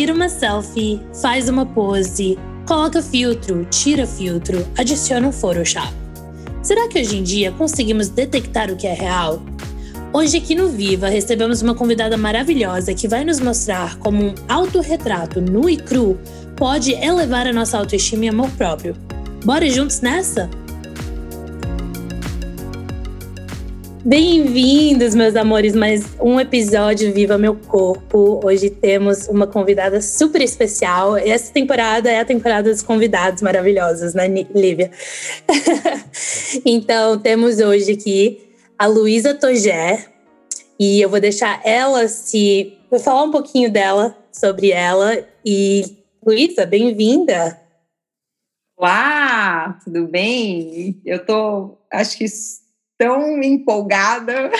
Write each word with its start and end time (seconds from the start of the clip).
tira 0.00 0.14
uma 0.14 0.30
selfie, 0.30 0.98
faz 1.20 1.46
uma 1.46 1.66
pose, 1.66 2.38
coloca 2.66 3.02
filtro, 3.02 3.66
tira 3.66 4.06
filtro, 4.06 4.66
adiciona 4.78 5.28
um 5.28 5.30
Photoshop. 5.30 5.92
Será 6.62 6.88
que 6.88 6.98
hoje 6.98 7.18
em 7.18 7.22
dia 7.22 7.52
conseguimos 7.52 8.08
detectar 8.08 8.70
o 8.70 8.76
que 8.76 8.86
é 8.86 8.94
real? 8.94 9.42
Hoje 10.10 10.38
aqui 10.38 10.54
no 10.54 10.70
Viva 10.70 11.10
recebemos 11.10 11.60
uma 11.60 11.74
convidada 11.74 12.16
maravilhosa 12.16 12.94
que 12.94 13.06
vai 13.06 13.26
nos 13.26 13.40
mostrar 13.40 13.98
como 13.98 14.24
um 14.24 14.34
autorretrato 14.48 15.38
nu 15.38 15.68
e 15.68 15.76
cru 15.76 16.18
pode 16.56 16.92
elevar 16.92 17.46
a 17.46 17.52
nossa 17.52 17.76
autoestima 17.76 18.24
e 18.24 18.28
amor 18.30 18.48
próprio. 18.52 18.96
Bora 19.44 19.68
juntos 19.68 20.00
nessa? 20.00 20.48
Bem-vindos, 24.04 25.14
meus 25.14 25.36
amores, 25.36 25.74
mais 25.74 26.16
um 26.18 26.40
episódio 26.40 27.12
Viva 27.12 27.36
Meu 27.36 27.54
Corpo. 27.54 28.40
Hoje 28.42 28.70
temos 28.70 29.28
uma 29.28 29.46
convidada 29.46 30.00
super 30.00 30.40
especial. 30.40 31.18
Essa 31.18 31.52
temporada 31.52 32.10
é 32.10 32.18
a 32.18 32.24
temporada 32.24 32.70
dos 32.70 32.80
convidados 32.80 33.42
maravilhosos, 33.42 34.14
né, 34.14 34.26
Lívia? 34.26 34.90
então, 36.64 37.18
temos 37.18 37.58
hoje 37.60 37.92
aqui 37.92 38.54
a 38.78 38.86
Luísa 38.86 39.34
Togé, 39.34 40.06
e 40.78 40.98
eu 41.02 41.10
vou 41.10 41.20
deixar 41.20 41.60
ela 41.62 42.08
se. 42.08 42.78
Vou 42.90 42.98
falar 42.98 43.24
um 43.24 43.30
pouquinho 43.30 43.70
dela, 43.70 44.16
sobre 44.32 44.70
ela. 44.70 45.22
E, 45.44 45.84
Luísa, 46.24 46.64
bem-vinda! 46.64 47.60
Olá, 48.78 49.78
tudo 49.84 50.08
bem? 50.08 51.02
Eu 51.04 51.22
tô, 51.22 51.76
acho 51.92 52.16
que 52.16 52.24
tão 53.00 53.42
empolgada 53.42 54.50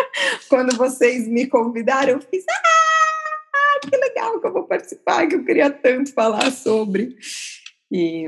quando 0.48 0.74
vocês 0.74 1.28
me 1.28 1.46
convidaram. 1.46 2.14
Eu 2.14 2.20
fiz, 2.22 2.42
ah, 2.48 3.86
que 3.86 3.94
legal 3.94 4.40
que 4.40 4.46
eu 4.46 4.52
vou 4.54 4.62
participar, 4.62 5.26
que 5.26 5.34
eu 5.34 5.44
queria 5.44 5.68
tanto 5.68 6.14
falar 6.14 6.50
sobre. 6.50 7.14
E 7.92 8.24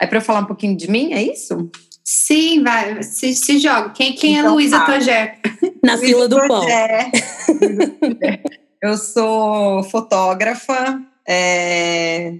é 0.00 0.06
para 0.06 0.20
falar 0.20 0.40
um 0.40 0.46
pouquinho 0.46 0.76
de 0.76 0.88
mim, 0.88 1.12
é 1.12 1.20
isso? 1.20 1.68
Sim, 2.04 2.62
vai, 2.62 3.02
se, 3.02 3.34
se 3.34 3.58
joga. 3.58 3.90
Quem, 3.90 4.14
quem 4.14 4.36
é 4.36 4.38
então, 4.38 4.52
é 4.52 4.54
Luísa 4.54 4.78
tá. 4.78 4.92
Togé? 4.92 5.38
Na 5.82 5.98
fila 5.98 6.28
do 6.28 6.36
pão. 6.46 6.64
eu 8.80 8.96
sou 8.96 9.82
fotógrafa. 9.82 11.02
É... 11.26 12.32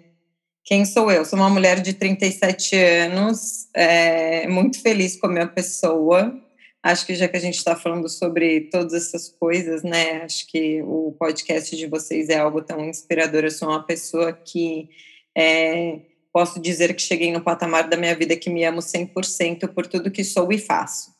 Quem 0.62 0.84
sou 0.84 1.10
eu? 1.10 1.24
Sou 1.24 1.36
uma 1.36 1.50
mulher 1.50 1.80
de 1.80 1.94
37 1.94 2.76
anos, 2.76 3.66
é... 3.74 4.46
muito 4.46 4.80
feliz 4.80 5.16
com 5.16 5.26
a 5.26 5.30
minha 5.30 5.48
pessoa. 5.48 6.45
Acho 6.86 7.04
que 7.04 7.16
já 7.16 7.26
que 7.26 7.36
a 7.36 7.40
gente 7.40 7.56
está 7.56 7.74
falando 7.74 8.08
sobre 8.08 8.60
todas 8.70 8.94
essas 8.94 9.28
coisas, 9.28 9.82
né? 9.82 10.22
Acho 10.22 10.46
que 10.46 10.80
o 10.82 11.16
podcast 11.18 11.76
de 11.76 11.84
vocês 11.88 12.28
é 12.28 12.38
algo 12.38 12.62
tão 12.62 12.88
inspirador. 12.88 13.42
Eu 13.42 13.50
sou 13.50 13.70
uma 13.70 13.82
pessoa 13.82 14.32
que 14.32 14.88
é, 15.36 15.98
posso 16.32 16.60
dizer 16.60 16.94
que 16.94 17.02
cheguei 17.02 17.32
no 17.32 17.40
patamar 17.40 17.88
da 17.88 17.96
minha 17.96 18.14
vida 18.14 18.36
que 18.36 18.48
me 18.48 18.64
amo 18.64 18.78
100% 18.78 19.66
por 19.74 19.84
tudo 19.88 20.12
que 20.12 20.22
sou 20.22 20.52
e 20.52 20.58
faço. 20.58 21.10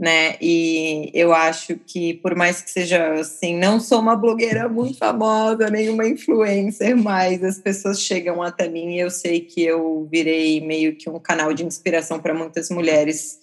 Né? 0.00 0.36
E 0.40 1.10
eu 1.12 1.34
acho 1.34 1.76
que 1.76 2.14
por 2.14 2.34
mais 2.34 2.62
que 2.62 2.70
seja 2.70 3.20
assim, 3.20 3.54
não 3.54 3.78
sou 3.78 4.00
uma 4.00 4.16
blogueira 4.16 4.66
muito 4.66 4.96
famosa, 4.96 5.68
nem 5.68 5.90
uma 5.90 6.08
influencer, 6.08 6.96
mas 6.96 7.44
as 7.44 7.58
pessoas 7.58 8.00
chegam 8.00 8.42
até 8.42 8.66
mim 8.66 8.94
e 8.94 9.00
eu 9.00 9.10
sei 9.10 9.40
que 9.40 9.62
eu 9.62 10.08
virei 10.10 10.58
meio 10.62 10.96
que 10.96 11.10
um 11.10 11.18
canal 11.18 11.52
de 11.52 11.66
inspiração 11.66 12.18
para 12.18 12.32
muitas 12.32 12.70
mulheres 12.70 13.38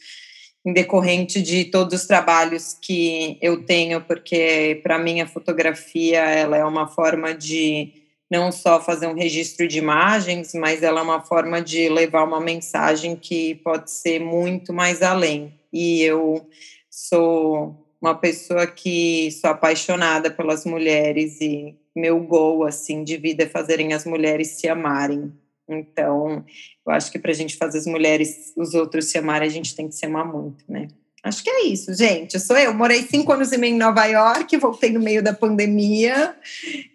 em 0.66 0.72
decorrente 0.72 1.42
de 1.42 1.66
todos 1.66 2.02
os 2.02 2.08
trabalhos 2.08 2.78
que 2.82 3.38
eu 3.42 3.64
tenho, 3.66 4.02
porque 4.02 4.80
para 4.82 4.98
mim 4.98 5.22
a 5.22 5.28
fotografia 5.28 6.20
ela 6.20 6.58
é 6.58 6.64
uma 6.64 6.88
forma 6.88 7.34
de 7.34 7.92
não 8.32 8.52
só 8.52 8.82
fazer 8.82 9.08
um 9.08 9.14
registro 9.14 9.68
de 9.68 9.78
imagens, 9.78 10.54
mas 10.54 10.82
ela 10.82 11.02
é 11.02 11.04
uma 11.04 11.22
forma 11.22 11.62
de 11.62 11.90
levar 11.90 12.24
uma 12.24 12.40
mensagem 12.40 13.16
que 13.16 13.56
pode 13.56 13.92
ser 13.92 14.20
muito 14.20 14.74
mais 14.74 15.02
além. 15.02 15.54
E 15.72 16.02
eu 16.02 16.48
sou 16.90 17.76
uma 18.02 18.16
pessoa 18.16 18.66
que 18.66 19.30
sou 19.32 19.50
apaixonada 19.50 20.32
pelas 20.32 20.66
mulheres 20.66 21.40
e 21.42 21.76
meu 21.96 22.20
gol 22.22 22.66
assim 22.66 23.04
de 23.04 23.18
vida 23.18 23.44
é 23.44 23.48
fazerem 23.48 23.94
as 23.94 24.06
mulheres 24.06 24.50
se 24.50 24.68
amarem. 24.68 25.32
Então, 25.68 26.44
eu 26.86 26.94
acho 26.94 27.12
que 27.12 27.20
para 27.20 27.32
a 27.32 27.36
gente 27.36 27.58
fazer 27.58 27.78
as 27.78 27.86
mulheres, 27.86 28.54
os 28.58 28.74
outros 28.74 29.06
se 29.06 29.18
amarem, 29.18 29.48
a 29.48 29.52
gente 29.52 29.76
tem 29.76 29.88
que 29.88 29.96
se 29.96 30.06
amar 30.06 30.26
muito, 30.26 30.64
né? 30.68 30.88
Acho 31.24 31.42
que 31.42 31.50
é 31.50 31.66
isso, 31.68 31.94
gente. 31.94 32.38
Sou 32.38 32.58
eu. 32.58 32.74
Morei 32.74 33.02
cinco 33.04 33.32
anos 33.32 33.54
e 33.54 33.58
meio 33.58 33.76
em 33.76 33.78
Nova 33.78 34.06
York, 34.06 34.58
voltei 34.58 34.92
no 34.92 35.00
meio 35.00 35.24
da 35.24 35.34
pandemia 35.34 36.36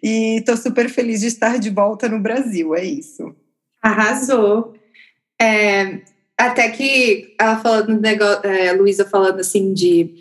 e 0.03 0.37
estou 0.37 0.55
super 0.55 0.87
feliz 0.87 1.21
de 1.21 1.27
estar 1.27 1.57
de 1.57 1.71
volta 1.71 2.07
no 2.07 2.19
Brasil. 2.19 2.75
É 2.75 2.83
isso. 2.83 3.35
Arrasou. 3.81 4.75
É, 5.41 6.01
até 6.37 6.69
que 6.69 7.33
ela 7.39 7.57
falando, 7.57 7.99
negócio, 7.99 8.45
é, 8.45 8.71
Luísa 8.71 9.03
falando 9.03 9.39
assim 9.39 9.73
de 9.73 10.13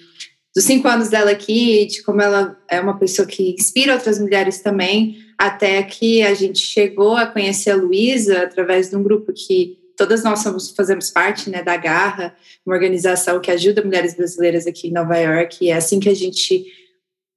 dos 0.54 0.64
cinco 0.64 0.88
anos 0.88 1.10
dela 1.10 1.30
aqui, 1.30 1.86
de 1.86 2.02
como 2.02 2.22
ela 2.22 2.58
é 2.68 2.80
uma 2.80 2.98
pessoa 2.98 3.28
que 3.28 3.54
inspira 3.54 3.94
outras 3.94 4.18
mulheres 4.18 4.60
também, 4.60 5.16
até 5.38 5.82
que 5.84 6.22
a 6.22 6.34
gente 6.34 6.58
chegou 6.58 7.16
a 7.16 7.26
conhecer 7.26 7.70
a 7.70 7.76
Luísa 7.76 8.42
através 8.42 8.90
de 8.90 8.96
um 8.96 9.02
grupo 9.02 9.32
que 9.32 9.78
todas 9.96 10.24
nós 10.24 10.40
somos, 10.40 10.70
fazemos 10.70 11.10
parte 11.10 11.48
né, 11.48 11.62
da 11.62 11.76
Garra, 11.76 12.34
uma 12.66 12.74
organização 12.74 13.40
que 13.40 13.50
ajuda 13.50 13.84
mulheres 13.84 14.14
brasileiras 14.14 14.66
aqui 14.66 14.88
em 14.88 14.92
Nova 14.92 15.16
York. 15.16 15.64
E 15.64 15.70
é 15.70 15.74
assim 15.74 16.00
que 16.00 16.08
a 16.08 16.14
gente 16.14 16.66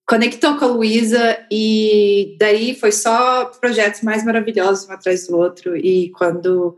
conectou 0.07 0.57
com 0.57 0.65
a 0.65 0.67
Luísa 0.67 1.39
e 1.51 2.35
daí 2.39 2.75
foi 2.75 2.91
só 2.91 3.45
projetos 3.45 4.01
mais 4.01 4.25
maravilhosos 4.25 4.89
um 4.89 4.91
atrás 4.91 5.27
do 5.27 5.37
outro. 5.37 5.77
E 5.77 6.09
quando 6.09 6.75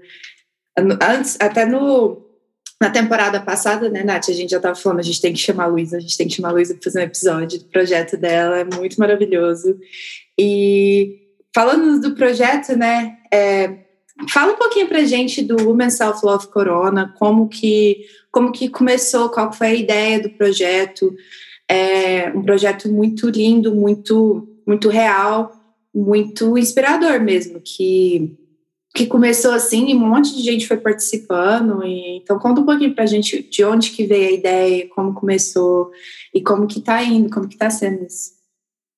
antes, 1.02 1.38
até 1.40 1.66
no 1.66 2.22
na 2.82 2.90
temporada 2.90 3.40
passada, 3.40 3.90
né, 3.90 4.04
Nath, 4.04 4.28
a 4.28 4.34
gente 4.34 4.50
já 4.50 4.58
estava 4.58 4.76
falando, 4.76 5.00
a 5.00 5.04
gente 5.04 5.22
tem 5.22 5.32
que 5.32 5.40
chamar 5.40 5.64
a 5.64 5.68
Luísa, 5.68 5.96
a 5.96 6.00
gente 6.02 6.18
tem 6.18 6.28
que 6.28 6.36
chamar 6.36 6.50
a 6.50 6.52
Luísa 6.52 6.74
para 6.74 6.84
fazer 6.84 7.00
um 7.00 7.04
episódio 7.04 7.60
do 7.60 7.66
projeto 7.66 8.18
dela, 8.18 8.60
é 8.60 8.66
muito 8.66 9.00
maravilhoso. 9.00 9.80
E 10.40 11.20
falando 11.54 12.02
do 12.02 12.16
projeto, 12.16 12.76
né, 12.76 13.18
é, 13.32 13.84
Fala 14.30 14.54
um 14.54 14.58
pouquinho 14.58 14.88
pra 14.88 15.04
gente 15.04 15.42
do 15.42 15.56
Women 15.68 15.90
Self 15.90 16.24
Love 16.24 16.48
Corona, 16.48 17.14
como 17.18 17.50
que, 17.50 18.06
como 18.32 18.52
que 18.52 18.70
começou, 18.70 19.30
qual 19.30 19.52
foi 19.52 19.68
a 19.68 19.74
ideia 19.74 20.22
do 20.22 20.30
projeto. 20.30 21.14
É 21.70 22.32
um 22.36 22.44
projeto 22.44 22.92
muito 22.92 23.30
lindo, 23.30 23.74
muito, 23.74 24.48
muito 24.68 24.88
real, 24.88 25.52
muito 25.94 26.58
inspirador 26.58 27.20
mesmo, 27.22 27.60
que, 27.60 28.38
que 28.96 29.08
começou 29.08 29.52
assim 29.52 29.90
e 29.90 29.96
um 29.96 30.00
monte 30.00 30.36
de 30.36 30.44
gente 30.44 30.68
foi 30.68 30.78
participando. 30.78 31.84
E, 31.84 32.18
então 32.18 32.38
conta 32.38 32.62
um 32.62 32.66
pouquinho 32.66 32.94
pra 32.94 33.08
gente 33.08 33.42
de 33.42 33.64
onde 33.66 33.92
que 33.92 34.06
veio 34.06 34.30
a 34.30 34.32
ideia, 34.32 34.90
como 34.90 35.14
começou 35.14 35.92
e 36.34 36.40
como 36.40 36.68
que 36.68 36.82
tá 36.82 37.04
indo, 37.04 37.32
como 37.32 37.48
que 37.48 37.58
tá 37.58 37.70
sendo 37.70 38.06
isso. 38.06 38.34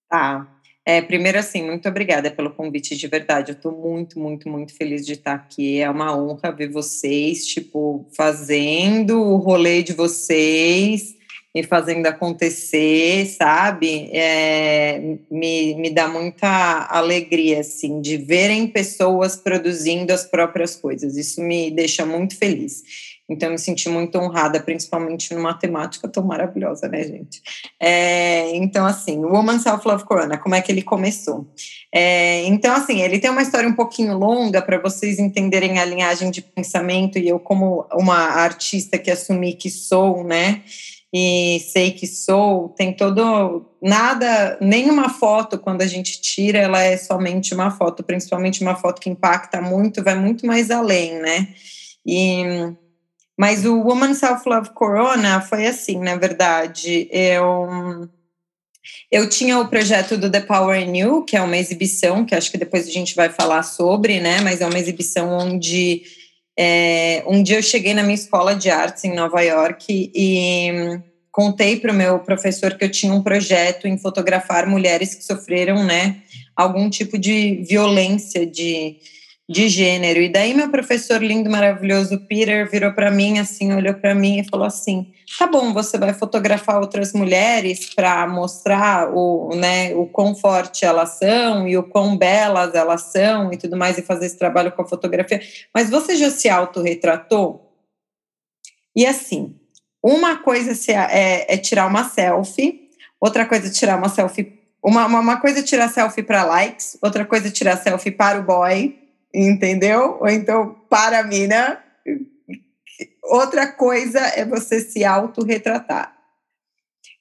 Tá, 0.10 0.55
é, 0.86 1.02
primeiro, 1.02 1.40
assim, 1.40 1.64
muito 1.64 1.90
obrigada 1.90 2.30
pelo 2.30 2.52
convite 2.52 2.96
de 2.96 3.08
verdade. 3.08 3.52
Eu 3.52 3.56
estou 3.56 3.72
muito, 3.72 4.20
muito, 4.20 4.48
muito 4.48 4.72
feliz 4.76 5.04
de 5.04 5.14
estar 5.14 5.34
aqui. 5.34 5.82
É 5.82 5.90
uma 5.90 6.16
honra 6.16 6.52
ver 6.52 6.70
vocês, 6.70 7.48
tipo, 7.48 8.06
fazendo 8.16 9.20
o 9.20 9.38
rolê 9.38 9.82
de 9.82 9.94
vocês 9.94 11.16
e 11.56 11.64
fazendo 11.64 12.06
acontecer, 12.06 13.26
sabe? 13.26 14.12
É, 14.14 15.18
me, 15.32 15.74
me 15.74 15.90
dá 15.90 16.08
muita 16.08 16.86
alegria, 16.88 17.62
assim, 17.62 18.00
de 18.00 18.18
verem 18.18 18.68
pessoas 18.68 19.36
produzindo 19.36 20.14
as 20.14 20.24
próprias 20.24 20.76
coisas. 20.76 21.18
Isso 21.18 21.42
me 21.42 21.72
deixa 21.72 22.06
muito 22.06 22.38
feliz. 22.38 22.84
Então, 23.30 23.50
eu 23.50 23.54
me 23.54 23.60
senti 23.60 23.90
muito 23.90 24.20
honrada, 24.20 24.60
principalmente 24.60 25.34
numa 25.34 25.54
temática 25.54 26.08
tão 26.08 26.24
maravilhosa, 26.24 26.88
né, 26.88 27.04
gente? 27.04 27.42
É, 27.80 28.56
então, 28.56 28.86
assim, 28.86 29.18
o 29.26 29.34
Woman 29.34 29.58
Self 29.58 29.88
Love 29.88 30.04
Corona, 30.04 30.38
como 30.38 30.54
é 30.54 30.62
que 30.62 30.72
ele 30.72 30.84
começou? 30.84 31.48
É, 31.94 32.44
então, 32.46 32.76
assim, 32.76 33.02
ele 33.02 33.18
tem 33.18 33.32
uma 33.32 33.42
história 33.42 33.68
um 33.68 33.74
pouquinho 33.74 34.16
longa 34.16 34.62
para 34.62 34.80
vocês 34.80 35.18
entenderem 35.18 35.80
a 35.80 35.86
linhagem 35.86 36.30
de 36.30 36.42
pensamento 36.42 37.18
e 37.18 37.28
eu, 37.28 37.40
como 37.40 37.88
uma 37.94 38.18
artista 38.18 38.98
que 39.00 39.10
assumi 39.10 39.54
que 39.54 39.72
sou, 39.72 40.24
né? 40.24 40.62
E 41.18 41.62
sei 41.72 41.92
que 41.92 42.06
sou, 42.06 42.70
tem 42.70 42.94
todo. 42.94 43.66
Nada, 43.82 44.58
nenhuma 44.60 45.10
foto, 45.10 45.58
quando 45.58 45.82
a 45.82 45.88
gente 45.88 46.22
tira, 46.22 46.60
ela 46.60 46.82
é 46.82 46.98
somente 46.98 47.54
uma 47.54 47.72
foto, 47.72 48.04
principalmente 48.04 48.62
uma 48.62 48.76
foto 48.76 49.00
que 49.00 49.10
impacta 49.10 49.62
muito, 49.62 50.04
vai 50.04 50.16
muito 50.16 50.46
mais 50.46 50.70
além, 50.70 51.14
né? 51.14 51.48
E 52.06 52.76
mas 53.38 53.66
o 53.66 53.80
Woman 53.80 54.14
Self 54.14 54.48
Love 54.48 54.70
Corona 54.74 55.42
foi 55.42 55.68
assim, 55.68 56.00
na 56.00 56.16
verdade. 56.16 57.08
Eu, 57.12 58.10
eu 59.12 59.30
tinha 59.30 59.60
o 59.60 59.68
projeto 59.68 60.18
do 60.18 60.32
The 60.32 60.42
Power 60.42 60.80
in 60.80 60.98
You, 60.98 61.24
que 61.24 61.36
é 61.36 61.42
uma 61.42 61.58
exibição, 61.58 62.26
que 62.26 62.34
acho 62.34 62.52
que 62.52 62.58
depois 62.58 62.88
a 62.88 62.92
gente 62.92 63.16
vai 63.16 63.30
falar 63.30 63.64
sobre, 63.64 64.20
né? 64.20 64.42
Mas 64.42 64.62
é 64.62 64.66
uma 64.66 64.80
exibição 64.80 65.32
onde 65.32 66.04
é, 66.58 67.24
um 67.28 67.44
dia 67.44 67.58
eu 67.58 67.64
cheguei 67.64 67.94
na 67.94 68.04
minha 68.04 68.16
escola 68.16 68.56
de 68.56 68.70
artes 68.70 69.04
em 69.04 69.14
Nova 69.14 69.42
York 69.42 70.12
e 70.16 71.02
contei 71.30 71.78
para 71.78 71.92
o 71.92 71.96
meu 71.96 72.20
professor 72.20 72.76
que 72.76 72.86
eu 72.86 72.92
tinha 72.92 73.14
um 73.14 73.22
projeto 73.22 73.88
em 73.88 73.98
fotografar 73.98 74.66
mulheres 74.66 75.14
que 75.14 75.24
sofreram, 75.24 75.84
né, 75.84 76.22
algum 76.56 76.90
tipo 76.90 77.18
de 77.18 77.66
violência 77.68 78.46
de, 78.46 78.96
de 79.48 79.70
gênero. 79.70 80.20
E 80.20 80.30
daí 80.30 80.54
meu 80.54 80.70
professor 80.70 81.22
lindo, 81.24 81.50
maravilhoso, 81.50 82.20
Peter, 82.28 82.70
virou 82.70 82.92
para 82.94 83.12
mim 83.12 83.38
assim, 83.40 83.74
olhou 83.74 83.94
para 83.94 84.16
mim 84.16 84.40
e 84.40 84.50
falou 84.50 84.66
assim: 84.66 85.14
"Tá 85.38 85.46
bom, 85.46 85.72
você 85.72 85.98
vai 85.98 86.14
fotografar 86.14 86.80
outras 86.80 87.14
mulheres 87.14 87.94
para 87.94 88.28
mostrar 88.28 89.10
o, 89.14 89.56
né, 89.56 89.94
o 89.96 90.08
quão 90.08 90.36
forte 90.36 90.84
elas 90.84 91.18
são 91.20 91.68
e 91.68 91.78
o 91.78 91.84
quão 91.84 92.18
belas 92.18 92.74
elas 92.74 93.04
são 93.04 93.54
e 93.54 93.58
tudo 93.58 93.78
mais 93.78 93.98
e 93.98 94.02
fazer 94.02 94.26
esse 94.26 94.38
trabalho 94.38 94.72
com 94.72 94.82
a 94.82 94.88
fotografia, 94.88 95.42
mas 95.74 95.90
você 95.90 96.16
já 96.16 96.32
se 96.32 96.50
autorretratou?" 96.50 97.62
E 98.96 99.06
assim, 99.06 99.56
uma 100.02 100.38
coisa 100.38 100.72
é, 100.92 101.54
é 101.54 101.58
tirar 101.58 101.86
uma 101.86 102.06
selfie, 102.06 102.90
outra 103.20 103.46
coisa 103.46 103.68
é 103.68 103.72
tirar 103.72 103.98
uma 103.98 104.10
selfie 104.10 104.56
uma, 104.84 105.08
uma, 105.08 105.20
uma, 105.20 105.42
coisa 105.42 105.60
é 105.62 105.64
tirar 105.64 105.90
selfie 105.90 106.22
para 106.22 106.44
likes, 106.44 106.96
outra 107.02 107.26
coisa 107.26 107.48
é 107.48 107.52
tirar 107.52 107.76
selfie 107.76 108.12
para 108.12 108.40
o 108.40 108.44
boy, 108.44 108.96
entendeu? 109.36 110.18
Ou 110.20 110.30
então 110.30 110.76
para 110.90 111.20
a 111.20 111.24
mina. 111.24 111.84
Outra 113.24 113.68
coisa 113.68 114.20
é 114.20 114.46
você 114.46 114.80
se 114.80 115.04
autorretratar. 115.04 116.16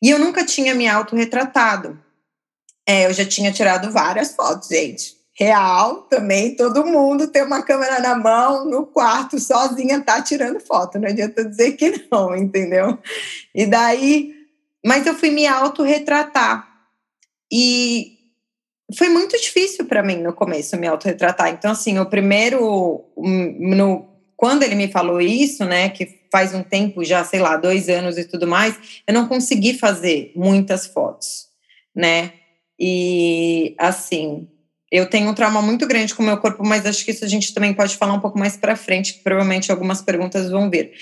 E 0.02 0.10
eu 0.10 0.18
nunca 0.18 0.44
tinha 0.44 0.74
me 0.74 0.86
autorretratado. 0.86 1.98
É, 2.86 3.06
eu 3.06 3.12
já 3.14 3.24
tinha 3.24 3.50
tirado 3.50 3.90
várias 3.90 4.34
fotos, 4.34 4.68
gente. 4.68 5.14
Real 5.36 6.02
também, 6.02 6.54
todo 6.54 6.86
mundo 6.86 7.26
tem 7.26 7.42
uma 7.42 7.62
câmera 7.62 7.98
na 7.98 8.14
mão, 8.14 8.66
no 8.66 8.86
quarto, 8.86 9.40
sozinha, 9.40 10.00
tá 10.00 10.22
tirando 10.22 10.60
foto. 10.60 10.98
Não 10.98 11.08
adianta 11.08 11.44
dizer 11.44 11.72
que 11.72 12.06
não, 12.12 12.36
entendeu? 12.36 12.98
E 13.54 13.66
daí, 13.66 14.32
mas 14.84 15.06
eu 15.06 15.14
fui 15.14 15.30
me 15.30 15.46
autorretratar. 15.46 16.68
E 17.50 18.13
foi 18.96 19.08
muito 19.08 19.40
difícil 19.40 19.86
para 19.86 20.02
mim 20.02 20.16
no 20.16 20.32
começo 20.32 20.76
me 20.76 20.86
autorretratar. 20.86 21.48
Então, 21.50 21.70
assim, 21.70 21.98
o 21.98 22.06
primeiro. 22.06 23.04
No, 23.16 24.06
quando 24.36 24.62
ele 24.62 24.74
me 24.74 24.88
falou 24.88 25.20
isso, 25.20 25.64
né, 25.64 25.88
que 25.88 26.20
faz 26.30 26.54
um 26.54 26.62
tempo 26.62 27.04
já, 27.04 27.24
sei 27.24 27.40
lá, 27.40 27.56
dois 27.56 27.88
anos 27.88 28.18
e 28.18 28.24
tudo 28.24 28.46
mais, 28.46 28.76
eu 29.06 29.14
não 29.14 29.28
consegui 29.28 29.74
fazer 29.74 30.32
muitas 30.34 30.86
fotos, 30.86 31.46
né? 31.94 32.32
E, 32.78 33.74
assim, 33.78 34.48
eu 34.90 35.08
tenho 35.08 35.30
um 35.30 35.34
trauma 35.34 35.62
muito 35.62 35.86
grande 35.86 36.14
com 36.14 36.22
o 36.22 36.26
meu 36.26 36.36
corpo, 36.38 36.64
mas 36.66 36.84
acho 36.84 37.04
que 37.04 37.12
isso 37.12 37.24
a 37.24 37.28
gente 37.28 37.54
também 37.54 37.72
pode 37.72 37.96
falar 37.96 38.14
um 38.14 38.20
pouco 38.20 38.38
mais 38.38 38.56
para 38.56 38.76
frente, 38.76 39.14
que 39.14 39.22
provavelmente 39.22 39.70
algumas 39.70 40.02
perguntas 40.02 40.50
vão 40.50 40.68
vir. 40.68 40.92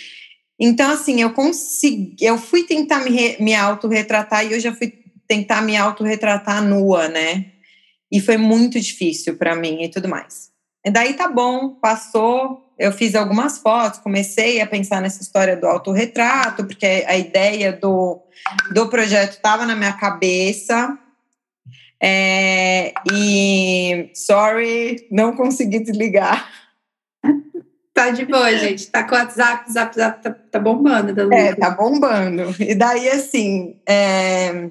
Então, 0.61 0.91
assim, 0.91 1.23
eu 1.23 1.31
consegui, 1.33 2.15
eu 2.21 2.39
fui 2.39 2.65
tentar 2.65 3.01
me, 3.01 3.37
me 3.41 3.55
autorretratar 3.55 4.47
e 4.47 4.53
eu 4.53 4.61
já 4.61 4.75
fui 4.75 4.93
tentar 5.27 5.63
me 5.63 5.77
autorretratar 5.77 6.63
nua, 6.63 7.09
né? 7.09 7.52
E 8.13 8.21
foi 8.21 8.37
muito 8.37 8.79
difícil 8.79 9.37
para 9.37 9.57
mim 9.57 9.83
e 9.83 9.89
tudo 9.89 10.09
mais. 10.09 10.53
E 10.85 10.91
daí 10.91 11.15
tá 11.15 11.29
bom, 11.29 11.71
passou, 11.77 12.75
eu 12.79 12.93
fiz 12.93 13.15
algumas 13.15 13.59
fotos, 13.59 14.01
comecei 14.01 14.61
a 14.61 14.67
pensar 14.67 15.01
nessa 15.01 15.23
história 15.23 15.57
do 15.57 15.67
autorretrato, 15.67 16.65
porque 16.67 17.05
a 17.07 17.17
ideia 17.17 17.73
do, 17.73 18.21
do 18.73 18.89
projeto 18.89 19.33
estava 19.33 19.65
na 19.65 19.77
minha 19.77 19.93
cabeça. 19.93 20.99
É, 22.03 22.93
e 23.13 24.11
sorry, 24.15 25.07
não 25.11 25.35
consegui 25.37 25.79
desligar. 25.79 26.51
Tá 27.95 28.09
de 28.09 28.25
boa, 28.25 28.51
gente. 28.57 28.91
Tá 28.91 29.05
com 29.05 29.15
o 29.15 29.19
WhatsApp, 29.19 29.71
o 29.71 29.75
WhatsApp 29.79 30.23
tá, 30.23 30.31
tá 30.31 30.59
bombando. 30.59 31.13
Da 31.15 31.37
é, 31.37 31.55
tá 31.55 31.71
bombando. 31.71 32.55
E 32.59 32.75
daí, 32.75 33.07
assim, 33.11 33.81
é, 33.87 34.71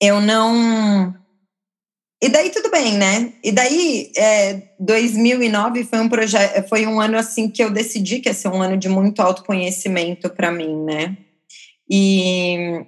eu 0.00 0.22
não. 0.22 1.14
E 2.22 2.28
daí 2.28 2.50
tudo 2.50 2.70
bem, 2.70 2.98
né? 2.98 3.32
E 3.42 3.50
daí, 3.50 4.12
é, 4.14 4.62
2009 4.78 5.84
foi 5.84 6.00
um 6.00 6.08
projeto, 6.08 6.68
foi 6.68 6.86
um 6.86 7.00
ano 7.00 7.16
assim 7.16 7.48
que 7.48 7.64
eu 7.64 7.70
decidi 7.70 8.20
que 8.20 8.28
ia 8.28 8.34
ser 8.34 8.48
um 8.48 8.60
ano 8.60 8.76
de 8.76 8.90
muito 8.90 9.20
autoconhecimento 9.20 10.28
para 10.28 10.52
mim, 10.52 10.84
né? 10.84 11.16
E, 11.90 12.84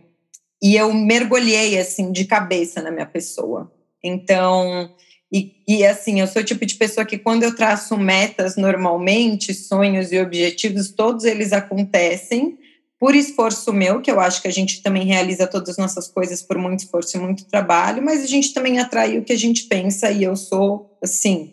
e 0.63 0.77
eu 0.77 0.93
mergulhei 0.93 1.79
assim 1.79 2.13
de 2.13 2.27
cabeça 2.27 2.83
na 2.83 2.91
minha 2.91 3.07
pessoa. 3.07 3.73
Então, 4.05 4.91
e, 5.33 5.55
e 5.67 5.87
assim, 5.87 6.21
eu 6.21 6.27
sou 6.27 6.43
o 6.43 6.45
tipo 6.45 6.67
de 6.67 6.75
pessoa 6.75 7.07
que 7.07 7.17
quando 7.17 7.43
eu 7.43 7.57
traço 7.57 7.97
metas 7.97 8.57
normalmente, 8.57 9.55
sonhos 9.55 10.13
e 10.13 10.21
objetivos, 10.21 10.91
todos 10.91 11.25
eles 11.25 11.55
acontecem 11.55 12.59
por 13.03 13.17
esforço 13.17 13.73
meu, 13.73 14.01
que 14.01 14.09
eu 14.09 14.21
acho 14.21 14.41
que 14.41 14.47
a 14.47 14.53
gente 14.53 14.81
também 14.81 15.05
realiza 15.05 15.45
todas 15.45 15.71
as 15.71 15.77
nossas 15.77 16.07
coisas 16.07 16.41
por 16.41 16.57
muito 16.57 16.85
esforço 16.85 17.17
e 17.17 17.21
muito 17.21 17.45
trabalho, 17.47 18.01
mas 18.01 18.23
a 18.23 18.29
gente 18.29 18.55
também 18.55 18.79
atrai 18.79 19.19
o 19.19 19.25
que 19.25 19.33
a 19.33 19.37
gente 19.37 19.65
pensa 19.65 20.09
e 20.09 20.23
eu 20.23 20.37
sou 20.37 20.97
assim, 21.03 21.53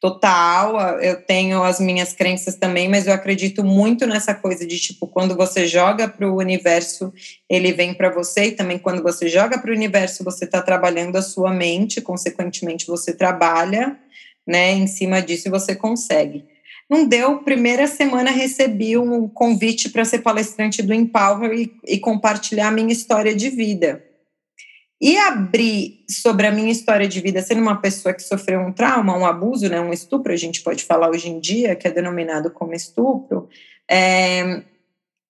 total, 0.00 0.98
eu 1.00 1.20
tenho 1.20 1.62
as 1.62 1.78
minhas 1.78 2.14
crenças 2.14 2.54
também, 2.54 2.88
mas 2.88 3.06
eu 3.06 3.12
acredito 3.12 3.62
muito 3.62 4.06
nessa 4.06 4.32
coisa 4.32 4.66
de 4.66 4.80
tipo, 4.80 5.06
quando 5.06 5.36
você 5.36 5.66
joga 5.66 6.08
para 6.08 6.26
o 6.26 6.38
universo, 6.38 7.12
ele 7.46 7.72
vem 7.72 7.92
para 7.92 8.08
você, 8.08 8.46
e 8.46 8.52
também 8.52 8.78
quando 8.78 9.02
você 9.02 9.28
joga 9.28 9.58
para 9.58 9.70
o 9.70 9.74
universo, 9.74 10.24
você 10.24 10.46
está 10.46 10.62
trabalhando 10.62 11.16
a 11.16 11.22
sua 11.22 11.52
mente, 11.52 12.00
consequentemente 12.00 12.86
você 12.86 13.12
trabalha, 13.12 13.98
né, 14.46 14.72
em 14.72 14.86
cima 14.86 15.20
disso 15.20 15.48
e 15.48 15.50
você 15.50 15.76
consegue. 15.76 16.55
Não 16.88 17.04
deu, 17.04 17.38
primeira 17.38 17.86
semana 17.86 18.30
recebi 18.30 18.96
um 18.96 19.28
convite 19.28 19.88
para 19.90 20.04
ser 20.04 20.20
palestrante 20.20 20.82
do 20.82 20.94
Empower 20.94 21.52
e, 21.52 21.72
e 21.84 21.98
compartilhar 21.98 22.68
a 22.68 22.72
minha 22.72 22.92
história 22.92 23.34
de 23.34 23.50
vida. 23.50 24.04
E 25.00 25.18
abrir 25.18 26.04
sobre 26.08 26.46
a 26.46 26.52
minha 26.52 26.70
história 26.70 27.06
de 27.06 27.20
vida, 27.20 27.42
sendo 27.42 27.60
uma 27.60 27.80
pessoa 27.80 28.14
que 28.14 28.22
sofreu 28.22 28.60
um 28.60 28.72
trauma, 28.72 29.18
um 29.18 29.26
abuso, 29.26 29.68
né, 29.68 29.80
um 29.80 29.92
estupro, 29.92 30.32
a 30.32 30.36
gente 30.36 30.62
pode 30.62 30.84
falar 30.84 31.10
hoje 31.10 31.28
em 31.28 31.40
dia, 31.40 31.74
que 31.74 31.86
é 31.86 31.90
denominado 31.90 32.50
como 32.50 32.72
estupro, 32.72 33.48
é, 33.90 34.62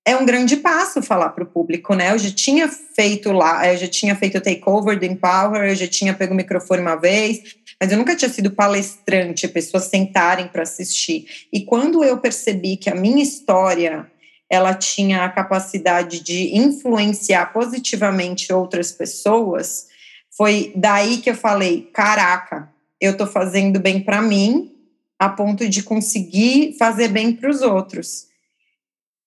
é 0.06 0.14
um 0.16 0.24
grande 0.24 0.58
passo 0.58 1.02
falar 1.02 1.30
para 1.30 1.42
o 1.42 1.48
público, 1.48 1.94
né? 1.94 2.12
Eu 2.12 2.18
já 2.18 2.30
tinha 2.30 2.68
feito 2.68 3.32
lá, 3.32 3.72
eu 3.72 3.76
já 3.76 3.88
tinha 3.88 4.14
feito 4.14 4.38
o 4.38 4.40
takeover 4.40 4.96
do 4.96 5.04
Empower, 5.04 5.64
eu 5.64 5.74
já 5.74 5.88
tinha 5.88 6.14
pego 6.14 6.32
o 6.32 6.36
microfone 6.36 6.80
uma 6.80 6.94
vez, 6.94 7.56
mas 7.80 7.92
eu 7.92 7.98
nunca 7.98 8.16
tinha 8.16 8.28
sido 8.28 8.50
palestrante, 8.50 9.46
pessoas 9.48 9.84
sentarem 9.84 10.48
para 10.48 10.62
assistir. 10.62 11.46
E 11.52 11.64
quando 11.64 12.02
eu 12.02 12.18
percebi 12.18 12.76
que 12.76 12.88
a 12.88 12.94
minha 12.94 13.22
história 13.22 14.10
ela 14.48 14.74
tinha 14.74 15.24
a 15.24 15.28
capacidade 15.28 16.20
de 16.20 16.56
influenciar 16.56 17.52
positivamente 17.52 18.52
outras 18.52 18.92
pessoas, 18.92 19.88
foi 20.36 20.72
daí 20.76 21.18
que 21.18 21.30
eu 21.30 21.34
falei: 21.34 21.90
caraca, 21.92 22.70
eu 23.00 23.12
estou 23.12 23.26
fazendo 23.26 23.80
bem 23.80 24.00
para 24.00 24.22
mim, 24.22 24.72
a 25.18 25.28
ponto 25.28 25.68
de 25.68 25.82
conseguir 25.82 26.76
fazer 26.78 27.08
bem 27.08 27.32
para 27.32 27.50
os 27.50 27.62
outros. 27.62 28.26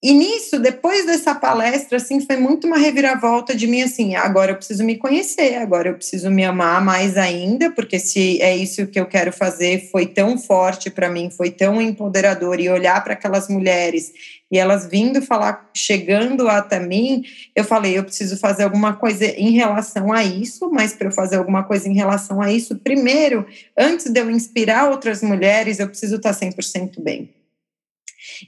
E 0.02 0.14
nisso, 0.14 0.58
depois 0.60 1.06
dessa 1.06 1.36
palestra, 1.36 1.98
assim, 1.98 2.22
foi 2.22 2.38
muito 2.38 2.66
uma 2.66 2.78
reviravolta 2.78 3.54
de 3.54 3.68
mim, 3.68 3.82
assim, 3.82 4.16
agora 4.16 4.52
eu 4.52 4.56
preciso 4.56 4.82
me 4.86 4.98
conhecer, 4.98 5.56
agora 5.56 5.90
eu 5.90 5.96
preciso 5.96 6.32
me 6.32 6.46
amar 6.46 6.82
mais 6.82 7.18
ainda, 7.18 7.70
porque 7.70 8.00
se 8.00 8.42
é 8.42 8.56
isso 8.56 8.88
que 8.88 8.98
eu 8.98 9.06
quero 9.06 9.34
fazer, 9.34 9.90
foi 9.92 10.06
tão 10.06 10.38
forte 10.38 10.90
para 10.90 11.10
mim, 11.10 11.30
foi 11.30 11.52
tão 11.52 11.82
empoderador, 11.82 12.62
e 12.62 12.70
olhar 12.70 13.04
para 13.04 13.12
aquelas 13.12 13.50
mulheres 13.50 14.14
e 14.50 14.58
elas 14.58 14.88
vindo 14.88 15.22
falar, 15.22 15.70
chegando 15.76 16.48
até 16.48 16.80
mim, 16.80 17.24
eu 17.54 17.66
falei, 17.66 17.98
eu 17.98 18.04
preciso 18.04 18.38
fazer 18.38 18.64
alguma 18.64 18.94
coisa 18.94 19.26
em 19.26 19.52
relação 19.52 20.14
a 20.14 20.24
isso, 20.24 20.72
mas 20.72 20.94
para 20.94 21.10
eu 21.10 21.12
fazer 21.12 21.36
alguma 21.36 21.64
coisa 21.64 21.90
em 21.90 21.94
relação 21.94 22.42
a 22.42 22.52
isso, 22.52 22.78
primeiro, 22.78 23.46
antes 23.78 24.10
de 24.10 24.20
eu 24.20 24.32
inspirar 24.32 24.90
outras 24.90 25.22
mulheres, 25.22 25.78
eu 25.78 25.88
preciso 25.88 26.16
estar 26.16 26.34
100% 26.34 27.04
bem. 27.04 27.30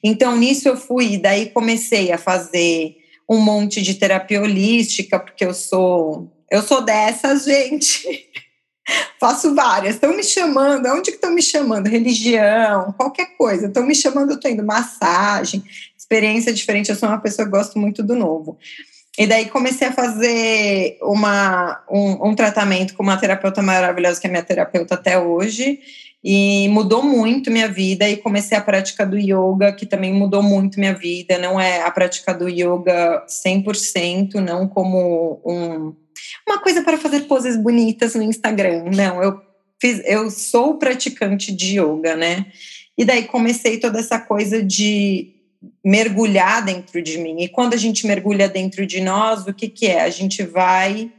Então, 0.04 0.36
nisso 0.38 0.68
eu 0.68 0.78
fui, 0.78 1.13
e 1.13 1.18
daí 1.18 1.50
comecei 1.50 2.12
a 2.12 2.18
fazer 2.18 2.96
um 3.30 3.40
monte 3.40 3.82
de 3.82 3.96
terapia 3.96 4.42
holística, 4.42 5.20
porque 5.20 5.46
eu 5.46 5.54
sou, 5.54 6.32
eu 6.50 6.62
sou 6.62 6.82
dessas, 6.82 7.46
gente. 7.46 8.30
Faço 9.20 9.56
várias. 9.56 9.96
Estão 9.96 10.16
me 10.16 10.24
chamando, 10.24 10.88
onde 10.88 11.12
que 11.12 11.16
estão 11.16 11.32
me 11.32 11.42
chamando? 11.42 11.88
Religião, 11.88 12.94
qualquer 12.98 13.38
coisa. 13.38 13.68
Estão 13.68 13.86
me 13.86 13.96
chamando, 13.96 14.32
eu 14.32 14.36
estou 14.36 14.51
indo 14.51 14.66
massagem, 14.66 15.63
experiência 15.98 16.51
diferente. 16.51 16.90
Eu 16.90 16.96
sou 16.96 17.08
uma 17.08 17.22
pessoa 17.22 17.46
que 17.46 17.51
gosto 17.51 17.80
muito 17.80 18.04
do 18.04 18.16
novo. 18.16 18.58
E 19.18 19.28
daí 19.28 19.50
comecei 19.50 19.88
a 19.88 19.94
fazer 19.94 20.98
uma, 21.01 21.84
um, 21.90 22.30
um 22.30 22.36
tratamento 22.36 22.96
com 22.96 23.04
uma 23.04 23.18
terapeuta 23.18 23.62
maravilhosa, 23.62 24.20
que 24.20 24.28
é 24.28 24.30
minha 24.30 24.44
terapeuta 24.44 24.96
até 24.96 25.18
hoje 25.20 25.80
e 26.24 26.68
mudou 26.70 27.01
muito 27.01 27.50
minha 27.50 27.68
vida 27.68 28.08
e 28.08 28.18
comecei 28.18 28.56
a 28.56 28.62
prática 28.62 29.06
do 29.06 29.18
yoga, 29.18 29.74
que 29.74 29.86
também 29.86 30.13
mudou 30.13 30.44
muito 30.44 30.80
minha 30.80 30.94
vida. 30.94 31.38
Não 31.38 31.60
é 31.60 31.82
a 31.82 31.90
prática 31.90 32.34
do 32.34 32.48
yoga 32.48 33.25
100%, 33.28 34.36
não 34.36 34.68
como 34.68 35.42
um, 35.44 35.96
uma 36.48 36.60
coisa 36.60 36.84
para 36.84 36.98
fazer 36.98 37.22
poses 37.22 37.58
bonitas 37.58 38.13
no 38.13 38.22
Instagram. 38.22 38.86
Não, 38.96 39.22
eu 39.24 39.42
fiz, 39.82 40.01
eu 40.06 40.30
sou 40.30 40.78
praticante 40.78 41.51
de 41.51 41.80
yoga, 41.80 42.16
né? 42.16 42.46
E 42.96 43.04
daí 43.04 43.24
comecei 43.24 43.80
toda 43.80 44.00
essa 44.00 44.20
coisa 44.20 44.62
de 44.62 45.34
mergulhar 45.84 46.63
dentro 46.63 47.01
de 47.01 47.18
mim. 47.18 47.42
E 47.42 47.48
quando 47.48 47.74
a 47.74 47.78
gente 47.78 48.06
mergulha 48.06 48.48
dentro 48.48 48.86
de 48.86 49.01
nós, 49.01 49.48
o 49.48 49.54
que, 49.54 49.68
que 49.68 49.88
é? 49.88 50.01
A 50.01 50.10
gente 50.10 50.44
vai 50.44 51.12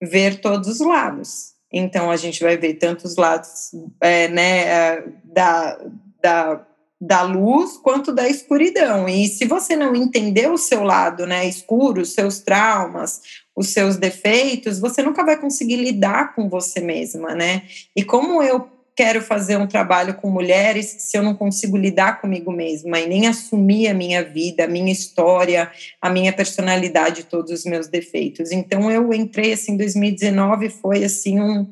ver 0.00 0.40
todos 0.40 0.68
os 0.68 0.80
lados. 0.80 1.49
Então, 1.72 2.10
a 2.10 2.16
gente 2.16 2.42
vai 2.42 2.56
ver 2.56 2.74
tantos 2.74 3.16
lados 3.16 3.70
é, 4.00 4.28
né, 4.28 4.58
é, 4.60 5.04
da, 5.24 5.78
da, 6.22 6.66
da 7.00 7.22
luz 7.22 7.76
quanto 7.76 8.12
da 8.12 8.28
escuridão. 8.28 9.08
E 9.08 9.28
se 9.28 9.46
você 9.46 9.76
não 9.76 9.94
entender 9.94 10.50
o 10.50 10.58
seu 10.58 10.82
lado 10.82 11.26
né, 11.26 11.46
escuro, 11.46 12.02
os 12.02 12.12
seus 12.12 12.40
traumas, 12.40 13.20
os 13.54 13.68
seus 13.68 13.96
defeitos, 13.96 14.78
você 14.78 15.02
nunca 15.02 15.24
vai 15.24 15.38
conseguir 15.38 15.76
lidar 15.76 16.34
com 16.34 16.48
você 16.48 16.80
mesma, 16.80 17.34
né? 17.34 17.62
E 17.94 18.02
como 18.02 18.42
eu 18.42 18.68
quero 19.00 19.22
fazer 19.22 19.56
um 19.56 19.66
trabalho 19.66 20.12
com 20.12 20.28
mulheres 20.28 20.94
se 20.98 21.16
eu 21.16 21.22
não 21.22 21.34
consigo 21.34 21.74
lidar 21.74 22.20
comigo 22.20 22.52
mesma 22.52 23.00
e 23.00 23.08
nem 23.08 23.26
assumir 23.26 23.88
a 23.88 23.94
minha 23.94 24.22
vida, 24.22 24.64
a 24.64 24.68
minha 24.68 24.92
história, 24.92 25.72
a 26.02 26.10
minha 26.10 26.34
personalidade, 26.34 27.24
todos 27.24 27.50
os 27.50 27.64
meus 27.64 27.88
defeitos. 27.88 28.52
Então 28.52 28.90
eu 28.90 29.10
entrei 29.14 29.54
assim 29.54 29.72
em 29.72 29.78
2019 29.78 30.68
foi 30.68 31.02
assim 31.02 31.40
um 31.40 31.66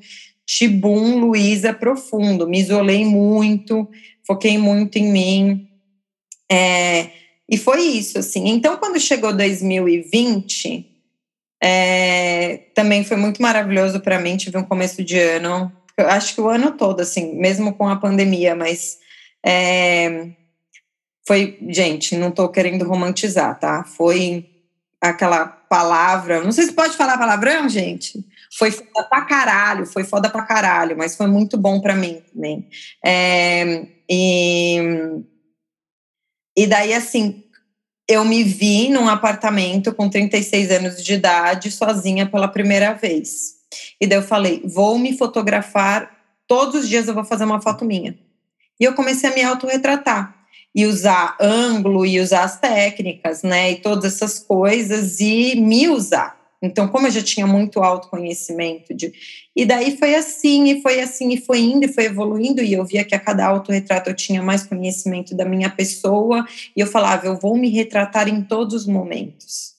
tibum 0.46 1.18
Luísa 1.18 1.74
profundo, 1.74 2.48
me 2.48 2.60
isolei 2.60 3.04
muito, 3.04 3.86
foquei 4.26 4.56
muito 4.56 4.96
em 4.96 5.12
mim. 5.12 5.68
É, 6.50 7.10
e 7.46 7.58
foi 7.58 7.82
isso, 7.82 8.18
assim. 8.18 8.48
Então, 8.48 8.78
quando 8.78 8.98
chegou 8.98 9.36
2020, 9.36 10.86
é, 11.62 12.56
também 12.74 13.04
foi 13.04 13.18
muito 13.18 13.42
maravilhoso 13.42 14.00
para 14.00 14.18
mim. 14.18 14.38
Tive 14.38 14.56
um 14.56 14.64
começo 14.64 15.04
de 15.04 15.18
ano 15.18 15.70
eu 16.00 16.08
acho 16.08 16.34
que 16.34 16.40
o 16.40 16.48
ano 16.48 16.72
todo, 16.72 17.00
assim, 17.00 17.34
mesmo 17.36 17.74
com 17.74 17.88
a 17.88 17.96
pandemia, 17.96 18.54
mas 18.54 18.98
é, 19.44 20.30
foi, 21.26 21.58
gente, 21.68 22.16
não 22.16 22.28
estou 22.28 22.48
querendo 22.48 22.86
romantizar, 22.86 23.58
tá? 23.58 23.84
Foi 23.84 24.48
aquela 25.00 25.46
palavra, 25.46 26.42
não 26.42 26.50
sei 26.50 26.64
se 26.64 26.72
pode 26.72 26.96
falar 26.96 27.18
palavrão, 27.18 27.68
gente. 27.68 28.24
Foi 28.56 28.70
foda 28.70 29.04
pra 29.08 29.22
caralho, 29.22 29.86
foi 29.86 30.04
foda 30.04 30.30
pra 30.30 30.42
caralho, 30.42 30.96
mas 30.96 31.16
foi 31.16 31.26
muito 31.26 31.58
bom 31.58 31.80
para 31.80 31.94
mim 31.94 32.22
também. 32.32 32.66
É, 33.04 33.86
e, 34.08 34.78
e 36.56 36.66
daí, 36.66 36.94
assim, 36.94 37.44
eu 38.08 38.24
me 38.24 38.42
vi 38.42 38.88
num 38.88 39.06
apartamento 39.06 39.92
com 39.92 40.08
36 40.08 40.70
anos 40.70 41.04
de 41.04 41.12
idade, 41.12 41.70
sozinha 41.70 42.26
pela 42.26 42.48
primeira 42.48 42.94
vez. 42.94 43.57
E 44.00 44.06
daí 44.06 44.18
eu 44.18 44.22
falei: 44.22 44.62
vou 44.64 44.98
me 44.98 45.16
fotografar, 45.16 46.10
todos 46.46 46.82
os 46.82 46.88
dias 46.88 47.08
eu 47.08 47.14
vou 47.14 47.24
fazer 47.24 47.44
uma 47.44 47.60
foto 47.60 47.84
minha. 47.84 48.18
E 48.80 48.84
eu 48.84 48.94
comecei 48.94 49.30
a 49.30 49.34
me 49.34 49.42
autorretratar 49.42 50.34
e 50.74 50.86
usar 50.86 51.36
ângulo 51.40 52.06
e 52.06 52.20
usar 52.20 52.44
as 52.44 52.60
técnicas, 52.60 53.42
né? 53.42 53.72
E 53.72 53.76
todas 53.76 54.14
essas 54.14 54.38
coisas 54.38 55.18
e 55.20 55.56
me 55.56 55.88
usar. 55.88 56.38
Então, 56.60 56.88
como 56.88 57.06
eu 57.06 57.10
já 57.10 57.22
tinha 57.22 57.46
muito 57.46 57.80
autoconhecimento 57.80 58.92
de. 58.92 59.12
E 59.54 59.64
daí 59.64 59.96
foi 59.96 60.14
assim, 60.14 60.68
e 60.70 60.82
foi 60.82 61.00
assim, 61.00 61.32
e 61.32 61.40
foi 61.40 61.60
indo, 61.60 61.84
e 61.84 61.92
foi 61.92 62.04
evoluindo, 62.04 62.60
e 62.62 62.72
eu 62.72 62.84
via 62.84 63.04
que 63.04 63.14
a 63.14 63.20
cada 63.20 63.46
autorretrato 63.46 64.10
eu 64.10 64.14
tinha 64.14 64.42
mais 64.42 64.64
conhecimento 64.64 65.36
da 65.36 65.44
minha 65.44 65.70
pessoa, 65.70 66.44
e 66.76 66.80
eu 66.80 66.86
falava, 66.86 67.26
eu 67.26 67.36
vou 67.36 67.56
me 67.56 67.68
retratar 67.68 68.28
em 68.28 68.42
todos 68.42 68.74
os 68.74 68.86
momentos. 68.86 69.77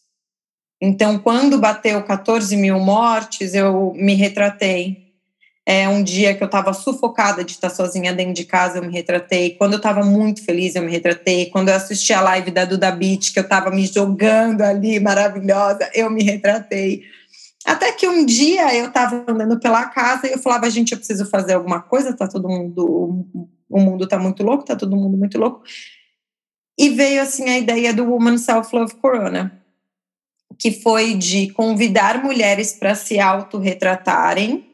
Então, 0.81 1.19
quando 1.19 1.59
bateu 1.59 2.01
14 2.03 2.55
mil 2.55 2.79
mortes, 2.79 3.53
eu 3.53 3.91
me 3.95 4.13
retratei. 4.13 5.09
É 5.65 5.88
um 5.88 6.01
dia 6.01 6.33
que 6.33 6.41
eu 6.41 6.48
estava 6.48 6.74
sufocada 6.74 7.43
de 7.43 7.51
estar 7.51 7.69
sozinha 7.69 8.13
dentro 8.13 8.33
de 8.33 8.45
casa, 8.45 8.79
eu 8.79 8.81
me 8.81 8.91
retratei. 8.91 9.51
Quando 9.51 9.74
eu 9.74 9.77
estava 9.77 10.03
muito 10.03 10.43
feliz, 10.43 10.74
eu 10.74 10.81
me 10.81 10.89
retratei. 10.89 11.48
Quando 11.48 11.69
eu 11.69 11.75
assisti 11.75 12.13
a 12.13 12.21
live 12.21 12.50
da 12.50 12.65
Duda 12.65 12.91
Beat, 12.91 13.33
que 13.33 13.39
eu 13.39 13.43
estava 13.43 13.69
me 13.69 13.86
jogando 13.86 14.62
ali, 14.62 15.00
maravilhosa, 15.00 15.89
eu 15.93 16.09
me 16.09 16.24
retratei. 16.24 17.03
Até 17.65 17.91
que 17.91 18.07
um 18.07 18.25
dia 18.25 18.74
eu 18.74 18.88
estava 18.88 19.24
andando 19.27 19.59
pela 19.59 19.86
casa 19.86 20.27
e 20.27 20.31
eu 20.31 20.39
falava, 20.39 20.69
gente, 20.71 20.93
eu 20.93 20.98
preciso 20.98 21.25
fazer 21.25 21.53
alguma 21.53 21.81
coisa, 21.81 22.15
tá 22.15 22.27
todo 22.27 22.48
mundo, 22.48 23.27
o 23.69 23.79
mundo 23.79 24.07
tá 24.07 24.17
muito 24.17 24.41
louco, 24.41 24.65
tá 24.65 24.77
todo 24.77 24.95
mundo 24.95 25.17
muito 25.17 25.38
louco. 25.38 25.62
E 26.79 26.89
veio 26.89 27.21
assim 27.21 27.50
a 27.50 27.57
ideia 27.57 27.93
do 27.93 28.05
Woman 28.05 28.38
Self 28.38 28.74
Love 28.74 28.95
Corona 28.95 29.58
que 30.59 30.71
foi 30.71 31.15
de 31.15 31.51
convidar 31.53 32.21
mulheres 32.21 32.73
para 32.73 32.93
se 32.93 33.17
autorretratarem, 33.17 34.65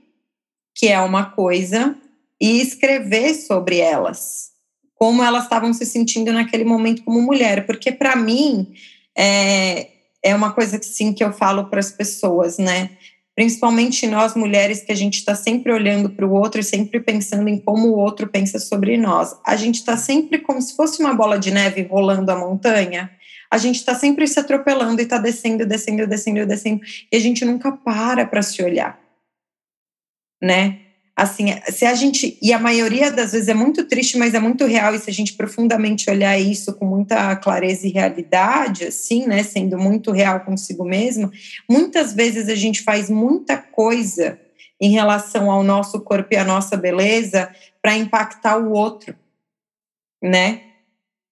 que 0.75 0.87
é 0.87 0.99
uma 0.99 1.25
coisa, 1.25 1.95
e 2.41 2.59
escrever 2.59 3.35
sobre 3.35 3.77
elas, 3.77 4.49
como 4.95 5.23
elas 5.23 5.43
estavam 5.43 5.71
se 5.73 5.85
sentindo 5.85 6.33
naquele 6.33 6.63
momento 6.63 7.03
como 7.03 7.21
mulher, 7.21 7.67
porque 7.67 7.91
para 7.91 8.15
mim 8.15 8.73
é, 9.15 9.89
é 10.23 10.35
uma 10.35 10.51
coisa 10.51 10.79
que 10.79 10.85
sim 10.87 11.13
que 11.13 11.23
eu 11.23 11.31
falo 11.31 11.65
para 11.65 11.79
as 11.79 11.91
pessoas, 11.91 12.57
né? 12.57 12.89
Principalmente 13.35 14.07
nós 14.07 14.33
mulheres 14.33 14.81
que 14.81 14.91
a 14.91 14.95
gente 14.95 15.15
está 15.15 15.35
sempre 15.35 15.71
olhando 15.71 16.09
para 16.09 16.25
o 16.25 16.33
outro 16.33 16.61
e 16.61 16.63
sempre 16.63 16.99
pensando 16.99 17.47
em 17.47 17.59
como 17.59 17.89
o 17.89 17.97
outro 17.97 18.27
pensa 18.27 18.59
sobre 18.59 18.97
nós. 18.97 19.35
A 19.45 19.55
gente 19.57 19.75
está 19.75 19.97
sempre 19.97 20.39
como 20.39 20.61
se 20.61 20.75
fosse 20.75 21.01
uma 21.01 21.13
bola 21.13 21.37
de 21.37 21.51
neve 21.51 21.83
rolando 21.83 22.31
a 22.31 22.35
montanha 22.37 23.11
a 23.55 23.57
gente 23.57 23.77
está 23.77 23.95
sempre 23.95 24.27
se 24.27 24.37
atropelando 24.37 24.99
e 25.01 25.05
está 25.05 25.17
descendo, 25.17 25.65
descendo, 25.65 26.05
descendo, 26.05 26.45
descendo, 26.45 26.81
e 27.09 27.15
a 27.15 27.19
gente 27.19 27.45
nunca 27.45 27.71
para 27.71 28.25
para 28.25 28.41
se 28.41 28.61
olhar, 28.61 28.99
né? 30.43 30.81
Assim, 31.15 31.45
se 31.69 31.85
a 31.85 31.95
gente, 31.95 32.37
e 32.41 32.51
a 32.51 32.59
maioria 32.59 33.09
das 33.09 33.31
vezes 33.31 33.47
é 33.47 33.53
muito 33.53 33.85
triste, 33.85 34.17
mas 34.17 34.33
é 34.33 34.39
muito 34.39 34.65
real, 34.65 34.93
e 34.93 34.99
se 34.99 35.09
a 35.09 35.13
gente 35.13 35.31
profundamente 35.33 36.09
olhar 36.09 36.37
isso 36.37 36.73
com 36.73 36.85
muita 36.85 37.33
clareza 37.37 37.87
e 37.87 37.91
realidade, 37.91 38.87
assim, 38.87 39.25
né, 39.25 39.41
sendo 39.41 39.77
muito 39.77 40.11
real 40.11 40.41
consigo 40.41 40.83
mesmo, 40.83 41.31
muitas 41.69 42.11
vezes 42.11 42.49
a 42.49 42.55
gente 42.55 42.83
faz 42.83 43.09
muita 43.09 43.55
coisa 43.55 44.37
em 44.81 44.91
relação 44.91 45.49
ao 45.49 45.63
nosso 45.63 46.01
corpo 46.01 46.33
e 46.33 46.37
à 46.37 46.43
nossa 46.43 46.75
beleza 46.75 47.49
para 47.81 47.95
impactar 47.95 48.57
o 48.57 48.73
outro, 48.73 49.15
né? 50.21 50.74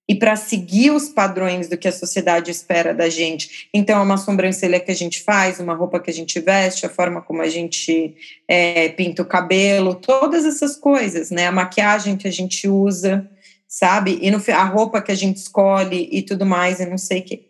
E 0.08 0.16
para 0.16 0.36
seguir 0.36 0.92
os 0.92 1.10
padrões 1.10 1.70
do 1.70 1.78
que 1.78 1.88
a 1.88 1.92
sociedade 1.92 2.52
espera 2.52 2.94
da 2.94 3.08
gente. 3.08 3.70
Então, 3.74 4.00
é 4.00 4.04
uma 4.04 4.18
sobrancelha 4.18 4.80
que 4.80 4.92
a 4.92 4.96
gente 4.96 5.22
faz, 5.22 5.60
uma 5.60 5.74
roupa 5.74 6.00
que 6.00 6.10
a 6.10 6.14
gente 6.14 6.40
veste, 6.40 6.86
a 6.86 6.90
forma 6.90 7.22
como 7.22 7.42
a 7.42 7.48
gente 7.48 8.16
é, 8.48 8.90
pinta 8.90 9.22
o 9.22 9.26
cabelo, 9.26 9.96
todas 9.96 10.46
essas 10.46 10.76
coisas, 10.76 11.32
né? 11.32 11.48
A 11.48 11.52
maquiagem 11.52 12.18
que 12.18 12.28
a 12.28 12.32
gente 12.32 12.68
usa, 12.68 13.30
sabe? 13.68 14.20
E 14.22 14.30
no, 14.30 14.44
a 14.54 14.64
roupa 14.66 15.02
que 15.02 15.12
a 15.12 15.16
gente 15.16 15.38
escolhe 15.38 16.10
e 16.12 16.22
tudo 16.22 16.46
mais, 16.46 16.80
e 16.80 16.86
não 16.86 16.98
sei 16.98 17.20
o 17.20 17.24
quê. 17.24 17.46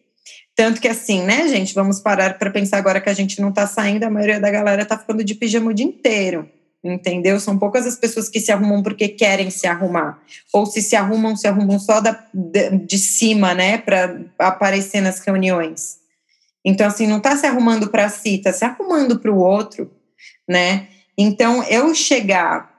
Tanto 0.55 0.79
que 0.79 0.88
assim, 0.88 1.24
né, 1.24 1.48
gente? 1.48 1.74
Vamos 1.74 2.00
parar 2.00 2.38
para 2.38 2.51
pensar 2.51 2.77
agora 2.77 3.01
que 3.01 3.10
a 3.10 3.13
gente 3.13 3.41
não 3.41 3.50
está 3.50 3.65
saindo, 3.65 4.03
a 4.03 4.10
maioria 4.12 4.39
da 4.39 4.51
galera 4.51 4.83
está 4.83 4.95
ficando 4.95 5.24
de 5.24 5.33
pijama 5.33 5.72
o 5.72 5.74
dia 5.74 5.86
inteiro 5.86 6.48
entendeu? 6.84 7.40
São 7.40 7.58
poucas 7.58 7.86
as 7.86 7.96
pessoas 7.96 8.28
que 8.28 8.40
se 8.40 8.52
arrumam 8.52 8.84
porque 8.84 9.08
querem 9.08 9.50
se 9.50 9.66
arrumar, 9.66 10.22
ou 10.52 10.66
se 10.66 10.82
se 10.82 10.96
arrumam, 10.96 11.36
se 11.36 11.48
arrumam 11.48 11.80
só 11.80 12.02
da, 12.02 12.25
de, 12.34 12.98
cima, 12.98 13.54
né, 13.54 13.78
para 13.78 14.20
aparecer 14.38 15.02
nas 15.02 15.20
reuniões. 15.20 16.00
Então, 16.66 16.88
assim, 16.88 17.08
não 17.08 17.18
está 17.18 17.36
se 17.38 17.46
arrumando 17.46 17.90
para 17.90 18.10
si, 18.10 18.36
está 18.36 18.52
se 18.52 18.66
arrumando 18.66 19.20
para 19.20 19.32
o 19.32 19.38
outro, 19.38 19.92
né? 20.48 20.88
Então, 21.18 21.63
eu 21.63 21.94
chegar 21.94 22.73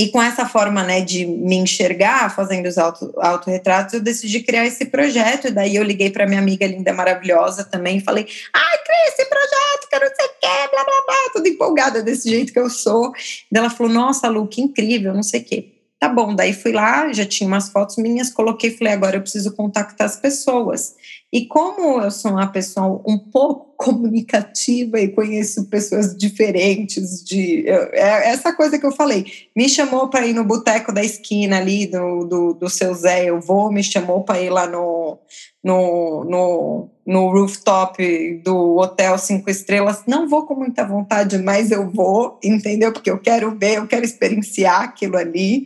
e 0.00 0.08
com 0.08 0.22
essa 0.22 0.46
forma, 0.46 0.82
né, 0.82 1.02
de 1.02 1.26
me 1.26 1.56
enxergar 1.56 2.34
fazendo 2.34 2.64
os 2.64 2.78
auto, 2.78 3.12
autorretratos, 3.18 3.92
eu 3.92 4.00
decidi 4.00 4.40
criar 4.40 4.64
esse 4.64 4.86
projeto. 4.86 5.48
E 5.48 5.50
daí 5.50 5.76
eu 5.76 5.82
liguei 5.82 6.08
para 6.08 6.26
minha 6.26 6.40
amiga 6.40 6.66
linda, 6.66 6.90
maravilhosa 6.90 7.64
também 7.64 7.98
e 7.98 8.00
falei: 8.00 8.26
ai, 8.50 8.78
cria 8.78 9.08
esse 9.08 9.26
projeto, 9.26 9.88
que 9.90 9.96
eu 9.96 10.00
não 10.00 10.16
sei 10.16 10.24
o 10.24 10.28
quê, 10.40 10.70
blá, 10.72 10.84
blá, 10.84 11.02
blá, 11.06 11.30
toda 11.34 11.48
empolgada 11.50 12.02
desse 12.02 12.30
jeito 12.30 12.50
que 12.50 12.58
eu 12.58 12.70
sou. 12.70 13.12
E 13.52 13.58
ela 13.58 13.68
falou: 13.68 13.92
nossa, 13.92 14.26
Lu, 14.30 14.46
que 14.46 14.62
incrível, 14.62 15.12
não 15.12 15.22
sei 15.22 15.40
o 15.40 15.44
quê. 15.44 15.68
Tá 15.98 16.08
bom, 16.08 16.34
daí 16.34 16.54
fui 16.54 16.72
lá, 16.72 17.12
já 17.12 17.26
tinha 17.26 17.46
umas 17.46 17.68
fotos 17.68 17.98
minhas, 17.98 18.30
coloquei, 18.30 18.70
falei, 18.70 18.94
agora 18.94 19.18
eu 19.18 19.20
preciso 19.20 19.54
contactar 19.54 20.06
as 20.06 20.16
pessoas. 20.16 20.94
E 21.32 21.46
como 21.46 22.02
eu 22.02 22.10
sou 22.10 22.32
uma 22.32 22.48
pessoa 22.48 23.00
um 23.06 23.16
pouco 23.16 23.70
comunicativa 23.80 25.00
e 25.00 25.08
conheço 25.08 25.64
pessoas 25.66 26.14
diferentes, 26.14 27.24
de 27.24 27.66
é 27.66 28.28
essa 28.28 28.52
coisa 28.52 28.78
que 28.78 28.84
eu 28.84 28.92
falei, 28.92 29.24
me 29.56 29.68
chamou 29.68 30.08
para 30.08 30.26
ir 30.26 30.34
no 30.34 30.44
boteco 30.44 30.92
da 30.92 31.02
esquina 31.02 31.58
ali 31.58 31.86
do, 31.86 32.24
do, 32.24 32.52
do 32.52 32.68
seu 32.68 32.92
Zé, 32.92 33.30
eu 33.30 33.40
vou, 33.40 33.72
me 33.72 33.82
chamou 33.82 34.22
para 34.22 34.42
ir 34.42 34.50
lá 34.50 34.66
no, 34.66 35.18
no, 35.64 36.24
no, 36.24 36.90
no 37.06 37.30
rooftop 37.30 38.42
do 38.44 38.76
hotel 38.76 39.16
cinco 39.16 39.48
estrelas, 39.48 40.02
não 40.06 40.28
vou 40.28 40.44
com 40.44 40.56
muita 40.56 40.84
vontade, 40.84 41.38
mas 41.38 41.70
eu 41.70 41.88
vou, 41.88 42.38
entendeu? 42.44 42.92
Porque 42.92 43.10
eu 43.10 43.18
quero 43.18 43.56
ver, 43.56 43.78
eu 43.78 43.86
quero 43.86 44.04
experienciar 44.04 44.82
aquilo 44.82 45.16
ali. 45.16 45.64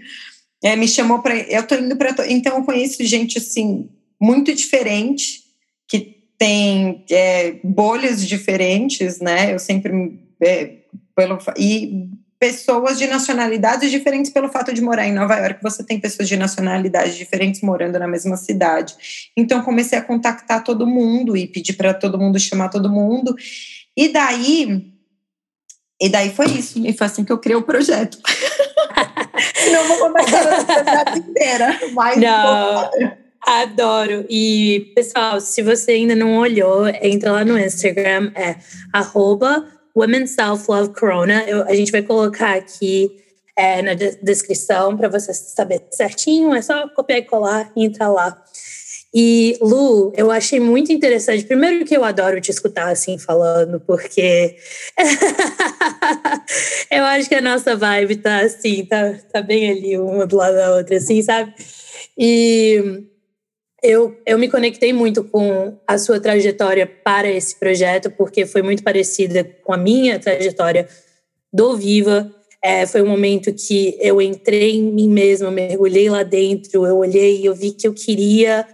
É, 0.62 0.76
me 0.76 0.86
chamou 0.86 1.20
para, 1.20 1.36
eu 1.36 1.66
tô 1.66 1.74
indo 1.74 1.96
para, 1.96 2.14
então 2.28 2.58
eu 2.58 2.64
conheço 2.64 3.02
gente 3.04 3.38
assim 3.38 3.90
muito 4.20 4.54
diferente 4.54 5.43
que 5.88 6.24
tem 6.38 7.04
é, 7.10 7.56
bolhas 7.62 8.26
diferentes, 8.26 9.20
né? 9.20 9.54
Eu 9.54 9.58
sempre 9.58 10.18
é, 10.40 10.76
pelo 11.14 11.38
e 11.56 12.08
pessoas 12.38 12.98
de 12.98 13.06
nacionalidades 13.06 13.90
diferentes 13.90 14.30
pelo 14.30 14.50
fato 14.50 14.74
de 14.74 14.82
morar 14.82 15.06
em 15.06 15.14
Nova 15.14 15.34
York. 15.36 15.62
Você 15.62 15.82
tem 15.82 15.98
pessoas 15.98 16.28
de 16.28 16.36
nacionalidades 16.36 17.16
diferentes 17.16 17.62
morando 17.62 17.98
na 17.98 18.06
mesma 18.06 18.36
cidade. 18.36 18.94
Então 19.34 19.62
comecei 19.62 19.96
a 19.96 20.02
contactar 20.02 20.62
todo 20.62 20.86
mundo 20.86 21.36
e 21.36 21.46
pedir 21.46 21.72
para 21.72 21.94
todo 21.94 22.18
mundo 22.18 22.38
chamar 22.38 22.68
todo 22.68 22.90
mundo. 22.90 23.34
E 23.96 24.08
daí, 24.10 24.92
e 25.98 26.08
daí 26.10 26.30
foi 26.34 26.46
isso. 26.46 26.86
E 26.86 26.92
foi 26.92 27.06
assim 27.06 27.24
que 27.24 27.32
eu 27.32 27.38
criei 27.38 27.56
o 27.56 27.62
projeto. 27.62 28.18
Não 29.72 29.88
vou 29.88 29.98
contar 30.00 30.20
a 30.20 30.64
projeto 30.64 31.18
inteira, 31.18 31.80
mas 31.94 32.20
Não. 32.20 33.23
Adoro. 33.46 34.24
E, 34.28 34.92
pessoal, 34.94 35.40
se 35.40 35.62
você 35.62 35.92
ainda 35.92 36.14
não 36.14 36.38
olhou, 36.38 36.88
entra 36.88 37.32
lá 37.32 37.44
no 37.44 37.58
Instagram, 37.58 38.32
é 38.34 38.56
arroba 38.92 39.66
Women's 39.94 40.30
Self 40.30 40.64
Love 40.68 40.94
Corona. 40.94 41.44
Eu, 41.44 41.62
a 41.62 41.74
gente 41.74 41.92
vai 41.92 42.02
colocar 42.02 42.54
aqui 42.54 43.10
é, 43.56 43.82
na 43.82 43.94
de 43.94 44.16
descrição 44.22 44.96
para 44.96 45.08
você 45.08 45.34
saber 45.34 45.82
certinho. 45.90 46.54
É 46.54 46.62
só 46.62 46.88
copiar 46.88 47.18
e 47.18 47.22
colar 47.22 47.70
e 47.76 47.84
entrar 47.84 48.08
lá. 48.08 48.42
E, 49.16 49.56
Lu, 49.60 50.12
eu 50.16 50.30
achei 50.30 50.58
muito 50.58 50.90
interessante. 50.90 51.44
Primeiro 51.44 51.84
que 51.84 51.96
eu 51.96 52.02
adoro 52.02 52.40
te 52.40 52.50
escutar 52.50 52.88
assim 52.88 53.16
falando, 53.16 53.78
porque 53.78 54.56
eu 56.90 57.04
acho 57.04 57.28
que 57.28 57.34
a 57.36 57.40
nossa 57.40 57.76
vibe 57.76 58.16
tá 58.16 58.40
assim, 58.40 58.84
tá, 58.86 59.14
tá 59.32 59.40
bem 59.40 59.70
ali, 59.70 59.96
uma 59.96 60.26
do 60.26 60.36
lado 60.36 60.56
da 60.56 60.74
outra, 60.74 60.96
assim, 60.96 61.22
sabe? 61.22 61.54
E 62.18 63.04
eu, 63.84 64.18
eu 64.24 64.38
me 64.38 64.48
conectei 64.48 64.94
muito 64.94 65.22
com 65.22 65.76
a 65.86 65.98
sua 65.98 66.18
trajetória 66.18 66.86
para 66.86 67.28
esse 67.28 67.54
projeto, 67.54 68.10
porque 68.10 68.46
foi 68.46 68.62
muito 68.62 68.82
parecida 68.82 69.44
com 69.62 69.74
a 69.74 69.76
minha 69.76 70.18
trajetória 70.18 70.88
do 71.52 71.76
Viva. 71.76 72.34
É, 72.62 72.86
foi 72.86 73.02
um 73.02 73.06
momento 73.06 73.52
que 73.52 73.94
eu 74.00 74.22
entrei 74.22 74.76
em 74.76 74.90
mim 74.90 75.10
mesma, 75.10 75.50
mergulhei 75.50 76.08
lá 76.08 76.22
dentro, 76.22 76.86
eu 76.86 76.96
olhei 76.96 77.42
e 77.42 77.44
eu 77.44 77.54
vi 77.54 77.72
que 77.72 77.86
eu 77.86 77.92
queria 77.92 78.66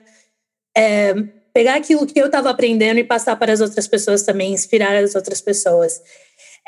é, 0.76 1.12
pegar 1.52 1.74
aquilo 1.74 2.06
que 2.06 2.20
eu 2.20 2.26
estava 2.26 2.48
aprendendo 2.48 3.00
e 3.00 3.04
passar 3.04 3.34
para 3.34 3.52
as 3.52 3.60
outras 3.60 3.88
pessoas 3.88 4.22
também, 4.22 4.52
inspirar 4.52 4.94
as 4.94 5.16
outras 5.16 5.40
pessoas. 5.40 6.00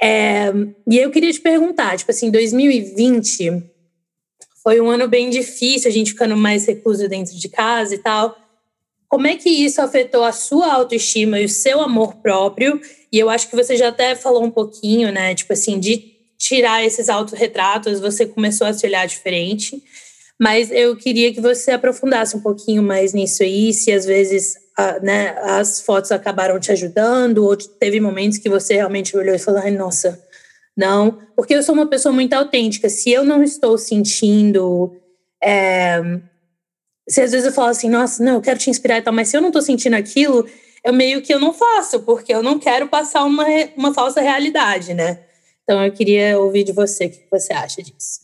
É, 0.02 0.52
e 0.90 0.99
eu 0.99 1.12
queria 1.12 1.32
te 1.32 1.40
perguntar, 1.40 1.96
tipo 1.96 2.11
assim, 2.11 2.28
2020 2.28 3.72
foi 4.62 4.81
um 4.81 4.88
ano 4.88 5.09
bem 5.09 5.28
difícil, 5.28 5.90
a 5.90 5.92
gente 5.92 6.12
ficando 6.12 6.37
mais 6.37 6.66
recluso 6.66 7.09
dentro 7.09 7.37
de 7.37 7.49
casa 7.49 7.95
e 7.95 7.99
tal. 7.99 8.37
Como 9.09 9.26
é 9.26 9.37
que 9.37 9.50
isso 9.50 9.83
afetou 9.83 10.25
a 10.25 10.33
sua 10.33 10.73
autoestima 10.73 11.38
e 11.40 11.45
o 11.45 11.49
seu 11.49 11.81
amor 11.81 12.16
próprio? 12.16 12.81
E 13.12 13.19
eu 13.19 13.28
acho 13.28 13.50
que 13.50 13.57
você 13.57 13.76
já 13.76 13.88
até 13.88 14.14
falou 14.14 14.42
um 14.42 14.50
pouquinho, 14.50 15.12
né? 15.12 15.35
Tipo 15.35 15.52
assim, 15.52 15.78
de 15.78 16.12
tirar 16.38 16.85
esses 16.85 17.09
autorretratos, 17.09 18.00
você 18.00 18.25
começou 18.25 18.66
a 18.66 18.73
se 18.73 18.87
olhar 18.87 19.07
diferente. 19.07 19.83
Mas 20.40 20.71
eu 20.71 20.97
queria 20.97 21.33
que 21.33 21.40
você 21.40 21.73
aprofundasse 21.73 22.37
um 22.37 22.40
pouquinho 22.40 22.83
mais 22.83 23.12
nisso 23.12 23.42
aí, 23.42 23.73
se 23.73 23.92
às 23.92 24.04
vezes 24.04 24.54
a, 24.76 24.99
né, 25.00 25.37
as 25.42 25.81
fotos 25.81 26.11
acabaram 26.11 26.59
te 26.59 26.73
ajudando, 26.73 27.45
ou 27.45 27.57
teve 27.57 28.00
momentos 28.00 28.38
que 28.38 28.49
você 28.49 28.75
realmente 28.75 29.16
olhou 29.16 29.35
e 29.35 29.38
falou: 29.38 29.61
ai, 29.61 29.71
nossa, 29.71 30.21
não, 30.76 31.19
porque 31.37 31.55
eu 31.55 31.62
sou 31.62 31.75
uma 31.75 31.87
pessoa 31.87 32.12
muito 32.12 32.33
autêntica. 32.33 32.88
Se 32.88 33.11
eu 33.11 33.25
não 33.25 33.43
estou 33.43 33.76
sentindo. 33.76 34.97
É, 35.43 36.00
se 37.09 37.21
às 37.21 37.33
vezes 37.33 37.47
eu 37.47 37.52
falo 37.52 37.69
assim, 37.69 37.88
nossa, 37.88 38.23
não, 38.23 38.35
eu 38.35 38.41
quero 38.41 38.59
te 38.59 38.71
inspirar 38.71 38.99
e 38.99 39.02
tal, 39.02 39.12
mas 39.12 39.29
se 39.29 39.37
eu 39.37 39.41
não 39.41 39.49
estou 39.49 39.61
sentindo 39.61 39.95
aquilo, 39.95 40.47
eu 40.85 40.93
meio 40.93 41.21
que 41.21 41.35
eu 41.35 41.38
não 41.38 41.52
faço, 41.52 42.00
porque 42.00 42.33
eu 42.33 42.43
não 42.43 42.59
quero 42.59 42.88
passar 42.88 43.25
uma, 43.25 43.45
uma 43.76 43.93
falsa 43.93 44.21
realidade, 44.21 44.95
né? 44.95 45.25
Então 45.62 45.85
eu 45.85 45.93
queria 45.93 46.38
ouvir 46.38 46.64
de 46.64 46.73
você 46.73 47.07
o 47.07 47.11
que 47.11 47.26
você 47.31 47.52
acha 47.52 47.83
disso. 47.83 48.21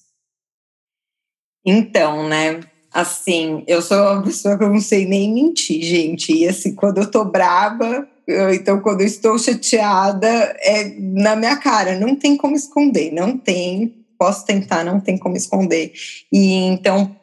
Então, 1.65 2.29
né? 2.29 2.61
Assim, 2.99 3.63
eu 3.69 3.81
sou 3.81 3.97
uma 3.97 4.23
pessoa 4.25 4.59
que 4.59 4.65
eu 4.65 4.71
não 4.71 4.81
sei 4.81 5.07
nem 5.07 5.33
mentir, 5.33 5.81
gente. 5.85 6.33
E 6.33 6.49
assim, 6.49 6.75
quando 6.75 6.99
eu 6.99 7.09
tô 7.09 7.25
braba, 7.25 8.09
então, 8.53 8.81
quando 8.81 9.03
eu 9.03 9.07
estou 9.07 9.39
chateada, 9.39 10.27
é 10.27 10.97
na 10.99 11.37
minha 11.37 11.57
cara, 11.59 11.97
não 11.97 12.17
tem 12.17 12.37
como 12.37 12.57
esconder, 12.57 13.13
não 13.13 13.39
tem. 13.39 14.05
Posso 14.19 14.45
tentar, 14.45 14.83
não 14.83 14.99
tem 14.99 15.17
como 15.17 15.37
esconder. 15.37 15.93
E 16.33 16.55
então, 16.55 17.17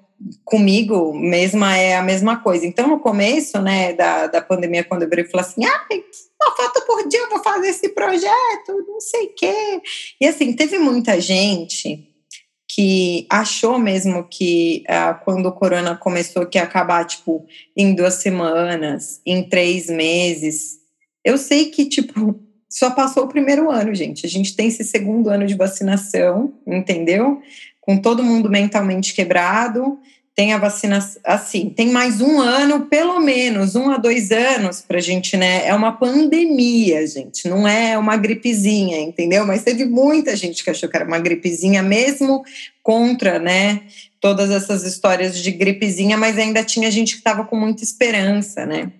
comigo 0.45 1.13
mesma 1.13 1.75
é 1.75 1.97
a 1.97 2.01
mesma 2.01 2.37
coisa. 2.37 2.65
Então, 2.65 2.87
no 2.87 2.99
começo, 3.01 3.61
né, 3.61 3.91
da, 3.91 4.27
da 4.27 4.41
pandemia, 4.41 4.85
quando 4.85 5.01
eu 5.01 5.09
virei 5.09 5.25
falei 5.25 5.45
assim, 5.45 5.65
ah, 5.65 5.85
uma 6.41 6.55
foto 6.55 6.85
por 6.85 7.05
dia 7.05 7.19
eu 7.19 7.29
vou 7.29 7.43
fazer 7.43 7.67
esse 7.67 7.89
projeto, 7.89 8.85
não 8.87 9.01
sei 9.01 9.25
o 9.25 9.35
quê. 9.35 9.81
E 10.21 10.25
assim, 10.25 10.53
teve 10.53 10.79
muita 10.79 11.19
gente 11.19 12.14
que 12.75 13.25
achou 13.29 13.79
mesmo 13.79 14.27
que 14.27 14.83
ah, 14.89 15.13
quando 15.13 15.45
o 15.45 15.51
corona 15.53 15.95
começou 15.95 16.45
que 16.45 16.57
ia 16.57 16.63
acabar, 16.65 17.05
tipo, 17.05 17.45
em 17.73 17.95
duas 17.95 18.15
semanas, 18.15 19.21
em 19.25 19.47
três 19.47 19.89
meses, 19.89 20.73
eu 21.23 21.37
sei 21.37 21.69
que, 21.69 21.85
tipo, 21.85 22.37
só 22.69 22.91
passou 22.91 23.23
o 23.23 23.27
primeiro 23.29 23.71
ano, 23.71 23.95
gente. 23.95 24.25
A 24.25 24.29
gente 24.29 24.57
tem 24.57 24.67
esse 24.67 24.83
segundo 24.83 25.29
ano 25.29 25.47
de 25.47 25.55
vacinação, 25.55 26.53
entendeu? 26.67 27.41
Com 27.79 27.97
todo 27.97 28.21
mundo 28.21 28.49
mentalmente 28.49 29.13
quebrado. 29.13 29.97
Tem 30.35 30.51
a 30.51 30.57
vacina, 30.57 30.99
assim, 31.23 31.69
tem 31.69 31.91
mais 31.91 32.19
um 32.19 32.41
ano, 32.41 32.87
pelo 32.87 33.21
menos, 33.21 33.73
um 33.73 33.89
a 33.89 33.97
dois 33.97 34.31
anos 34.31 34.81
para 34.81 34.99
gente, 34.99 35.37
né? 35.37 35.65
É 35.65 35.73
uma 35.73 35.93
pandemia, 35.93 37.07
gente, 37.07 37.47
não 37.47 37.65
é 37.65 37.97
uma 37.97 38.17
gripezinha, 38.17 38.99
entendeu? 38.99 39.45
Mas 39.45 39.63
teve 39.63 39.85
muita 39.85 40.35
gente 40.35 40.61
que 40.61 40.69
achou 40.69 40.89
que 40.89 40.95
era 40.97 41.05
uma 41.05 41.19
gripezinha, 41.19 41.81
mesmo 41.81 42.43
contra, 42.83 43.39
né? 43.39 43.83
Todas 44.19 44.51
essas 44.51 44.83
histórias 44.83 45.41
de 45.41 45.51
gripezinha, 45.51 46.17
mas 46.17 46.37
ainda 46.37 46.65
tinha 46.65 46.91
gente 46.91 47.13
que 47.13 47.19
estava 47.19 47.45
com 47.45 47.55
muita 47.55 47.83
esperança, 47.83 48.65
né? 48.65 48.91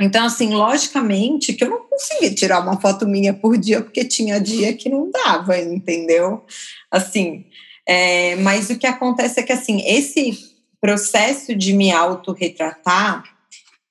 Então, 0.00 0.26
assim, 0.26 0.52
logicamente 0.52 1.52
que 1.52 1.62
eu 1.62 1.70
não 1.70 1.82
conseguia 1.88 2.34
tirar 2.34 2.58
uma 2.58 2.80
foto 2.80 3.06
minha 3.06 3.32
por 3.32 3.56
dia, 3.56 3.80
porque 3.80 4.04
tinha 4.04 4.40
dia 4.40 4.72
que 4.74 4.88
não 4.88 5.12
dava, 5.12 5.58
entendeu? 5.60 6.44
Assim, 6.90 7.44
é, 7.86 8.34
mas 8.36 8.68
o 8.68 8.76
que 8.76 8.86
acontece 8.86 9.38
é 9.38 9.42
que, 9.44 9.52
assim, 9.52 9.80
esse 9.86 10.55
processo 10.80 11.54
de 11.54 11.72
me 11.72 11.90
autorretratar, 11.90 13.24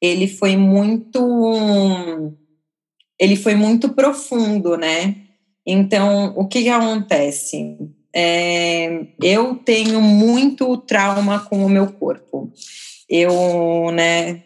ele 0.02 0.28
foi 0.28 0.56
muito... 0.58 2.34
Ele 3.18 3.36
foi 3.36 3.56
muito 3.56 3.90
profundo, 3.90 4.76
né? 4.76 5.16
Então, 5.66 6.34
o 6.36 6.48
que, 6.48 6.64
que 6.64 6.70
acontece? 6.70 7.78
É, 8.14 9.08
eu 9.22 9.56
tenho 9.56 10.02
muito 10.02 10.78
trauma 10.78 11.40
com 11.40 11.66
o 11.66 11.70
meu 11.70 11.88
corpo. 11.94 12.52
Eu, 13.10 13.92
né, 13.94 14.44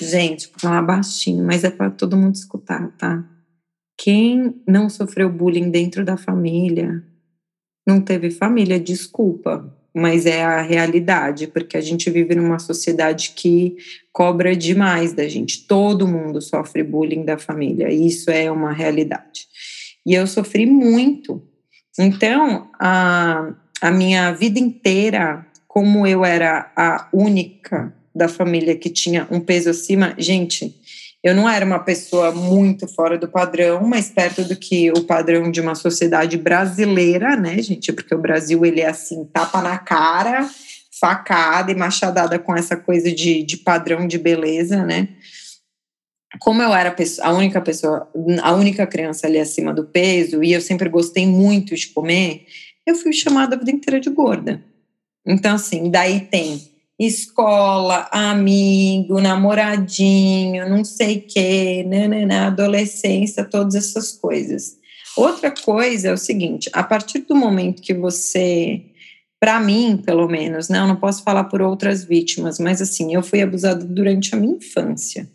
Gente, 0.00 0.48
vou 0.48 0.58
falar 0.60 0.82
baixinho, 0.82 1.44
mas 1.44 1.64
é 1.64 1.70
para 1.70 1.90
todo 1.90 2.16
mundo 2.16 2.34
escutar, 2.34 2.90
tá? 2.96 3.24
Quem 3.96 4.60
não 4.66 4.90
sofreu 4.90 5.30
bullying 5.30 5.70
dentro 5.70 6.04
da 6.04 6.16
família, 6.16 7.02
não 7.86 8.00
teve 8.00 8.30
família, 8.30 8.78
desculpa, 8.78 9.74
mas 9.98 10.26
é 10.26 10.44
a 10.44 10.60
realidade, 10.60 11.46
porque 11.46 11.74
a 11.74 11.80
gente 11.80 12.10
vive 12.10 12.34
numa 12.34 12.58
sociedade 12.58 13.32
que 13.34 13.78
cobra 14.12 14.54
demais 14.54 15.14
da 15.14 15.26
gente. 15.26 15.66
Todo 15.66 16.06
mundo 16.06 16.42
sofre 16.42 16.82
bullying 16.82 17.24
da 17.24 17.38
família, 17.38 17.90
isso 17.90 18.30
é 18.30 18.50
uma 18.50 18.72
realidade. 18.72 19.46
E 20.04 20.12
eu 20.12 20.26
sofri 20.26 20.66
muito. 20.66 21.42
Então, 21.98 22.70
a, 22.78 23.54
a 23.80 23.90
minha 23.90 24.32
vida 24.32 24.58
inteira, 24.58 25.46
como 25.66 26.06
eu 26.06 26.26
era 26.26 26.70
a 26.76 27.08
única 27.10 27.90
da 28.14 28.28
família 28.28 28.76
que 28.76 28.90
tinha 28.90 29.26
um 29.30 29.40
peso 29.40 29.70
acima, 29.70 30.14
gente, 30.18 30.74
eu 31.22 31.34
não 31.34 31.48
era 31.48 31.64
uma 31.64 31.78
pessoa 31.78 32.30
muito 32.30 32.86
fora 32.86 33.18
do 33.18 33.28
padrão, 33.28 33.82
mas 33.86 34.10
perto 34.10 34.44
do 34.44 34.54
que 34.56 34.90
o 34.92 35.04
padrão 35.04 35.50
de 35.50 35.60
uma 35.60 35.74
sociedade 35.74 36.36
brasileira, 36.36 37.36
né, 37.36 37.60
gente? 37.60 37.92
Porque 37.92 38.14
o 38.14 38.20
Brasil, 38.20 38.64
ele 38.64 38.80
é 38.80 38.88
assim, 38.88 39.24
tapa 39.32 39.60
na 39.60 39.76
cara, 39.78 40.48
facada 41.00 41.72
e 41.72 41.74
machadada 41.74 42.38
com 42.38 42.54
essa 42.54 42.76
coisa 42.76 43.12
de, 43.12 43.42
de 43.42 43.56
padrão 43.56 44.06
de 44.06 44.18
beleza, 44.18 44.84
né? 44.84 45.08
Como 46.38 46.62
eu 46.62 46.72
era 46.72 46.94
a 47.22 47.32
única 47.32 47.60
pessoa, 47.60 48.08
a 48.42 48.52
única 48.52 48.86
criança 48.86 49.26
ali 49.26 49.38
acima 49.38 49.72
do 49.72 49.84
peso, 49.84 50.44
e 50.44 50.52
eu 50.52 50.60
sempre 50.60 50.88
gostei 50.88 51.26
muito 51.26 51.74
de 51.74 51.88
comer, 51.88 52.46
eu 52.86 52.94
fui 52.94 53.12
chamada 53.12 53.56
a 53.56 53.58
vida 53.58 53.70
inteira 53.70 53.98
de 53.98 54.10
gorda. 54.10 54.62
Então, 55.26 55.54
assim, 55.56 55.90
daí 55.90 56.20
tem 56.20 56.75
escola, 56.98 58.08
amigo, 58.10 59.20
namoradinho, 59.20 60.68
não 60.68 60.84
sei 60.84 61.18
o 61.18 61.22
quê, 61.22 61.84
né, 61.86 62.08
né, 62.08 62.24
né, 62.24 62.38
adolescência, 62.38 63.44
todas 63.44 63.74
essas 63.74 64.12
coisas. 64.12 64.78
Outra 65.16 65.50
coisa 65.50 66.08
é 66.08 66.12
o 66.12 66.18
seguinte: 66.18 66.70
a 66.72 66.82
partir 66.82 67.20
do 67.20 67.34
momento 67.34 67.82
que 67.82 67.94
você, 67.94 68.82
para 69.40 69.60
mim, 69.60 70.02
pelo 70.04 70.26
menos, 70.28 70.68
né, 70.68 70.78
eu 70.78 70.86
não 70.86 70.96
posso 70.96 71.22
falar 71.22 71.44
por 71.44 71.60
outras 71.62 72.04
vítimas, 72.04 72.58
mas 72.58 72.80
assim, 72.80 73.14
eu 73.14 73.22
fui 73.22 73.42
abusada 73.42 73.84
durante 73.84 74.34
a 74.34 74.38
minha 74.38 74.56
infância. 74.56 75.28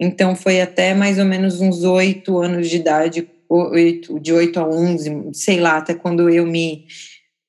Então, 0.00 0.36
foi 0.36 0.60
até 0.60 0.94
mais 0.94 1.18
ou 1.18 1.24
menos 1.24 1.60
uns 1.60 1.82
oito 1.82 2.38
anos 2.38 2.68
de 2.68 2.76
idade 2.76 3.28
8, 3.48 4.20
de 4.20 4.32
8 4.32 4.60
a 4.60 4.68
11, 4.68 5.30
sei 5.32 5.58
lá, 5.58 5.78
até 5.78 5.94
quando 5.94 6.28
eu 6.28 6.46
me 6.46 6.86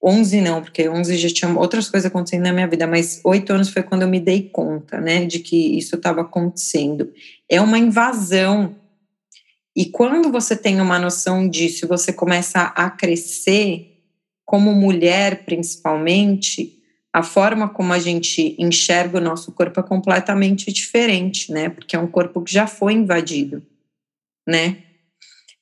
11 0.02 0.42
não, 0.42 0.62
porque 0.62 0.88
11 0.88 1.18
já 1.18 1.30
tinha 1.30 1.58
outras 1.58 1.90
coisas 1.90 2.10
acontecendo 2.10 2.44
na 2.44 2.54
minha 2.54 2.68
vida, 2.68 2.88
mas 2.88 3.20
8 3.24 3.52
anos 3.52 3.70
foi 3.70 3.84
quando 3.84 4.04
eu 4.04 4.08
me 4.08 4.20
dei 4.20 4.44
conta, 4.50 5.00
né, 5.02 5.26
de 5.26 5.40
que 5.40 5.78
isso 5.78 5.96
estava 5.96 6.22
acontecendo. 6.22 7.12
É 7.50 7.60
uma 7.60 7.78
invasão. 7.78 8.76
E 9.76 9.86
quando 9.86 10.32
você 10.32 10.56
tem 10.56 10.80
uma 10.80 10.98
noção 10.98 11.50
disso, 11.50 11.88
você 11.88 12.14
começa 12.14 12.62
a 12.62 12.90
crescer, 12.90 13.98
como 14.46 14.74
mulher 14.74 15.44
principalmente, 15.44 16.80
a 17.12 17.24
forma 17.24 17.68
como 17.68 17.92
a 17.92 18.00
gente 18.00 18.56
enxerga 18.58 19.18
o 19.18 19.22
nosso 19.22 19.52
corpo 19.52 19.80
é 19.80 19.84
completamente 19.84 20.72
diferente, 20.72 21.52
né? 21.52 21.70
Porque 21.70 21.96
é 21.96 22.00
um 22.00 22.08
corpo 22.08 22.42
que 22.42 22.54
já 22.54 22.68
foi 22.68 22.94
invadido, 22.94 23.66
né? 24.48 24.78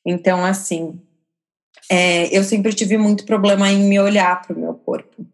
Então, 0.05 0.45
assim, 0.45 1.01
é, 1.89 2.35
eu 2.37 2.43
sempre 2.43 2.73
tive 2.73 2.97
muito 2.97 3.25
problema 3.25 3.71
em 3.71 3.79
me 3.79 3.99
olhar 3.99 4.41
para 4.41 4.55
o 4.55 4.59
meu 4.59 4.73
corpo. 4.73 5.25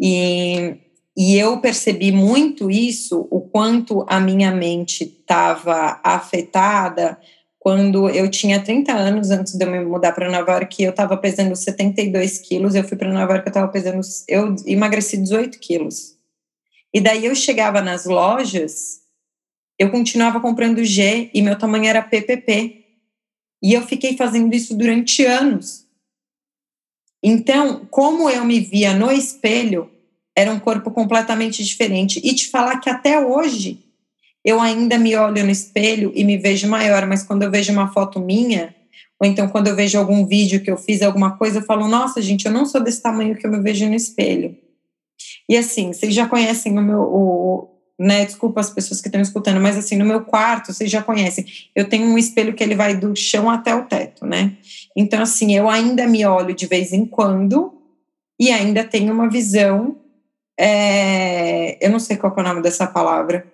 E, 0.00 0.76
e 1.16 1.36
eu 1.36 1.60
percebi 1.60 2.10
muito 2.10 2.70
isso, 2.70 3.26
o 3.30 3.40
quanto 3.40 4.04
a 4.08 4.18
minha 4.18 4.50
mente 4.50 5.04
estava 5.04 6.00
afetada 6.02 7.18
quando 7.62 8.10
eu 8.10 8.28
tinha 8.28 8.60
30 8.60 8.92
anos, 8.92 9.30
antes 9.30 9.54
de 9.54 9.64
eu 9.64 9.70
me 9.70 9.78
mudar 9.84 10.10
para 10.10 10.28
Nova 10.28 10.50
York, 10.50 10.82
eu 10.82 10.90
estava 10.90 11.16
pesando 11.16 11.54
72 11.54 12.38
quilos, 12.38 12.74
eu 12.74 12.82
fui 12.82 12.96
para 12.96 13.12
Nova 13.12 13.34
York, 13.34 13.46
eu 13.46 13.50
estava 13.50 13.68
pesando, 13.68 14.00
eu 14.26 14.56
emagreci 14.66 15.16
18 15.16 15.60
quilos. 15.60 16.16
E 16.92 17.00
daí 17.00 17.24
eu 17.24 17.36
chegava 17.36 17.80
nas 17.80 18.04
lojas, 18.04 19.02
eu 19.78 19.92
continuava 19.92 20.40
comprando 20.40 20.84
G 20.84 21.30
e 21.32 21.40
meu 21.40 21.56
tamanho 21.56 21.86
era 21.86 22.02
PPP. 22.02 22.84
E 23.62 23.72
eu 23.72 23.82
fiquei 23.82 24.16
fazendo 24.16 24.52
isso 24.52 24.76
durante 24.76 25.24
anos. 25.24 25.81
Então, 27.22 27.86
como 27.90 28.28
eu 28.28 28.44
me 28.44 28.58
via 28.60 28.92
no 28.94 29.10
espelho, 29.10 29.88
era 30.36 30.52
um 30.52 30.58
corpo 30.58 30.90
completamente 30.90 31.62
diferente. 31.62 32.20
E 32.24 32.34
te 32.34 32.48
falar 32.48 32.78
que 32.78 32.90
até 32.90 33.20
hoje 33.20 33.78
eu 34.44 34.60
ainda 34.60 34.98
me 34.98 35.14
olho 35.14 35.44
no 35.44 35.50
espelho 35.50 36.10
e 36.14 36.24
me 36.24 36.36
vejo 36.36 36.68
maior, 36.68 37.06
mas 37.06 37.22
quando 37.22 37.42
eu 37.42 37.50
vejo 37.50 37.72
uma 37.72 37.92
foto 37.92 38.18
minha, 38.18 38.74
ou 39.20 39.28
então 39.28 39.48
quando 39.48 39.68
eu 39.68 39.76
vejo 39.76 39.96
algum 39.96 40.26
vídeo 40.26 40.60
que 40.60 40.70
eu 40.70 40.76
fiz 40.76 41.00
alguma 41.00 41.36
coisa, 41.36 41.60
eu 41.60 41.64
falo, 41.64 41.86
nossa, 41.86 42.20
gente, 42.20 42.46
eu 42.46 42.52
não 42.52 42.66
sou 42.66 42.82
desse 42.82 43.00
tamanho 43.00 43.36
que 43.36 43.46
eu 43.46 43.50
me 43.50 43.60
vejo 43.60 43.86
no 43.86 43.94
espelho. 43.94 44.56
E 45.48 45.56
assim, 45.56 45.92
vocês 45.92 46.12
já 46.12 46.26
conhecem 46.26 46.76
o 46.76 46.82
meu, 46.82 47.00
o, 47.02 47.68
né? 47.98 48.24
Desculpa 48.24 48.60
as 48.60 48.70
pessoas 48.70 49.00
que 49.00 49.06
estão 49.06 49.20
escutando, 49.20 49.60
mas 49.60 49.76
assim, 49.76 49.96
no 49.96 50.04
meu 50.04 50.22
quarto, 50.22 50.72
vocês 50.72 50.90
já 50.90 51.02
conhecem, 51.02 51.46
eu 51.74 51.88
tenho 51.88 52.06
um 52.06 52.18
espelho 52.18 52.54
que 52.54 52.64
ele 52.64 52.74
vai 52.74 52.96
do 52.96 53.14
chão 53.14 53.48
até 53.48 53.72
o 53.74 53.84
teto, 53.84 54.01
né? 54.26 54.56
Então, 54.96 55.22
assim, 55.22 55.54
eu 55.54 55.68
ainda 55.68 56.06
me 56.06 56.24
olho 56.24 56.54
de 56.54 56.66
vez 56.66 56.92
em 56.92 57.04
quando 57.04 57.72
e 58.38 58.50
ainda 58.50 58.84
tenho 58.84 59.12
uma 59.12 59.28
visão. 59.28 59.96
É, 60.58 61.84
eu 61.84 61.90
não 61.90 61.98
sei 61.98 62.16
qual 62.16 62.34
é 62.36 62.40
o 62.40 62.44
nome 62.44 62.62
dessa 62.62 62.86
palavra. 62.86 63.46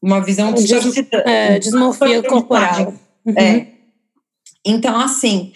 Uma 0.00 0.20
visão 0.20 0.52
distorcida. 0.52 1.18
É, 1.26 1.58
desmorfia 1.58 2.22
corporal. 2.22 2.94
Uhum. 3.24 3.34
É. 3.38 3.66
Então, 4.64 4.98
assim, 4.98 5.52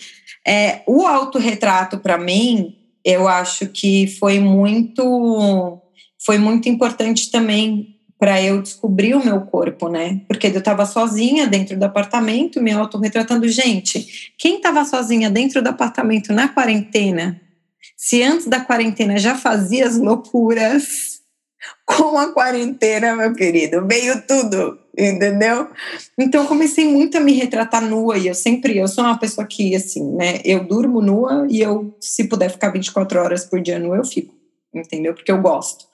é, 0.46 0.82
o 0.86 1.06
autorretrato, 1.06 1.98
para 1.98 2.16
mim, 2.16 2.76
eu 3.04 3.26
acho 3.26 3.66
que 3.68 4.06
foi 4.18 4.38
muito 4.38 5.80
foi 6.18 6.38
muito 6.38 6.68
importante 6.68 7.30
também 7.30 7.95
para 8.18 8.42
eu 8.42 8.62
descobrir 8.62 9.14
o 9.14 9.24
meu 9.24 9.42
corpo, 9.42 9.88
né? 9.88 10.22
Porque 10.26 10.46
eu 10.46 10.58
estava 10.58 10.86
sozinha 10.86 11.46
dentro 11.46 11.78
do 11.78 11.84
apartamento, 11.84 12.62
me 12.62 12.72
autorretratando. 12.72 13.46
Gente, 13.48 14.32
quem 14.38 14.56
estava 14.56 14.84
sozinha 14.84 15.30
dentro 15.30 15.62
do 15.62 15.68
apartamento 15.68 16.32
na 16.32 16.48
quarentena, 16.48 17.40
se 17.96 18.22
antes 18.22 18.46
da 18.46 18.60
quarentena 18.60 19.18
já 19.18 19.34
fazia 19.34 19.86
as 19.86 19.98
loucuras, 19.98 21.16
com 21.84 22.18
a 22.18 22.32
quarentena, 22.32 23.14
meu 23.14 23.32
querido, 23.32 23.86
veio 23.86 24.20
tudo, 24.26 24.78
entendeu? 24.96 25.68
Então 26.18 26.46
comecei 26.46 26.86
muito 26.86 27.16
a 27.16 27.20
me 27.20 27.32
retratar 27.32 27.82
nua 27.82 28.18
e 28.18 28.26
eu 28.26 28.34
sempre, 28.34 28.76
eu 28.76 28.88
sou 28.88 29.04
uma 29.04 29.18
pessoa 29.18 29.46
que, 29.46 29.74
assim, 29.74 30.04
né? 30.14 30.40
Eu 30.44 30.64
durmo 30.64 31.00
nua 31.00 31.46
e 31.48 31.60
eu, 31.60 31.94
se 32.00 32.24
puder 32.24 32.50
ficar 32.50 32.70
24 32.70 33.20
horas 33.20 33.44
por 33.44 33.60
dia 33.60 33.78
nua, 33.78 33.96
eu 33.96 34.04
fico, 34.04 34.34
entendeu? 34.74 35.14
Porque 35.14 35.30
eu 35.30 35.40
gosto. 35.40 35.85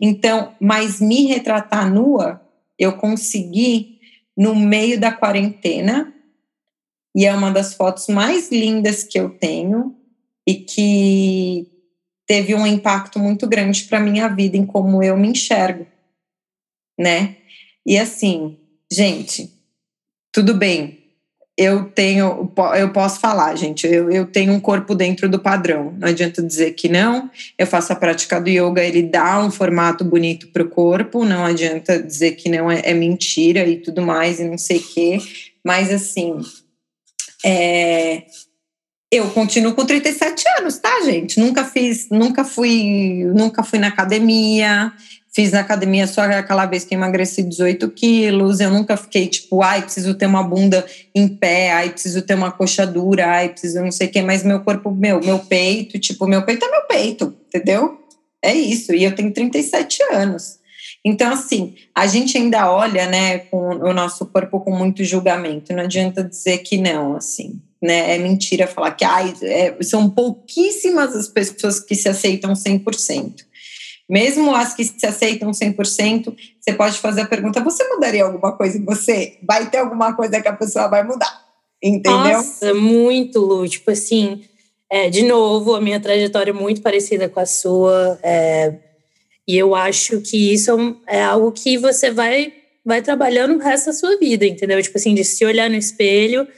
Então, 0.00 0.54
mas 0.60 1.00
me 1.00 1.26
retratar 1.26 1.92
nua, 1.92 2.40
eu 2.78 2.96
consegui 2.96 4.00
no 4.36 4.54
meio 4.54 4.98
da 4.98 5.12
quarentena, 5.12 6.14
e 7.14 7.26
é 7.26 7.34
uma 7.34 7.50
das 7.50 7.74
fotos 7.74 8.06
mais 8.08 8.50
lindas 8.50 9.02
que 9.04 9.18
eu 9.18 9.30
tenho 9.30 9.96
e 10.46 10.54
que 10.54 11.66
teve 12.26 12.54
um 12.54 12.66
impacto 12.66 13.18
muito 13.18 13.48
grande 13.48 13.84
para 13.84 14.00
minha 14.00 14.28
vida 14.28 14.56
em 14.56 14.64
como 14.64 15.02
eu 15.02 15.16
me 15.16 15.28
enxergo, 15.28 15.86
né? 16.98 17.36
E 17.84 17.98
assim, 17.98 18.58
gente, 18.90 19.52
tudo 20.32 20.54
bem, 20.54 20.99
eu 21.60 21.84
tenho, 21.84 22.50
eu 22.74 22.90
posso 22.90 23.20
falar, 23.20 23.54
gente, 23.54 23.86
eu, 23.86 24.10
eu 24.10 24.24
tenho 24.24 24.50
um 24.54 24.58
corpo 24.58 24.94
dentro 24.94 25.28
do 25.28 25.38
padrão. 25.38 25.94
Não 25.98 26.08
adianta 26.08 26.42
dizer 26.42 26.72
que 26.72 26.88
não. 26.88 27.30
Eu 27.58 27.66
faço 27.66 27.92
a 27.92 27.96
prática 27.96 28.40
do 28.40 28.48
yoga, 28.48 28.82
ele 28.82 29.02
dá 29.02 29.38
um 29.44 29.50
formato 29.50 30.02
bonito 30.02 30.48
para 30.48 30.62
o 30.62 30.68
corpo. 30.70 31.22
Não 31.22 31.44
adianta 31.44 32.02
dizer 32.02 32.32
que 32.32 32.48
não 32.48 32.70
é, 32.70 32.80
é, 32.82 32.94
mentira 32.94 33.66
e 33.66 33.76
tudo 33.76 34.00
mais 34.00 34.40
e 34.40 34.44
não 34.44 34.56
sei 34.56 34.78
o 34.78 34.82
quê. 34.82 35.18
Mas 35.62 35.92
assim, 35.92 36.40
é, 37.44 38.22
eu 39.12 39.28
continuo 39.28 39.74
com 39.74 39.84
37 39.84 40.42
anos, 40.60 40.78
tá, 40.78 41.02
gente? 41.02 41.38
Nunca 41.38 41.62
fiz, 41.62 42.08
nunca 42.10 42.42
fui, 42.42 43.22
nunca 43.34 43.62
fui 43.62 43.78
na 43.78 43.88
academia. 43.88 44.90
Fiz 45.32 45.52
na 45.52 45.60
academia 45.60 46.08
só 46.08 46.22
aquela 46.22 46.66
vez 46.66 46.84
que 46.84 46.94
emagreci 46.94 47.42
18 47.42 47.88
quilos. 47.90 48.58
Eu 48.58 48.70
nunca 48.70 48.96
fiquei 48.96 49.28
tipo, 49.28 49.62
ai, 49.62 49.82
preciso 49.82 50.14
ter 50.14 50.26
uma 50.26 50.42
bunda 50.42 50.84
em 51.14 51.28
pé, 51.28 51.70
ai, 51.70 51.90
preciso 51.90 52.22
ter 52.22 52.34
uma 52.34 52.50
coxa 52.50 52.84
dura, 52.84 53.26
ai, 53.26 53.48
preciso 53.48 53.80
não 53.80 53.92
sei 53.92 54.08
o 54.08 54.10
quê. 54.10 54.22
Mas 54.22 54.42
meu 54.42 54.60
corpo, 54.60 54.90
meu, 54.90 55.20
meu 55.20 55.38
peito, 55.38 56.00
tipo, 56.00 56.26
meu 56.26 56.42
peito 56.42 56.64
é 56.64 56.70
meu 56.70 56.82
peito, 56.82 57.36
entendeu? 57.46 58.00
É 58.42 58.52
isso. 58.52 58.92
E 58.92 59.04
eu 59.04 59.14
tenho 59.14 59.32
37 59.32 60.02
anos. 60.12 60.58
Então, 61.04 61.32
assim, 61.32 61.74
a 61.94 62.06
gente 62.06 62.36
ainda 62.36 62.70
olha, 62.70 63.06
né, 63.06 63.38
com 63.38 63.68
o 63.76 63.92
nosso 63.92 64.26
corpo 64.26 64.60
com 64.60 64.76
muito 64.76 65.04
julgamento. 65.04 65.72
Não 65.72 65.84
adianta 65.84 66.24
dizer 66.24 66.58
que 66.58 66.76
não, 66.76 67.16
assim. 67.16 67.60
Né? 67.80 68.16
É 68.16 68.18
mentira 68.18 68.66
falar 68.66 68.90
que 68.90 69.04
ai, 69.04 69.32
é, 69.42 69.76
são 69.82 70.10
pouquíssimas 70.10 71.14
as 71.14 71.28
pessoas 71.28 71.78
que 71.80 71.94
se 71.94 72.08
aceitam 72.08 72.52
100%. 72.52 73.48
Mesmo 74.10 74.52
as 74.52 74.74
que 74.74 74.84
se 74.84 75.06
aceitam 75.06 75.52
100%, 75.52 76.34
você 76.60 76.72
pode 76.72 76.98
fazer 76.98 77.20
a 77.20 77.26
pergunta: 77.26 77.62
você 77.62 77.84
mudaria 77.84 78.24
alguma 78.24 78.56
coisa 78.56 78.76
em 78.76 78.84
você? 78.84 79.38
Vai 79.46 79.70
ter 79.70 79.78
alguma 79.78 80.16
coisa 80.16 80.40
que 80.40 80.48
a 80.48 80.52
pessoa 80.52 80.88
vai 80.88 81.04
mudar. 81.04 81.32
Entendeu? 81.80 82.38
Nossa, 82.38 82.74
muito, 82.74 83.38
Lu. 83.38 83.68
Tipo 83.68 83.92
assim, 83.92 84.42
é, 84.90 85.08
de 85.08 85.22
novo, 85.22 85.76
a 85.76 85.80
minha 85.80 86.00
trajetória 86.00 86.50
é 86.50 86.52
muito 86.52 86.82
parecida 86.82 87.28
com 87.28 87.38
a 87.38 87.46
sua. 87.46 88.18
É, 88.20 88.74
e 89.46 89.56
eu 89.56 89.76
acho 89.76 90.20
que 90.20 90.52
isso 90.52 90.96
é 91.06 91.22
algo 91.22 91.52
que 91.52 91.78
você 91.78 92.10
vai, 92.10 92.52
vai 92.84 93.00
trabalhando 93.02 93.54
o 93.54 93.58
resto 93.58 93.86
da 93.86 93.92
sua 93.92 94.18
vida, 94.18 94.44
entendeu? 94.44 94.82
Tipo 94.82 94.98
assim, 94.98 95.14
de 95.14 95.22
se 95.22 95.44
olhar 95.44 95.70
no 95.70 95.76
espelho 95.76 96.48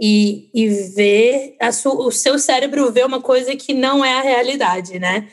e, 0.00 0.50
e 0.54 0.68
ver 0.68 1.56
o 1.84 2.10
seu 2.12 2.38
cérebro 2.38 2.92
ver 2.92 3.04
uma 3.04 3.20
coisa 3.20 3.56
que 3.56 3.74
não 3.74 4.04
é 4.04 4.12
a 4.12 4.22
realidade, 4.22 5.00
né? 5.00 5.26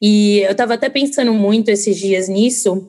E 0.00 0.40
eu 0.40 0.52
estava 0.52 0.74
até 0.74 0.88
pensando 0.88 1.32
muito 1.32 1.68
esses 1.68 1.96
dias 1.96 2.28
nisso, 2.28 2.88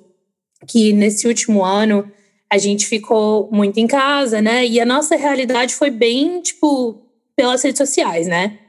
que 0.68 0.94
nesse 0.94 1.28
último 1.28 1.64
ano 1.64 2.10
a 2.52 2.58
gente 2.58 2.88
ficou 2.88 3.50
muito 3.52 3.80
em 3.80 3.88
casa, 3.88 4.42
né? 4.42 4.66
E 4.66 4.80
a 4.80 4.86
nossa 4.86 5.16
realidade 5.16 5.74
foi 5.76 5.90
bem, 5.90 6.42
tipo, 6.42 7.02
pelas 7.36 7.64
redes 7.64 7.78
sociais, 7.78 8.28
né? 8.28 8.60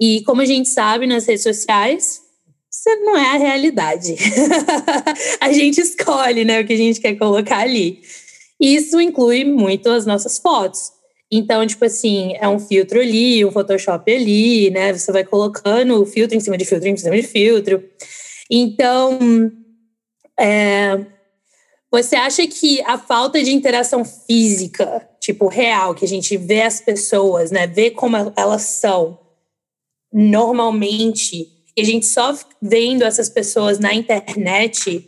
E 0.00 0.22
como 0.22 0.40
a 0.40 0.44
gente 0.44 0.68
sabe 0.68 1.06
nas 1.06 1.26
redes 1.26 1.42
sociais, 1.42 2.20
isso 2.70 2.90
não 3.04 3.16
é 3.16 3.34
a 3.34 3.38
realidade. 3.38 4.16
a 5.40 5.52
gente 5.52 5.80
escolhe, 5.80 6.44
né, 6.44 6.60
o 6.60 6.66
que 6.66 6.72
a 6.72 6.76
gente 6.76 7.00
quer 7.00 7.14
colocar 7.14 7.58
ali. 7.58 8.00
Isso 8.60 9.00
inclui 9.00 9.44
muito 9.44 9.88
as 9.88 10.04
nossas 10.04 10.38
fotos. 10.38 10.90
Então, 11.36 11.66
tipo 11.66 11.84
assim, 11.84 12.36
é 12.38 12.48
um 12.48 12.60
filtro 12.60 13.00
ali, 13.00 13.44
um 13.44 13.50
Photoshop 13.50 14.08
ali, 14.08 14.70
né? 14.70 14.92
Você 14.92 15.10
vai 15.10 15.24
colocando 15.24 16.00
o 16.00 16.06
filtro 16.06 16.36
em 16.36 16.40
cima 16.40 16.56
de 16.56 16.64
filtro 16.64 16.88
em 16.88 16.96
cima 16.96 17.16
de 17.16 17.24
filtro. 17.24 17.82
Então, 18.48 19.50
é, 20.38 21.04
você 21.90 22.14
acha 22.14 22.46
que 22.46 22.80
a 22.82 22.96
falta 22.96 23.42
de 23.42 23.50
interação 23.50 24.04
física, 24.04 25.08
tipo, 25.20 25.48
real, 25.48 25.92
que 25.92 26.04
a 26.04 26.08
gente 26.08 26.36
vê 26.36 26.62
as 26.62 26.80
pessoas, 26.80 27.50
né? 27.50 27.66
Vê 27.66 27.90
como 27.90 28.16
elas 28.36 28.62
são 28.62 29.18
normalmente, 30.12 31.48
e 31.76 31.82
a 31.82 31.84
gente 31.84 32.06
só 32.06 32.32
vendo 32.62 33.02
essas 33.02 33.28
pessoas 33.28 33.80
na 33.80 33.92
internet, 33.92 35.04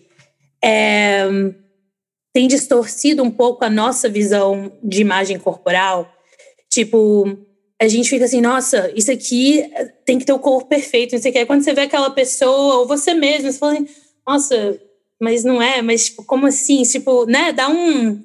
é, 0.61 1.25
tem 2.33 2.49
distorcido 2.49 3.23
um 3.23 3.31
pouco 3.31 3.65
a 3.65 3.71
nossa 3.71 4.09
visão 4.09 4.73
de 4.83 5.01
imagem 5.01 5.39
corporal? 5.39 6.16
Tipo, 6.77 7.39
a 7.81 7.89
gente 7.89 8.11
fica 8.11 8.27
assim, 8.27 8.43
nossa, 8.43 8.93
isso 8.95 9.11
aqui 9.11 9.65
tem 10.05 10.19
que 10.19 10.27
ter 10.27 10.33
o 10.35 10.39
corpo 10.39 10.69
perfeito, 10.69 11.15
não 11.15 11.23
sei 11.23 11.31
o 11.31 11.35
que. 11.35 11.47
Quando 11.47 11.63
você 11.63 11.73
vê 11.73 11.81
aquela 11.81 12.11
pessoa, 12.11 12.81
ou 12.81 12.87
você 12.87 13.15
mesmo, 13.15 13.51
você 13.51 13.59
fala 13.59 13.73
assim, 13.73 13.89
nossa, 14.29 14.79
mas 15.19 15.43
não 15.43 15.63
é, 15.63 15.81
mas 15.81 16.05
tipo, 16.05 16.23
como 16.23 16.47
assim? 16.47 16.83
Tipo, 16.83 17.25
né, 17.25 17.51
dá 17.51 17.71
um. 17.71 18.23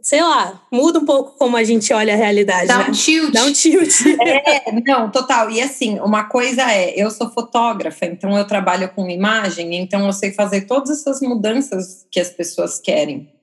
Sei 0.00 0.22
lá, 0.22 0.62
muda 0.70 1.00
um 1.00 1.04
pouco 1.04 1.36
como 1.36 1.56
a 1.56 1.64
gente 1.64 1.92
olha 1.92 2.14
a 2.14 2.16
realidade. 2.16 2.68
Dá 2.68 2.78
né? 2.78 2.86
um 2.90 2.92
tilt. 2.92 3.32
Dá 3.32 3.44
um 3.46 3.52
tilt. 3.52 3.92
É, 4.22 4.80
não, 4.86 5.10
total. 5.10 5.50
E 5.50 5.60
assim, 5.60 5.98
uma 5.98 6.28
coisa 6.28 6.70
é, 6.70 6.94
eu 6.94 7.10
sou 7.10 7.28
fotógrafa, 7.30 8.06
então 8.06 8.38
eu 8.38 8.46
trabalho 8.46 8.90
com 8.90 9.10
imagem, 9.10 9.74
então 9.74 10.06
eu 10.06 10.12
sei 10.12 10.30
fazer 10.30 10.68
todas 10.68 11.00
essas 11.00 11.20
mudanças 11.20 12.06
que 12.12 12.20
as 12.20 12.30
pessoas 12.30 12.78
querem, 12.78 13.33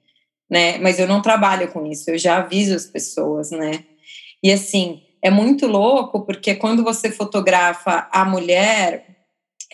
né? 0.52 0.78
Mas 0.80 1.00
eu 1.00 1.08
não 1.08 1.22
trabalho 1.22 1.72
com 1.72 1.86
isso, 1.86 2.12
eu 2.12 2.18
já 2.18 2.40
aviso 2.40 2.76
as 2.76 2.86
pessoas, 2.86 3.52
né? 3.52 3.86
E 4.44 4.52
assim, 4.52 5.02
é 5.22 5.30
muito 5.30 5.66
louco, 5.66 6.26
porque 6.26 6.56
quando 6.56 6.84
você 6.84 7.10
fotografa 7.10 8.10
a 8.12 8.26
mulher 8.26 9.06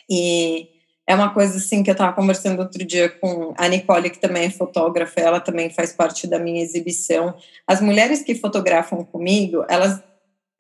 e 0.07 0.67
é 1.07 1.15
uma 1.15 1.33
coisa 1.33 1.57
assim 1.57 1.81
que 1.81 1.89
eu 1.89 1.93
estava 1.93 2.13
conversando 2.13 2.59
outro 2.59 2.85
dia 2.85 3.09
com 3.09 3.55
a 3.57 3.67
Nicole, 3.67 4.11
que 4.11 4.19
também 4.19 4.43
é 4.43 4.49
fotógrafa, 4.51 5.19
ela 5.19 5.39
também 5.39 5.69
faz 5.71 5.93
parte 5.93 6.27
da 6.27 6.37
minha 6.37 6.61
exibição. 6.61 7.33
As 7.65 7.81
mulheres 7.81 8.21
que 8.21 8.35
fotografam 8.35 9.03
comigo, 9.03 9.65
elas 9.67 9.99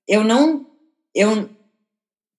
eu 0.07 0.23
não 0.23 0.65
eu 1.13 1.49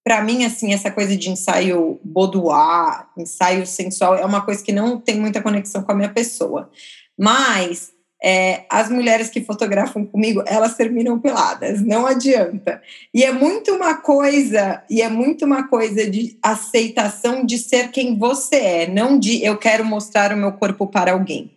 para 0.02 0.22
mim 0.22 0.44
assim 0.44 0.72
essa 0.72 0.90
coisa 0.90 1.16
de 1.16 1.30
ensaio 1.30 2.00
boudoir, 2.02 3.06
ensaio 3.16 3.66
sensual 3.66 4.16
é 4.16 4.24
uma 4.24 4.40
coisa 4.40 4.64
que 4.64 4.72
não 4.72 4.98
tem 4.98 5.20
muita 5.20 5.42
conexão 5.42 5.82
com 5.82 5.92
a 5.92 5.94
minha 5.94 6.12
pessoa. 6.12 6.70
Mas 7.18 7.92
é, 8.22 8.64
as 8.68 8.90
mulheres 8.90 9.30
que 9.30 9.40
fotografam 9.40 10.04
comigo, 10.04 10.42
elas 10.46 10.74
terminam 10.74 11.18
peladas, 11.18 11.80
não 11.80 12.06
adianta. 12.06 12.82
E 13.14 13.24
é 13.24 13.32
muito 13.32 13.72
uma 13.72 13.94
coisa, 13.96 14.82
e 14.90 15.00
é 15.00 15.08
muito 15.08 15.44
uma 15.44 15.68
coisa 15.68 16.08
de 16.08 16.36
aceitação 16.42 17.44
de 17.44 17.58
ser 17.58 17.90
quem 17.90 18.18
você 18.18 18.56
é, 18.56 18.86
não 18.86 19.18
de 19.18 19.44
eu 19.44 19.56
quero 19.56 19.84
mostrar 19.84 20.32
o 20.32 20.36
meu 20.36 20.52
corpo 20.52 20.86
para 20.86 21.12
alguém, 21.12 21.50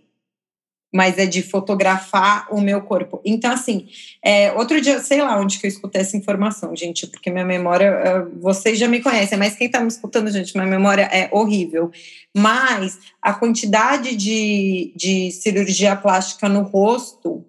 mas 0.91 1.17
é 1.17 1.25
de 1.25 1.41
fotografar 1.41 2.47
o 2.51 2.60
meu 2.60 2.82
corpo. 2.82 3.21
Então, 3.23 3.51
assim, 3.51 3.88
é, 4.23 4.51
outro 4.54 4.82
dia, 4.82 4.99
sei 4.99 5.21
lá 5.21 5.39
onde 5.39 5.60
que 5.60 5.65
eu 5.65 5.69
escutei 5.69 6.01
essa 6.01 6.17
informação, 6.17 6.75
gente, 6.75 7.08
porque 7.08 7.30
minha 7.30 7.45
memória, 7.45 7.86
é, 7.86 8.25
vocês 8.39 8.77
já 8.77 8.88
me 8.88 9.01
conhecem, 9.01 9.38
mas 9.38 9.56
quem 9.56 9.67
está 9.67 9.80
me 9.80 9.88
escutando, 9.88 10.30
gente, 10.32 10.56
minha 10.56 10.67
memória 10.67 11.04
é 11.04 11.30
horrível 11.32 11.91
mas 12.36 12.97
a 13.21 13.34
quantidade 13.34 14.15
de, 14.15 14.93
de 14.95 15.32
cirurgia 15.32 15.95
plástica 15.95 16.47
no 16.47 16.62
rosto 16.62 17.45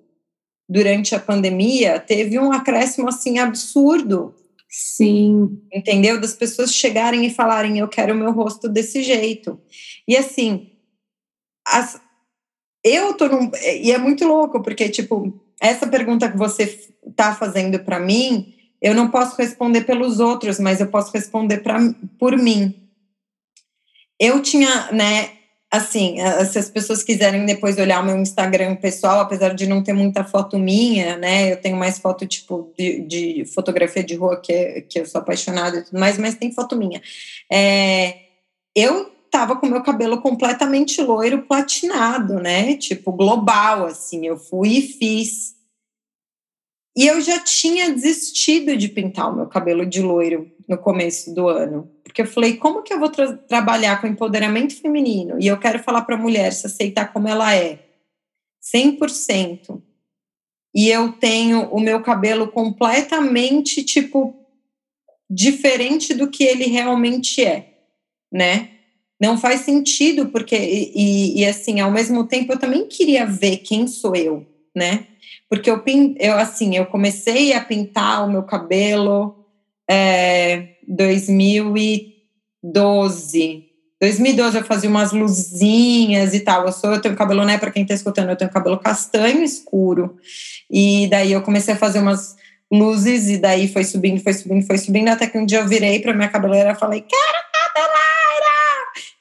durante 0.69 1.15
a 1.15 1.21
pandemia 1.21 2.01
teve 2.01 2.39
um 2.39 2.53
acréscimo 2.53 3.09
assim 3.09 3.39
absurdo. 3.39 4.35
Sim. 4.69 5.61
Entendeu? 5.73 6.21
Das 6.21 6.35
pessoas 6.35 6.75
chegarem 6.75 7.27
e 7.27 7.31
falarem: 7.31 7.79
eu 7.79 7.89
quero 7.89 8.15
o 8.15 8.17
meu 8.17 8.33
rosto 8.33 8.69
desse 8.69 9.03
jeito. 9.03 9.61
E 10.09 10.17
assim, 10.17 10.73
as, 11.67 12.01
eu 12.85 13.15
tô 13.15 13.29
num. 13.29 13.51
E 13.81 13.93
é 13.93 13.99
muito 13.99 14.27
louco, 14.27 14.63
porque, 14.63 14.89
tipo, 14.89 15.33
essa 15.61 15.87
pergunta 15.87 16.31
que 16.31 16.37
você 16.37 16.67
tá 17.17 17.35
fazendo 17.35 17.79
para 17.81 17.99
mim, 18.01 18.55
eu 18.81 18.95
não 18.95 19.11
posso 19.11 19.37
responder 19.37 19.83
pelos 19.83 20.21
outros, 20.21 20.59
mas 20.59 20.81
eu 20.81 20.89
posso 20.89 21.13
responder 21.13 21.59
pra, 21.59 21.79
por 22.19 22.37
mim 22.37 22.83
eu 24.23 24.41
tinha, 24.41 24.89
né, 24.93 25.31
assim, 25.69 26.17
se 26.49 26.57
as 26.57 26.71
pessoas 26.71 27.03
quiserem 27.03 27.45
depois 27.45 27.77
olhar 27.77 28.01
o 28.01 28.07
meu 28.07 28.17
Instagram 28.17 28.77
pessoal, 28.77 29.19
apesar 29.19 29.53
de 29.53 29.67
não 29.67 29.83
ter 29.83 29.93
muita 29.93 30.23
foto 30.23 30.61
minha, 30.61 31.17
né, 31.17 31.53
eu 31.53 31.61
tenho 31.61 31.77
mais 31.77 31.99
foto, 31.99 32.25
tipo, 32.25 32.73
de, 32.79 33.01
de 33.01 33.45
fotografia 33.47 34.05
de 34.05 34.15
rua, 34.15 34.41
que, 34.41 34.83
que 34.83 35.01
eu 35.01 35.07
sou 35.07 35.21
apaixonada 35.21 35.79
e 35.79 35.83
tudo 35.83 35.99
mais, 35.99 36.19
mas 36.19 36.37
tem 36.37 36.53
foto 36.53 36.77
minha. 36.77 37.03
É, 37.51 38.15
eu 38.77 39.11
tava 39.33 39.57
com 39.57 39.67
meu 39.67 39.83
cabelo 39.83 40.21
completamente 40.21 41.01
loiro, 41.01 41.43
platinado, 41.43 42.35
né, 42.35 42.77
tipo, 42.77 43.11
global, 43.11 43.87
assim, 43.87 44.27
eu 44.27 44.37
fui 44.37 44.77
e 44.77 44.83
fiz. 44.83 45.57
E 46.95 47.07
eu 47.07 47.19
já 47.23 47.41
tinha 47.41 47.91
desistido 47.91 48.77
de 48.77 48.89
pintar 48.89 49.33
o 49.33 49.35
meu 49.35 49.47
cabelo 49.47 49.87
de 49.87 50.03
loiro 50.03 50.53
no 50.69 50.77
começo 50.77 51.35
do 51.35 51.49
ano. 51.49 51.91
Porque 52.05 52.21
eu 52.21 52.27
falei, 52.27 52.59
como 52.59 52.83
que 52.83 52.93
eu 52.93 53.01
vou 53.01 53.09
tra 53.09 53.33
trabalhar 53.35 53.99
com 53.99 54.07
empoderamento 54.07 54.79
feminino? 54.79 55.41
E 55.41 55.47
eu 55.47 55.59
quero 55.59 55.79
falar 55.79 56.03
para 56.03 56.15
a 56.15 56.19
mulher 56.19 56.53
se 56.53 56.67
aceitar 56.67 57.11
como 57.11 57.27
ela 57.27 57.55
é, 57.55 57.79
100%. 58.63 59.83
E 60.75 60.91
eu 60.91 61.13
tenho 61.13 61.71
o 61.71 61.81
meu 61.81 62.03
cabelo 62.03 62.49
completamente, 62.49 63.83
tipo, 63.83 64.47
diferente 65.31 66.13
do 66.13 66.29
que 66.29 66.45
ele 66.45 66.67
realmente 66.67 67.43
é, 67.43 67.87
né? 68.31 68.82
Não 69.23 69.39
faz 69.39 69.61
sentido, 69.61 70.27
porque, 70.31 70.57
e, 70.57 71.39
e 71.39 71.47
assim, 71.47 71.79
ao 71.79 71.93
mesmo 71.93 72.27
tempo, 72.27 72.53
eu 72.53 72.59
também 72.59 72.89
queria 72.89 73.25
ver 73.25 73.59
quem 73.59 73.87
sou 73.87 74.17
eu, 74.17 74.45
né? 74.75 75.07
Porque 75.49 75.71
eu, 75.71 75.81
eu 76.19 76.37
assim, 76.39 76.75
eu 76.75 76.87
comecei 76.87 77.53
a 77.53 77.61
pintar 77.61 78.27
o 78.27 78.33
meu 78.33 78.43
cabelo 78.43 79.47
é, 79.89 80.71
2012. 80.89 83.65
2012 84.01 84.59
eu 84.59 84.65
fazia 84.65 84.91
umas 84.91 85.13
luzinhas 85.13 86.35
e 86.35 86.41
tal. 86.41 86.67
Eu 86.67 86.73
sou, 86.73 86.93
eu 86.93 87.01
tenho 87.01 87.15
cabelo, 87.15 87.45
né? 87.45 87.59
Para 87.59 87.71
quem 87.71 87.87
tá 87.87 87.95
escutando, 87.95 88.31
eu 88.31 88.37
tenho 88.37 88.51
cabelo 88.51 88.81
castanho 88.81 89.45
escuro. 89.45 90.17
E 90.69 91.07
daí 91.07 91.31
eu 91.31 91.43
comecei 91.43 91.75
a 91.75 91.79
fazer 91.79 92.01
umas 92.01 92.35
luzes 92.73 93.29
e 93.29 93.39
daí 93.39 93.69
foi 93.69 93.85
subindo, 93.85 94.21
foi 94.21 94.33
subindo, 94.33 94.67
foi 94.67 94.79
subindo, 94.79 95.11
até 95.11 95.29
que 95.29 95.39
um 95.39 95.47
dia 95.47 95.61
eu 95.61 95.69
virei 95.69 96.01
para 96.01 96.13
minha 96.13 96.29
cabeleira 96.29 96.73
e 96.73 96.75
falei: 96.75 97.03
"Quero 97.03 97.39
cabeleira!". 97.53 98.62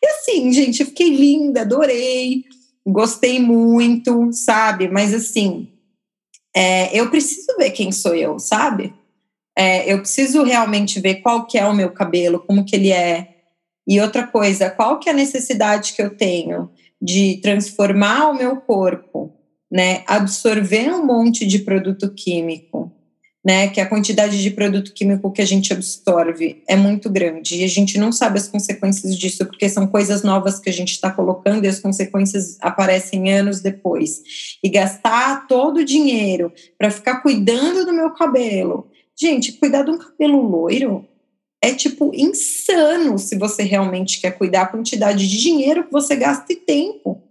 E 0.01 0.07
assim, 0.07 0.51
gente, 0.51 0.81
eu 0.81 0.87
fiquei 0.87 1.09
linda, 1.09 1.61
adorei. 1.61 2.43
Gostei 2.85 3.39
muito, 3.39 4.31
sabe? 4.33 4.87
Mas 4.87 5.13
assim, 5.13 5.69
é, 6.55 6.97
eu 6.97 7.09
preciso 7.09 7.55
ver 7.57 7.71
quem 7.71 7.91
sou 7.91 8.15
eu, 8.15 8.39
sabe? 8.39 8.93
É, 9.57 9.91
eu 9.91 9.99
preciso 9.99 10.43
realmente 10.43 10.99
ver 10.99 11.15
qual 11.15 11.45
que 11.45 11.57
é 11.57 11.65
o 11.65 11.75
meu 11.75 11.91
cabelo, 11.91 12.39
como 12.39 12.65
que 12.65 12.75
ele 12.75 12.91
é. 12.91 13.35
E 13.87 13.99
outra 13.99 14.25
coisa, 14.25 14.69
qual 14.69 14.99
que 14.99 15.09
é 15.09 15.11
a 15.11 15.15
necessidade 15.15 15.93
que 15.93 16.01
eu 16.01 16.15
tenho 16.15 16.69
de 17.01 17.39
transformar 17.41 18.29
o 18.29 18.35
meu 18.35 18.57
corpo, 18.57 19.33
né? 19.71 20.03
Absorver 20.07 20.93
um 20.93 21.05
monte 21.05 21.45
de 21.45 21.59
produto 21.59 22.13
químico, 22.13 22.91
né? 23.43 23.67
Que 23.69 23.81
a 23.81 23.85
quantidade 23.85 24.41
de 24.41 24.51
produto 24.51 24.93
químico 24.93 25.31
que 25.31 25.41
a 25.41 25.45
gente 25.45 25.73
absorve 25.73 26.63
é 26.67 26.75
muito 26.75 27.09
grande 27.09 27.55
e 27.55 27.63
a 27.63 27.67
gente 27.67 27.97
não 27.97 28.11
sabe 28.11 28.37
as 28.37 28.47
consequências 28.47 29.17
disso 29.17 29.45
porque 29.45 29.67
são 29.69 29.87
coisas 29.87 30.23
novas 30.23 30.59
que 30.59 30.69
a 30.69 30.73
gente 30.73 30.91
está 30.91 31.11
colocando 31.11 31.65
e 31.65 31.67
as 31.67 31.79
consequências 31.79 32.57
aparecem 32.61 33.33
anos 33.33 33.61
depois. 33.61 34.21
E 34.63 34.69
gastar 34.69 35.47
todo 35.47 35.77
o 35.77 35.85
dinheiro 35.85 36.51
para 36.77 36.91
ficar 36.91 37.21
cuidando 37.21 37.85
do 37.85 37.93
meu 37.93 38.11
cabelo 38.11 38.91
Gente, 39.21 39.53
cuidar 39.53 39.83
de 39.83 39.91
um 39.91 39.99
cabelo 39.99 40.41
loiro 40.41 41.07
é 41.63 41.75
tipo 41.75 42.11
insano 42.11 43.19
se 43.19 43.37
você 43.37 43.61
realmente 43.61 44.19
quer 44.19 44.31
cuidar 44.31 44.63
a 44.63 44.67
quantidade 44.67 45.29
de 45.29 45.39
dinheiro 45.39 45.83
que 45.83 45.91
você 45.91 46.15
gasta 46.15 46.51
e 46.51 46.55
tempo. 46.55 47.21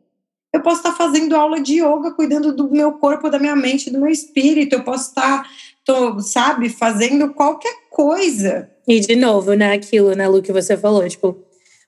Eu 0.54 0.62
posso 0.62 0.78
estar 0.78 0.92
fazendo 0.92 1.34
aula 1.34 1.60
de 1.60 1.80
yoga, 1.82 2.12
cuidando 2.12 2.54
do 2.54 2.70
meu 2.70 2.92
corpo, 2.92 3.28
da 3.28 3.40
minha 3.40 3.56
mente, 3.56 3.90
do 3.90 3.98
meu 4.00 4.08
espírito. 4.08 4.76
Eu 4.76 4.84
posso 4.84 5.08
estar, 5.08 5.44
tô, 5.84 6.20
sabe, 6.20 6.68
fazendo 6.68 7.32
qualquer 7.34 7.74
coisa. 7.90 8.70
E 8.86 9.00
de 9.00 9.16
novo, 9.16 9.54
né, 9.54 9.72
aquilo, 9.72 10.14
né, 10.14 10.26
Lu, 10.28 10.42
que 10.42 10.52
você 10.52 10.76
falou, 10.76 11.08
tipo, 11.08 11.38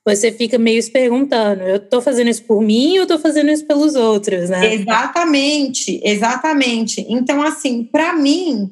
você 0.05 0.33
fica 0.33 0.59
meio 0.59 0.83
se 0.83 0.91
perguntando, 0.91 1.63
eu 1.63 1.79
tô 1.79 2.01
fazendo 2.01 2.31
isso 2.31 2.45
por 2.45 2.61
mim 2.63 2.99
ou 2.99 3.07
tô 3.07 3.19
fazendo 3.19 3.51
isso 3.51 3.67
pelos 3.67 3.95
outros, 3.95 4.51
né? 4.51 4.75
Exatamente, 4.75 6.01
exatamente. 6.05 7.07
Então, 7.09 7.43
assim, 7.43 7.85
para 7.85 8.13
mim, 8.13 8.71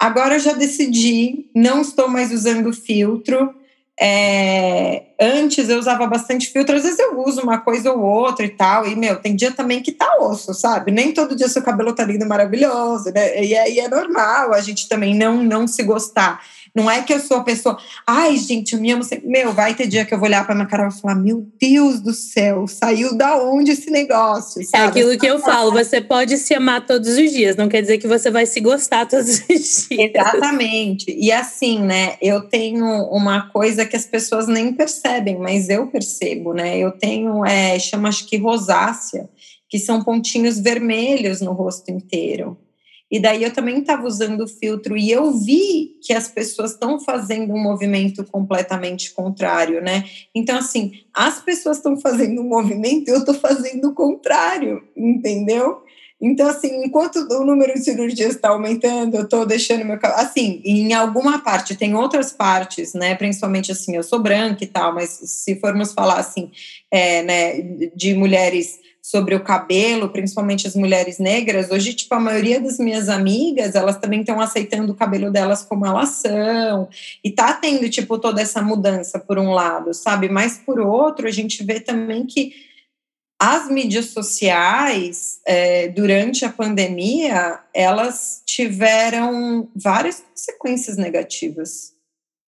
Agora 0.00 0.36
eu 0.36 0.40
já 0.40 0.54
decidi, 0.54 1.50
não 1.54 1.82
estou 1.82 2.08
mais 2.08 2.32
usando 2.32 2.72
filtro. 2.72 3.54
É, 4.02 5.02
antes 5.20 5.68
eu 5.68 5.78
usava 5.78 6.06
bastante 6.06 6.50
filtro, 6.50 6.74
às 6.74 6.84
vezes 6.84 6.98
eu 6.98 7.20
uso 7.20 7.42
uma 7.42 7.58
coisa 7.58 7.92
ou 7.92 8.00
outra 8.00 8.46
e 8.46 8.48
tal, 8.48 8.86
e 8.86 8.96
meu, 8.96 9.16
tem 9.16 9.36
dia 9.36 9.52
também 9.52 9.82
que 9.82 9.92
tá 9.92 10.16
osso, 10.18 10.54
sabe? 10.54 10.90
Nem 10.90 11.12
todo 11.12 11.36
dia 11.36 11.48
seu 11.50 11.60
cabelo 11.60 11.94
tá 11.94 12.02
lindo, 12.02 12.26
maravilhoso, 12.26 13.12
né? 13.12 13.44
E 13.44 13.54
aí 13.54 13.78
é 13.78 13.88
normal 13.88 14.54
a 14.54 14.60
gente 14.62 14.88
também 14.88 15.14
não, 15.14 15.42
não 15.42 15.66
se 15.66 15.82
gostar. 15.82 16.42
Não 16.74 16.90
é 16.90 17.02
que 17.02 17.12
eu 17.12 17.18
sou 17.18 17.38
a 17.38 17.44
pessoa, 17.44 17.78
ai, 18.06 18.36
gente, 18.36 18.74
eu 18.74 18.80
me 18.80 18.90
amo 18.92 19.02
sempre. 19.02 19.26
Meu, 19.28 19.52
vai 19.52 19.74
ter 19.74 19.86
dia 19.86 20.04
que 20.04 20.14
eu 20.14 20.18
vou 20.18 20.28
olhar 20.28 20.44
para 20.44 20.54
minha 20.54 20.66
cara 20.66 20.88
e 20.88 21.00
falar: 21.00 21.16
Meu 21.16 21.46
Deus 21.60 22.00
do 22.00 22.12
céu, 22.12 22.66
saiu 22.66 23.16
da 23.16 23.36
onde 23.36 23.72
esse 23.72 23.90
negócio? 23.90 24.60
É 24.60 24.64
sabe? 24.64 24.84
É 24.84 24.86
aquilo 24.86 25.18
que 25.18 25.26
eu 25.26 25.38
falo: 25.40 25.72
você 25.72 26.00
pode 26.00 26.36
se 26.38 26.54
amar 26.54 26.86
todos 26.86 27.08
os 27.08 27.30
dias, 27.32 27.56
não 27.56 27.68
quer 27.68 27.80
dizer 27.82 27.98
que 27.98 28.06
você 28.06 28.30
vai 28.30 28.46
se 28.46 28.60
gostar 28.60 29.06
todos 29.06 29.28
os 29.28 29.88
dias. 29.88 29.88
Exatamente. 29.90 31.10
E 31.10 31.32
assim, 31.32 31.80
né, 31.80 32.16
eu 32.20 32.42
tenho 32.42 32.84
uma 33.10 33.48
coisa 33.50 33.84
que 33.84 33.96
as 33.96 34.06
pessoas 34.06 34.46
nem 34.46 34.72
percebem, 34.72 35.38
mas 35.38 35.68
eu 35.68 35.88
percebo, 35.88 36.52
né? 36.52 36.78
Eu 36.78 36.92
tenho, 36.92 37.44
é, 37.44 37.78
chama 37.78 38.08
acho 38.08 38.26
que 38.26 38.36
rosácea, 38.36 39.28
que 39.68 39.78
são 39.78 40.02
pontinhos 40.02 40.58
vermelhos 40.58 41.40
no 41.40 41.52
rosto 41.52 41.90
inteiro. 41.90 42.56
E 43.10 43.18
daí 43.18 43.42
eu 43.42 43.52
também 43.52 43.78
estava 43.78 44.06
usando 44.06 44.42
o 44.42 44.48
filtro 44.48 44.96
e 44.96 45.10
eu 45.10 45.32
vi 45.32 45.96
que 46.00 46.12
as 46.12 46.28
pessoas 46.28 46.72
estão 46.72 47.00
fazendo 47.00 47.52
um 47.52 47.60
movimento 47.60 48.24
completamente 48.24 49.12
contrário, 49.12 49.82
né? 49.82 50.04
Então, 50.34 50.56
assim, 50.56 50.92
as 51.12 51.40
pessoas 51.40 51.78
estão 51.78 51.96
fazendo 51.96 52.40
um 52.40 52.48
movimento 52.48 53.08
e 53.08 53.12
eu 53.12 53.18
estou 53.18 53.34
fazendo 53.34 53.88
o 53.88 53.94
contrário, 53.94 54.84
entendeu? 54.96 55.82
Então, 56.20 56.46
assim, 56.48 56.84
enquanto 56.84 57.16
o 57.16 57.44
número 57.44 57.72
de 57.72 57.80
cirurgias 57.80 58.34
está 58.34 58.50
aumentando, 58.50 59.16
eu 59.16 59.22
estou 59.22 59.46
deixando 59.46 59.86
meu 59.86 59.98
cabelo. 59.98 60.20
Assim, 60.20 60.60
em 60.64 60.92
alguma 60.92 61.38
parte, 61.38 61.74
tem 61.74 61.94
outras 61.94 62.30
partes, 62.30 62.92
né? 62.92 63.14
Principalmente 63.14 63.72
assim, 63.72 63.96
eu 63.96 64.02
sou 64.02 64.20
branca 64.20 64.62
e 64.62 64.66
tal, 64.66 64.94
mas 64.94 65.08
se 65.08 65.56
formos 65.56 65.94
falar 65.94 66.18
assim, 66.18 66.50
é, 66.90 67.22
né, 67.22 67.60
de 67.96 68.12
mulheres 68.14 68.78
sobre 69.10 69.34
o 69.34 69.42
cabelo, 69.42 70.08
principalmente 70.10 70.68
as 70.68 70.76
mulheres 70.76 71.18
negras, 71.18 71.68
hoje, 71.68 71.92
tipo, 71.94 72.14
a 72.14 72.20
maioria 72.20 72.60
das 72.60 72.78
minhas 72.78 73.08
amigas, 73.08 73.74
elas 73.74 73.98
também 73.98 74.20
estão 74.20 74.40
aceitando 74.40 74.92
o 74.92 74.94
cabelo 74.94 75.32
delas 75.32 75.64
como 75.64 75.84
elas 75.84 76.10
são, 76.10 76.88
e 77.24 77.30
tá 77.32 77.52
tendo, 77.54 77.90
tipo, 77.90 78.18
toda 78.18 78.40
essa 78.40 78.62
mudança 78.62 79.18
por 79.18 79.36
um 79.36 79.50
lado, 79.50 79.92
sabe? 79.92 80.28
Mas 80.28 80.58
por 80.58 80.78
outro, 80.78 81.26
a 81.26 81.30
gente 81.32 81.64
vê 81.64 81.80
também 81.80 82.24
que 82.24 82.54
as 83.36 83.68
mídias 83.68 84.06
sociais, 84.06 85.40
é, 85.44 85.88
durante 85.88 86.44
a 86.44 86.52
pandemia, 86.52 87.58
elas 87.74 88.42
tiveram 88.46 89.68
várias 89.74 90.22
consequências 90.30 90.96
negativas. 90.96 91.94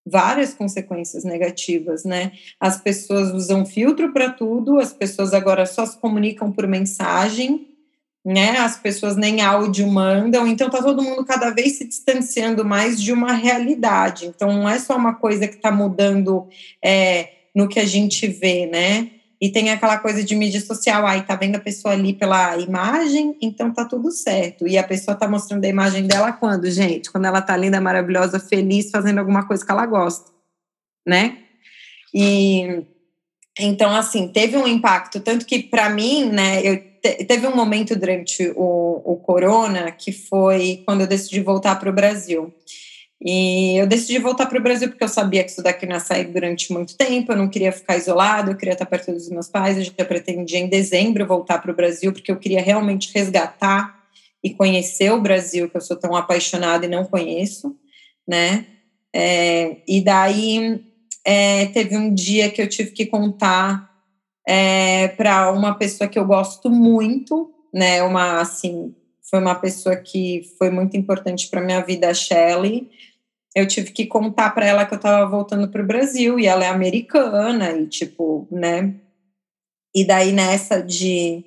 Várias 0.05 0.53
consequências 0.53 1.25
negativas, 1.25 2.05
né? 2.05 2.33
As 2.59 2.81
pessoas 2.81 3.33
usam 3.33 3.65
filtro 3.65 4.13
para 4.13 4.31
tudo, 4.31 4.79
as 4.79 4.93
pessoas 4.93 5.33
agora 5.33 5.65
só 5.65 5.87
se 5.87 5.97
comunicam 5.99 6.51
por 6.51 6.67
mensagem, 6.67 7.69
né? 8.25 8.59
As 8.59 8.77
pessoas 8.77 9.17
nem 9.17 9.41
áudio 9.41 9.87
mandam, 9.87 10.47
então 10.47 10.69
tá 10.71 10.83
todo 10.83 11.03
mundo 11.03 11.25
cada 11.25 11.51
vez 11.51 11.79
se 11.79 11.87
distanciando 11.87 12.65
mais 12.65 13.01
de 13.01 13.13
uma 13.13 13.33
realidade. 13.33 14.27
Então 14.27 14.53
não 14.53 14.69
é 14.69 14.79
só 14.79 14.97
uma 14.97 15.15
coisa 15.15 15.47
que 15.47 15.57
está 15.57 15.71
mudando 15.71 16.49
é, 16.85 17.31
no 17.55 17.69
que 17.69 17.81
a 17.81 17.87
gente 17.87 18.27
vê, 18.27 18.67
né? 18.67 19.11
E 19.43 19.51
tem 19.51 19.71
aquela 19.71 19.99
coisa 19.99 20.23
de 20.23 20.37
mídia 20.37 20.61
social, 20.61 21.05
aí 21.05 21.23
tá 21.23 21.35
vendo 21.35 21.57
a 21.57 21.61
pessoa 21.61 21.95
ali 21.95 22.13
pela 22.13 22.57
imagem, 22.59 23.37
então 23.43 23.73
tá 23.73 23.85
tudo 23.85 24.13
certo. 24.13 24.69
E 24.69 24.79
a 24.79 24.85
pessoa 24.85 25.17
tá 25.17 25.27
mostrando 25.27 25.65
a 25.65 25.69
imagem 25.69 26.07
dela 26.07 26.31
quando, 26.31 26.71
gente? 26.71 27.11
Quando 27.11 27.25
ela 27.25 27.43
tá 27.43 27.57
linda, 27.57 27.81
maravilhosa, 27.81 28.39
feliz, 28.39 28.89
fazendo 28.89 29.19
alguma 29.19 29.45
coisa 29.45 29.67
que 29.67 29.73
ela 29.73 29.85
gosta, 29.85 30.31
né? 31.05 31.39
E 32.15 32.85
então, 33.59 33.93
assim, 33.93 34.29
teve 34.29 34.57
um 34.57 34.67
impacto, 34.67 35.19
tanto 35.19 35.45
que 35.45 35.61
para 35.61 35.91
mim, 35.91 36.27
né, 36.27 36.65
eu 36.65 36.81
teve 37.27 37.45
um 37.49 37.57
momento 37.57 37.97
durante 37.97 38.49
o, 38.55 39.03
o 39.05 39.17
corona 39.17 39.91
que 39.91 40.13
foi 40.13 40.85
quando 40.87 41.01
eu 41.01 41.07
decidi 41.09 41.41
voltar 41.41 41.75
para 41.81 41.91
o 41.91 41.93
Brasil. 41.93 42.55
E 43.25 43.77
eu 43.77 43.87
decidi 43.87 44.19
voltar 44.19 44.47
para 44.47 44.59
o 44.59 44.63
Brasil 44.63 44.89
porque 44.89 45.05
eu 45.05 45.09
sabia 45.09 45.45
que 45.45 45.51
isso 45.53 45.63
daqui 45.63 45.87
não 45.87 45.95
ia 45.95 46.01
sair 46.01 46.25
durante 46.25 46.73
muito 46.73 46.97
tempo, 46.97 47.31
eu 47.31 47.37
não 47.37 47.49
queria 47.49 47.71
ficar 47.71 47.97
isolado, 47.97 48.51
eu 48.51 48.57
queria 48.57 48.73
estar 48.73 48.85
perto 48.85 49.13
dos 49.13 49.29
meus 49.29 49.49
pais, 49.49 49.79
eu 49.79 49.85
já 49.85 50.05
pretendia 50.05 50.59
em 50.59 50.69
dezembro 50.69 51.25
voltar 51.25 51.61
para 51.63 51.71
o 51.71 51.75
Brasil 51.75 52.13
porque 52.13 52.33
eu 52.33 52.37
queria 52.37 52.61
realmente 52.61 53.13
resgatar 53.15 53.97
e 54.43 54.51
conhecer 54.51 55.13
o 55.13 55.21
Brasil, 55.21 55.71
que 55.71 55.77
eu 55.77 55.81
sou 55.81 55.97
tão 55.97 56.17
apaixonada 56.17 56.85
e 56.85 56.89
não 56.89 57.05
conheço, 57.05 57.77
né? 58.27 58.67
É, 59.15 59.77
e 59.87 60.01
daí 60.01 60.85
é, 61.25 61.67
teve 61.67 61.97
um 61.97 62.13
dia 62.13 62.51
que 62.51 62.61
eu 62.61 62.69
tive 62.69 62.91
que 62.91 63.07
contar 63.07 63.89
é, 64.45 65.07
para 65.07 65.53
uma 65.53 65.75
pessoa 65.75 66.09
que 66.09 66.19
eu 66.19 66.25
gosto 66.25 66.69
muito, 66.69 67.55
né? 67.73 68.03
Uma 68.03 68.41
assim, 68.41 68.93
foi 69.31 69.39
uma 69.39 69.55
pessoa 69.55 69.95
que 69.95 70.43
foi 70.59 70.71
muito 70.71 70.97
importante 70.97 71.49
para 71.49 71.61
minha 71.61 71.81
vida, 71.83 72.09
a 72.09 72.15
Shelley 72.15 72.91
eu 73.55 73.67
tive 73.67 73.91
que 73.91 74.07
contar 74.07 74.51
para 74.51 74.67
ela 74.67 74.87
que 74.87 74.95
eu 74.95 74.97
estava 74.97 75.29
voltando 75.29 75.69
para 75.69 75.83
o 75.83 75.87
Brasil 75.87 76.39
e 76.39 76.47
ela 76.47 76.65
é 76.65 76.69
americana 76.69 77.73
e 77.73 77.87
tipo, 77.87 78.49
né? 78.51 78.95
E 79.95 80.07
daí 80.07 80.33
nessa 80.33 80.83
de 80.83 81.45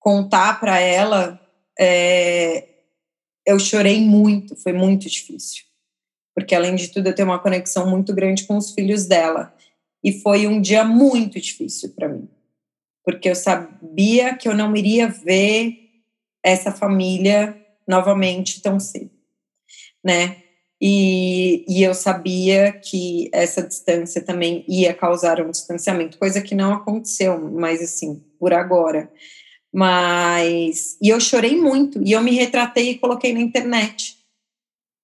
contar 0.00 0.58
para 0.58 0.80
ela, 0.80 1.40
é, 1.78 2.68
eu 3.46 3.58
chorei 3.58 4.00
muito, 4.00 4.56
foi 4.56 4.72
muito 4.72 5.08
difícil, 5.08 5.64
porque 6.34 6.54
além 6.54 6.74
de 6.74 6.88
tudo 6.88 7.08
eu 7.08 7.14
tenho 7.14 7.28
uma 7.28 7.38
conexão 7.38 7.88
muito 7.88 8.12
grande 8.12 8.44
com 8.44 8.56
os 8.56 8.72
filhos 8.72 9.06
dela 9.06 9.54
e 10.02 10.12
foi 10.12 10.46
um 10.46 10.60
dia 10.60 10.84
muito 10.84 11.40
difícil 11.40 11.92
para 11.94 12.08
mim, 12.08 12.28
porque 13.04 13.28
eu 13.28 13.36
sabia 13.36 14.36
que 14.36 14.48
eu 14.48 14.54
não 14.54 14.74
iria 14.76 15.06
ver 15.06 15.76
essa 16.44 16.72
família 16.72 17.56
novamente 17.86 18.60
tão 18.60 18.80
cedo, 18.80 19.10
né? 20.04 20.42
E, 20.80 21.64
e, 21.66 21.82
eu 21.82 21.94
sabia 21.94 22.70
que 22.72 23.30
essa 23.32 23.62
distância 23.62 24.22
também 24.22 24.62
ia 24.68 24.92
causar 24.92 25.40
um 25.40 25.50
distanciamento, 25.50 26.18
coisa 26.18 26.42
que 26.42 26.54
não 26.54 26.74
aconteceu, 26.74 27.50
mas 27.50 27.82
assim, 27.82 28.22
por 28.38 28.52
agora. 28.52 29.10
Mas. 29.72 30.98
E 31.00 31.08
eu 31.08 31.18
chorei 31.18 31.56
muito, 31.56 32.02
e 32.02 32.12
eu 32.12 32.20
me 32.20 32.32
retratei 32.32 32.90
e 32.90 32.98
coloquei 32.98 33.32
na 33.32 33.40
internet. 33.40 34.16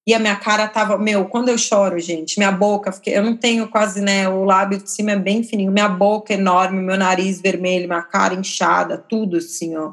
E 0.07 0.13
a 0.15 0.19
minha 0.19 0.37
cara 0.37 0.67
tava, 0.67 0.99
meu, 0.99 1.27
quando 1.27 1.49
eu 1.49 1.57
choro, 1.57 1.99
gente, 1.99 2.37
minha 2.37 2.51
boca, 2.51 2.93
eu 3.07 3.23
não 3.23 3.37
tenho 3.37 3.69
quase, 3.69 4.01
né, 4.01 4.29
o 4.29 4.45
lábio 4.45 4.83
de 4.83 4.91
cima 4.91 5.13
é 5.13 5.17
bem 5.17 5.45
fininho, 5.45 5.71
minha 5.71 5.89
boca 5.89 6.33
é 6.33 6.37
enorme, 6.37 6.83
meu 6.83 6.97
nariz 6.97 7.41
vermelho, 7.41 7.87
minha 7.87 8.03
cara 8.03 8.35
inchada, 8.35 8.99
tudo 8.99 9.37
assim, 9.37 9.77
ó. 9.77 9.93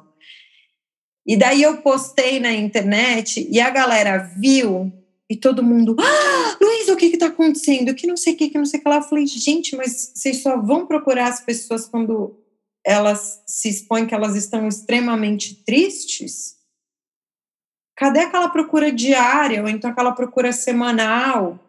E 1.28 1.38
daí 1.38 1.62
eu 1.62 1.78
postei 1.78 2.40
na 2.40 2.52
internet 2.52 3.48
e 3.52 3.62
a 3.62 3.70
galera 3.70 4.18
viu 4.36 4.92
e 5.30 5.38
todo 5.38 5.62
mundo, 5.62 5.96
ah, 6.00 6.58
Luiz, 6.60 6.88
o 6.90 6.96
que 6.96 7.06
está 7.06 7.28
acontecendo? 7.28 7.94
Que 7.94 8.08
não 8.08 8.18
sei 8.18 8.34
o 8.34 8.36
que, 8.36 8.50
que 8.50 8.58
não 8.58 8.66
sei 8.66 8.80
o 8.80 8.84
que 8.84 8.90
lá. 8.90 8.96
Eu 8.96 9.04
falei, 9.04 9.28
gente, 9.28 9.76
mas 9.76 10.12
vocês 10.16 10.42
só 10.42 10.58
vão 10.58 10.88
procurar 10.88 11.28
as 11.28 11.40
pessoas 11.40 11.86
quando 11.86 12.36
elas 12.84 13.44
se 13.46 13.70
expõem 13.70 14.08
que 14.08 14.16
elas 14.16 14.36
estão 14.36 14.68
extremamente 14.68 15.64
tristes? 15.64 16.56
Cadê 17.96 18.22
aquela 18.22 18.50
procura 18.50 18.92
diária 18.92 19.62
ou 19.62 19.70
então 19.70 19.92
aquela 19.92 20.14
procura 20.14 20.52
semanal? 20.52 21.60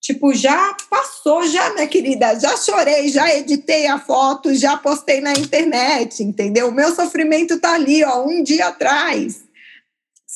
Tipo, 0.00 0.32
já 0.32 0.74
passou, 0.88 1.46
já, 1.46 1.74
minha 1.74 1.86
querida, 1.86 2.40
já 2.40 2.56
chorei, 2.56 3.10
já 3.10 3.34
editei 3.34 3.86
a 3.86 3.98
foto, 3.98 4.54
já 4.54 4.78
postei 4.78 5.20
na 5.20 5.32
internet, 5.32 6.22
entendeu? 6.22 6.68
O 6.68 6.72
meu 6.72 6.94
sofrimento 6.94 7.60
tá 7.60 7.74
ali, 7.74 8.02
ó, 8.02 8.24
um 8.24 8.42
dia 8.42 8.68
atrás 8.68 9.47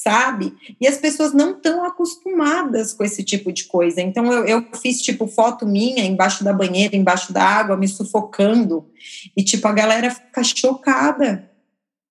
sabe? 0.02 0.52
E 0.80 0.86
as 0.86 0.96
pessoas 0.96 1.32
não 1.32 1.52
estão 1.52 1.84
acostumadas 1.84 2.92
com 2.92 3.04
esse 3.04 3.22
tipo 3.22 3.52
de 3.52 3.64
coisa. 3.64 4.00
Então 4.00 4.32
eu, 4.32 4.44
eu 4.44 4.66
fiz 4.74 5.00
tipo 5.00 5.28
foto 5.28 5.64
minha 5.64 6.04
embaixo 6.04 6.42
da 6.42 6.52
banheira, 6.52 6.96
embaixo 6.96 7.32
da 7.32 7.42
água, 7.42 7.76
me 7.76 7.86
sufocando. 7.86 8.88
E 9.36 9.44
tipo 9.44 9.66
a 9.68 9.72
galera 9.72 10.10
fica 10.10 10.42
chocada. 10.42 11.48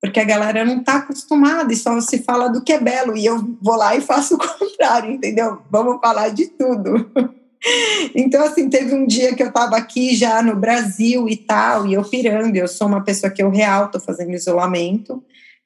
Porque 0.01 0.19
a 0.19 0.25
galera 0.25 0.65
não 0.65 0.79
está 0.79 0.95
acostumada 0.95 1.71
e 1.71 1.75
só 1.75 1.99
se 2.01 2.19
fala 2.23 2.47
do 2.47 2.63
que 2.63 2.73
é 2.73 2.79
belo. 2.79 3.15
E 3.15 3.25
eu 3.25 3.55
vou 3.61 3.75
lá 3.75 3.95
e 3.95 4.01
faço 4.01 4.35
o 4.35 4.37
contrário, 4.57 5.11
entendeu? 5.11 5.61
Vamos 5.69 5.99
falar 6.01 6.29
de 6.29 6.47
tudo. 6.47 7.11
Então, 8.15 8.43
assim, 8.43 8.67
teve 8.71 8.91
um 8.95 9.05
dia 9.05 9.35
que 9.35 9.43
eu 9.43 9.49
estava 9.49 9.77
aqui 9.77 10.15
já 10.15 10.41
no 10.41 10.55
Brasil 10.55 11.29
e 11.29 11.37
tal, 11.37 11.85
e 11.85 11.93
eu 11.93 12.03
pirando. 12.03 12.55
Eu 12.55 12.67
sou 12.67 12.87
uma 12.87 13.03
pessoa 13.03 13.31
que 13.31 13.43
eu 13.43 13.51
real 13.51 13.85
estou 13.85 14.01
fazendo 14.01 14.33
isolamento 14.33 15.23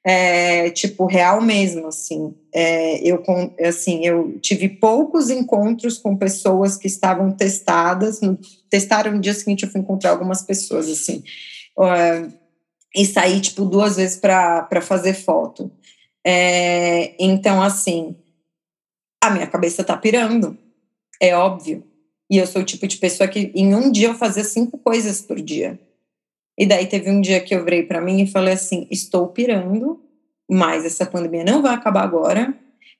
é, 0.08 0.70
tipo, 0.70 1.04
real 1.04 1.40
mesmo, 1.40 1.88
assim. 1.88 2.32
É, 2.54 2.98
eu, 2.98 3.20
assim. 3.66 4.06
Eu 4.06 4.38
tive 4.38 4.68
poucos 4.68 5.30
encontros 5.30 5.98
com 5.98 6.16
pessoas 6.16 6.76
que 6.76 6.86
estavam 6.86 7.32
testadas. 7.32 8.20
No, 8.20 8.38
testaram 8.70 9.10
no 9.10 9.20
dia 9.20 9.34
seguinte, 9.34 9.64
eu 9.64 9.68
fui 9.68 9.80
encontrar 9.80 10.10
algumas 10.10 10.42
pessoas, 10.42 10.88
assim. 10.88 11.24
Uh, 11.76 12.32
e 12.94 13.04
saí, 13.04 13.40
tipo, 13.40 13.64
duas 13.64 13.96
vezes 13.96 14.16
para 14.16 14.80
fazer 14.80 15.12
foto. 15.12 15.72
É, 16.24 17.16
então, 17.18 17.60
assim, 17.60 18.14
a 19.20 19.30
minha 19.30 19.48
cabeça 19.48 19.82
tá 19.82 19.96
pirando, 19.96 20.56
é 21.20 21.36
óbvio. 21.36 21.82
E 22.30 22.36
eu 22.36 22.46
sou 22.46 22.62
o 22.62 22.64
tipo 22.64 22.86
de 22.86 22.96
pessoa 22.98 23.28
que 23.28 23.50
em 23.56 23.74
um 23.74 23.90
dia 23.90 24.08
eu 24.08 24.14
fazia 24.14 24.44
cinco 24.44 24.78
coisas 24.78 25.20
por 25.20 25.40
dia. 25.40 25.80
E 26.58 26.64
daí 26.64 26.86
teve 26.86 27.10
um 27.10 27.20
dia 27.20 27.40
que 27.40 27.54
eu 27.54 27.64
virei 27.64 27.82
para 27.82 28.00
mim 28.00 28.22
e 28.22 28.26
falei 28.26 28.54
assim: 28.54 28.86
estou 28.90 29.28
pirando, 29.28 30.00
mas 30.48 30.84
essa 30.84 31.04
pandemia 31.04 31.44
não 31.44 31.62
vai 31.62 31.74
acabar 31.74 32.02
agora. 32.02 32.54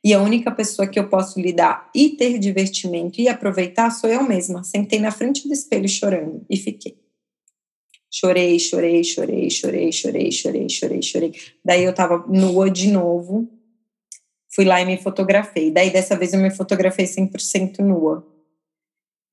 E 0.04 0.12
a 0.12 0.22
única 0.22 0.50
pessoa 0.50 0.86
que 0.86 0.98
eu 0.98 1.08
posso 1.08 1.40
lidar 1.40 1.90
e 1.94 2.10
ter 2.10 2.38
divertimento 2.38 3.20
e 3.20 3.28
aproveitar 3.28 3.90
sou 3.90 4.08
eu 4.08 4.22
mesma. 4.22 4.62
Sentei 4.62 5.00
na 5.00 5.10
frente 5.10 5.48
do 5.48 5.54
espelho 5.54 5.88
chorando 5.88 6.44
e 6.48 6.56
fiquei. 6.56 6.96
Chorei, 8.10 8.58
chorei, 8.58 9.02
chorei, 9.02 9.50
chorei, 9.50 9.92
chorei, 9.92 10.30
chorei, 10.30 10.68
chorei, 10.68 11.02
chorei. 11.02 11.32
Daí 11.64 11.82
eu 11.82 11.92
tava 11.92 12.24
nua 12.28 12.70
de 12.70 12.88
novo. 12.88 13.48
Fui 14.54 14.64
lá 14.64 14.80
e 14.80 14.86
me 14.86 14.96
fotografei. 14.96 15.70
Daí 15.70 15.90
dessa 15.90 16.16
vez 16.16 16.32
eu 16.32 16.40
me 16.40 16.50
fotografei 16.50 17.04
100% 17.04 17.80
nua. 17.80 18.26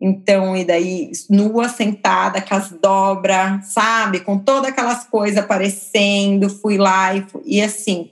Então, 0.06 0.58
e 0.58 0.66
daí, 0.66 1.14
nua, 1.30 1.70
sentada, 1.70 2.42
com 2.42 2.54
as 2.54 2.72
dobras, 2.72 3.68
sabe? 3.68 4.20
Com 4.20 4.38
todas 4.38 4.70
aquelas 4.70 5.06
coisas 5.06 5.38
aparecendo, 5.38 6.50
fui 6.50 6.78
lá 6.78 7.16
e, 7.16 7.26
e 7.46 7.62
assim. 7.62 8.12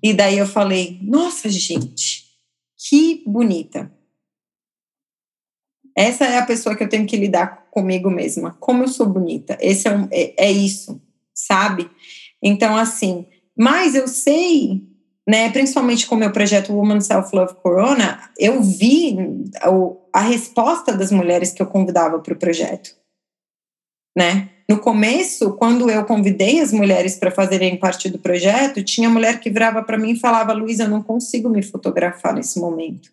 E 0.00 0.14
daí 0.14 0.38
eu 0.38 0.46
falei: 0.46 1.00
nossa, 1.02 1.48
gente, 1.48 2.24
que 2.78 3.24
bonita. 3.26 3.92
Essa 5.96 6.26
é 6.26 6.38
a 6.38 6.46
pessoa 6.46 6.76
que 6.76 6.84
eu 6.84 6.88
tenho 6.88 7.06
que 7.06 7.16
lidar 7.16 7.66
comigo 7.72 8.08
mesma. 8.08 8.56
Como 8.60 8.84
eu 8.84 8.88
sou 8.88 9.06
bonita. 9.06 9.58
Esse 9.60 9.88
é, 9.88 9.96
um, 9.96 10.06
é, 10.12 10.46
é 10.46 10.52
isso, 10.52 11.02
sabe? 11.34 11.90
Então, 12.40 12.76
assim, 12.76 13.26
mas 13.58 13.96
eu 13.96 14.06
sei, 14.06 14.86
né, 15.28 15.50
principalmente 15.50 16.06
com 16.06 16.14
o 16.14 16.18
meu 16.18 16.30
projeto 16.30 16.72
Woman 16.72 17.00
Self 17.00 17.34
Love 17.34 17.54
Corona, 17.54 18.30
eu 18.38 18.62
vi 18.62 19.16
a, 20.12 20.20
resposta 20.20 20.92
das 20.92 21.10
mulheres 21.10 21.52
que 21.52 21.62
eu 21.62 21.66
convidava 21.66 22.18
para 22.18 22.34
o 22.34 22.38
projeto, 22.38 22.94
né? 24.16 24.50
No 24.68 24.78
começo, 24.78 25.52
quando 25.54 25.90
eu 25.90 26.04
convidei 26.06 26.60
as 26.60 26.72
mulheres 26.72 27.16
para 27.16 27.30
fazerem 27.30 27.78
parte 27.78 28.08
do 28.08 28.18
projeto, 28.18 28.82
tinha 28.82 29.10
mulher 29.10 29.38
que 29.38 29.50
virava 29.50 29.82
para 29.82 29.98
mim 29.98 30.12
e 30.12 30.18
falava: 30.18 30.54
Luísa, 30.54 30.84
eu 30.84 30.88
não 30.88 31.02
consigo 31.02 31.50
me 31.50 31.62
fotografar 31.62 32.34
nesse 32.34 32.58
momento. 32.58 33.12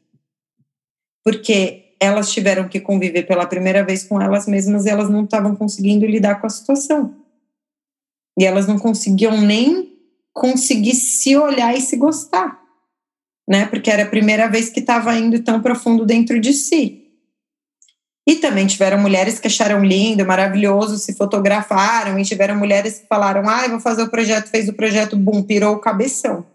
Porque 1.26 1.95
elas 1.99 2.32
tiveram 2.32 2.70
que 2.70 2.80
conviver 2.80 3.24
pela 3.24 3.45
primeira 3.45 3.84
vez 3.84 4.03
com 4.03 4.22
elas 4.22 4.47
mesmas 4.47 4.86
e 4.86 4.89
elas 4.89 5.09
não 5.09 5.26
estavam 5.26 5.53
conseguindo 5.53 6.05
lidar 6.05 6.39
com 6.39 6.47
a 6.47 6.49
situação. 6.49 7.16
E 8.39 8.45
elas 8.45 8.66
não 8.66 8.80
conseguiam 8.80 9.39
nem 9.39 9.91
conseguir 10.34 10.96
se 10.96 11.36
olhar 11.36 11.76
e 11.76 11.82
se 11.82 11.98
gostar, 11.98 12.60
né? 13.48 13.66
Porque 13.66 13.90
era 13.90 14.04
a 14.04 14.10
primeira 14.10 14.48
vez 14.48 14.70
que 14.70 14.80
estava 14.80 15.16
indo 15.18 15.44
tão 15.44 15.62
profundo 15.62 16.06
dentro 16.06 16.40
de 16.40 16.54
si. 16.54 17.02
E 18.28 18.36
também 18.36 18.68
tiveram 18.68 19.00
mulheres 19.00 19.40
que 19.40 19.48
acharam 19.48 19.84
lindo, 19.84 20.26
maravilhoso, 20.26 20.98
se 20.98 21.16
fotografaram, 21.16 22.20
e 22.20 22.24
tiveram 22.24 22.56
mulheres 22.56 23.00
que 23.00 23.08
falaram: 23.08 23.48
ah, 23.50 23.68
vou 23.68 23.80
fazer 23.80 24.04
o 24.04 24.10
projeto, 24.10 24.50
fez 24.50 24.70
o 24.70 24.74
projeto, 24.74 25.18
bum, 25.18 25.42
pirou 25.42 25.76
o 25.76 25.80
cabeção. 25.80 26.46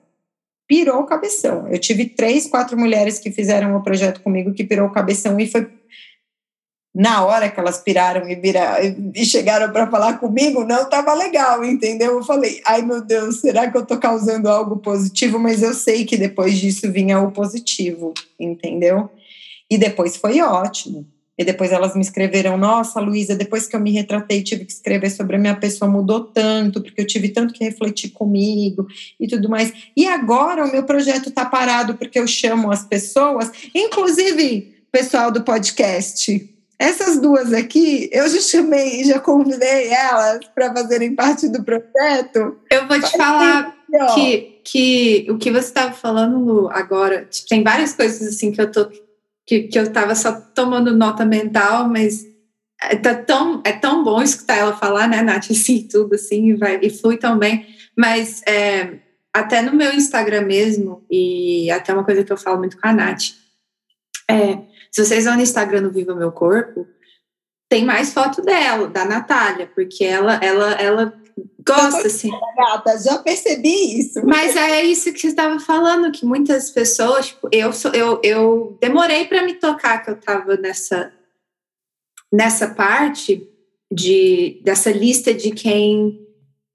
Pirou 0.69 1.01
o 1.01 1.07
cabeção. 1.07 1.69
Eu 1.69 1.79
tive 1.79 2.07
três, 2.07 2.47
quatro 2.47 2.79
mulheres 2.79 3.19
que 3.19 3.31
fizeram 3.31 3.77
o 3.77 3.83
projeto 3.83 4.21
comigo 4.21 4.53
que 4.53 4.65
pirou 4.65 4.89
o 4.89 4.93
cabeção 4.93 5.39
e 5.39 5.47
foi 5.47 5.69
na 6.97 7.27
hora 7.27 7.51
que 7.51 7.61
elas 7.61 7.77
piraram 7.77 8.27
e, 8.27 8.35
vira, 8.35 8.79
e 9.15 9.23
chegaram 9.27 9.71
para 9.71 9.87
falar 9.87 10.15
comigo, 10.19 10.65
não 10.65 10.85
estava 10.85 11.13
legal, 11.13 11.63
entendeu? 11.63 12.13
Eu 12.13 12.23
falei, 12.25 12.63
ai 12.65 12.81
meu 12.81 13.03
Deus, 13.03 13.41
será 13.41 13.71
que 13.71 13.77
eu 13.77 13.83
estou 13.83 13.99
causando 13.99 14.49
algo 14.49 14.79
positivo? 14.79 15.39
Mas 15.39 15.63
eu 15.63 15.75
sei 15.75 16.07
que 16.07 16.17
depois 16.17 16.59
disso 16.59 16.91
vinha 16.91 17.21
o 17.21 17.31
positivo, 17.31 18.15
entendeu? 18.41 19.11
E 19.71 19.77
depois 19.77 20.17
foi 20.17 20.41
ótimo. 20.41 21.07
E 21.39 21.45
depois 21.45 21.71
elas 21.71 21.95
me 21.95 22.01
escreveram: 22.01 22.57
Nossa, 22.57 22.99
Luísa, 22.99 23.37
depois 23.37 23.67
que 23.67 23.77
eu 23.77 23.81
me 23.81 23.93
retratei, 23.93 24.43
tive 24.43 24.65
que 24.65 24.73
escrever 24.73 25.11
sobre 25.11 25.37
a 25.37 25.39
minha 25.39 25.55
pessoa, 25.55 25.91
mudou 25.91 26.25
tanto, 26.25 26.81
porque 26.81 27.03
eu 27.03 27.07
tive 27.07 27.29
tanto 27.29 27.53
que 27.53 27.63
refletir 27.63 28.09
comigo 28.09 28.87
e 29.21 29.29
tudo 29.29 29.51
mais. 29.51 29.71
E 29.95 30.07
agora 30.07 30.65
o 30.65 30.73
meu 30.73 30.85
projeto 30.85 31.29
está 31.29 31.45
parado 31.45 31.95
porque 31.97 32.19
eu 32.19 32.27
chamo 32.27 32.73
as 32.73 32.87
pessoas, 32.87 33.51
inclusive 33.75 34.75
pessoal 34.91 35.31
do 35.31 35.43
podcast. 35.45 36.56
Essas 36.79 37.19
duas 37.21 37.53
aqui, 37.53 38.11
eu 38.13 38.29
já 38.29 38.41
chamei, 38.41 39.03
já 39.05 39.19
convidei 39.19 39.89
elas 39.89 40.41
para 40.55 40.75
fazerem 40.75 41.15
parte 41.15 41.49
do 41.49 41.65
projeto. 41.65 42.59
Eu 42.71 42.87
vou 42.87 43.01
te 43.01 43.17
falar 43.17 43.75
que, 44.15 44.61
que 44.63 45.27
o 45.31 45.39
que 45.39 45.51
você 45.51 45.69
estava 45.69 45.93
falando, 45.93 46.39
Lu, 46.39 46.69
agora, 46.71 47.25
tipo, 47.25 47.49
tem 47.49 47.63
várias 47.63 47.95
coisas 47.95 48.29
assim 48.29 48.53
que 48.53 48.61
eu 48.61 48.71
tô 48.71 48.91
que, 49.47 49.63
que 49.63 49.79
eu 49.79 49.85
estava 49.85 50.15
só 50.15 50.33
tomando 50.33 50.95
nota 50.95 51.25
mental, 51.25 51.89
mas 51.89 52.27
é, 52.83 52.97
tá 52.97 53.15
tão, 53.15 53.63
é 53.65 53.73
tão 53.73 54.03
bom 54.03 54.21
escutar 54.21 54.57
ela 54.57 54.77
falar, 54.77 55.09
né, 55.09 55.23
Nath, 55.23 55.51
assim, 55.53 55.87
tudo 55.89 56.17
assim, 56.17 56.51
e, 56.51 56.55
vai, 56.55 56.79
e 56.83 56.91
flui 56.91 57.17
tão 57.17 57.39
bem. 57.39 57.67
Mas 57.97 58.43
é, 58.47 58.99
até 59.33 59.63
no 59.63 59.73
meu 59.73 59.95
Instagram 59.95 60.43
mesmo, 60.43 61.07
e 61.11 61.71
até 61.71 61.95
uma 61.95 62.05
coisa 62.05 62.25
que 62.25 62.33
eu 62.33 62.37
falo 62.37 62.59
muito 62.59 62.79
com 62.79 62.89
a 62.89 62.93
Nath, 62.93 63.23
é, 64.29 64.59
se 64.91 65.05
vocês 65.05 65.25
vão 65.25 65.37
no 65.37 65.43
Instagram 65.43 65.83
no 65.83 65.91
Viva 65.91 66.15
Meu 66.15 66.33
Corpo, 66.33 66.87
tem 67.69 67.85
mais 67.85 68.13
foto 68.13 68.43
dela, 68.43 68.89
da 68.89 69.05
Natália, 69.05 69.71
porque 69.75 70.05
ela, 70.05 70.37
ela, 70.37 70.73
ela 70.75 71.21
gosta, 71.67 72.07
assim. 72.07 72.31
Gata, 72.57 72.99
já 72.99 73.19
percebi 73.19 73.99
isso. 73.99 74.25
Mas 74.25 74.55
é 74.57 74.85
isso 74.85 75.13
que 75.13 75.19
você 75.19 75.29
estava 75.29 75.59
falando, 75.59 76.13
que 76.13 76.25
muitas 76.25 76.71
pessoas, 76.71 77.29
tipo, 77.29 77.49
eu, 77.51 77.73
sou, 77.73 77.93
eu, 77.93 78.21
eu 78.23 78.79
demorei 78.81 79.25
para 79.27 79.43
me 79.43 79.55
tocar 79.55 80.03
que 80.05 80.11
eu 80.11 80.15
estava 80.15 80.57
nessa, 80.57 81.13
nessa 82.33 82.69
parte 82.69 83.49
de, 83.93 84.61
dessa 84.65 84.91
lista 84.91 85.35
de 85.35 85.51
quem, 85.51 86.25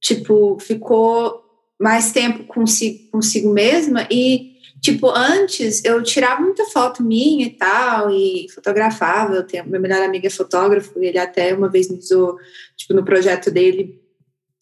tipo, 0.01 0.57
ficou 0.59 1.41
mais 1.80 2.12
tempo 2.12 2.43
consigo, 2.43 3.09
consigo 3.12 3.51
mesma 3.51 4.07
e 4.12 4.51
Tipo, 4.82 5.09
antes 5.09 5.86
eu 5.86 6.01
tirava 6.01 6.41
muita 6.41 6.65
foto 6.65 7.03
minha 7.03 7.45
e 7.45 7.51
tal, 7.51 8.09
e 8.09 8.47
fotografava. 8.53 9.36
Eu 9.36 9.43
tenho, 9.43 9.67
meu 9.69 9.79
melhor 9.79 10.01
amigo 10.01 10.25
é 10.25 10.29
fotógrafo, 10.29 10.99
ele 10.99 11.19
até 11.19 11.53
uma 11.53 11.69
vez 11.69 11.88
me 11.88 11.99
usou, 11.99 12.36
tipo, 12.75 12.93
no 12.93 13.05
projeto 13.05 13.51
dele, 13.51 14.01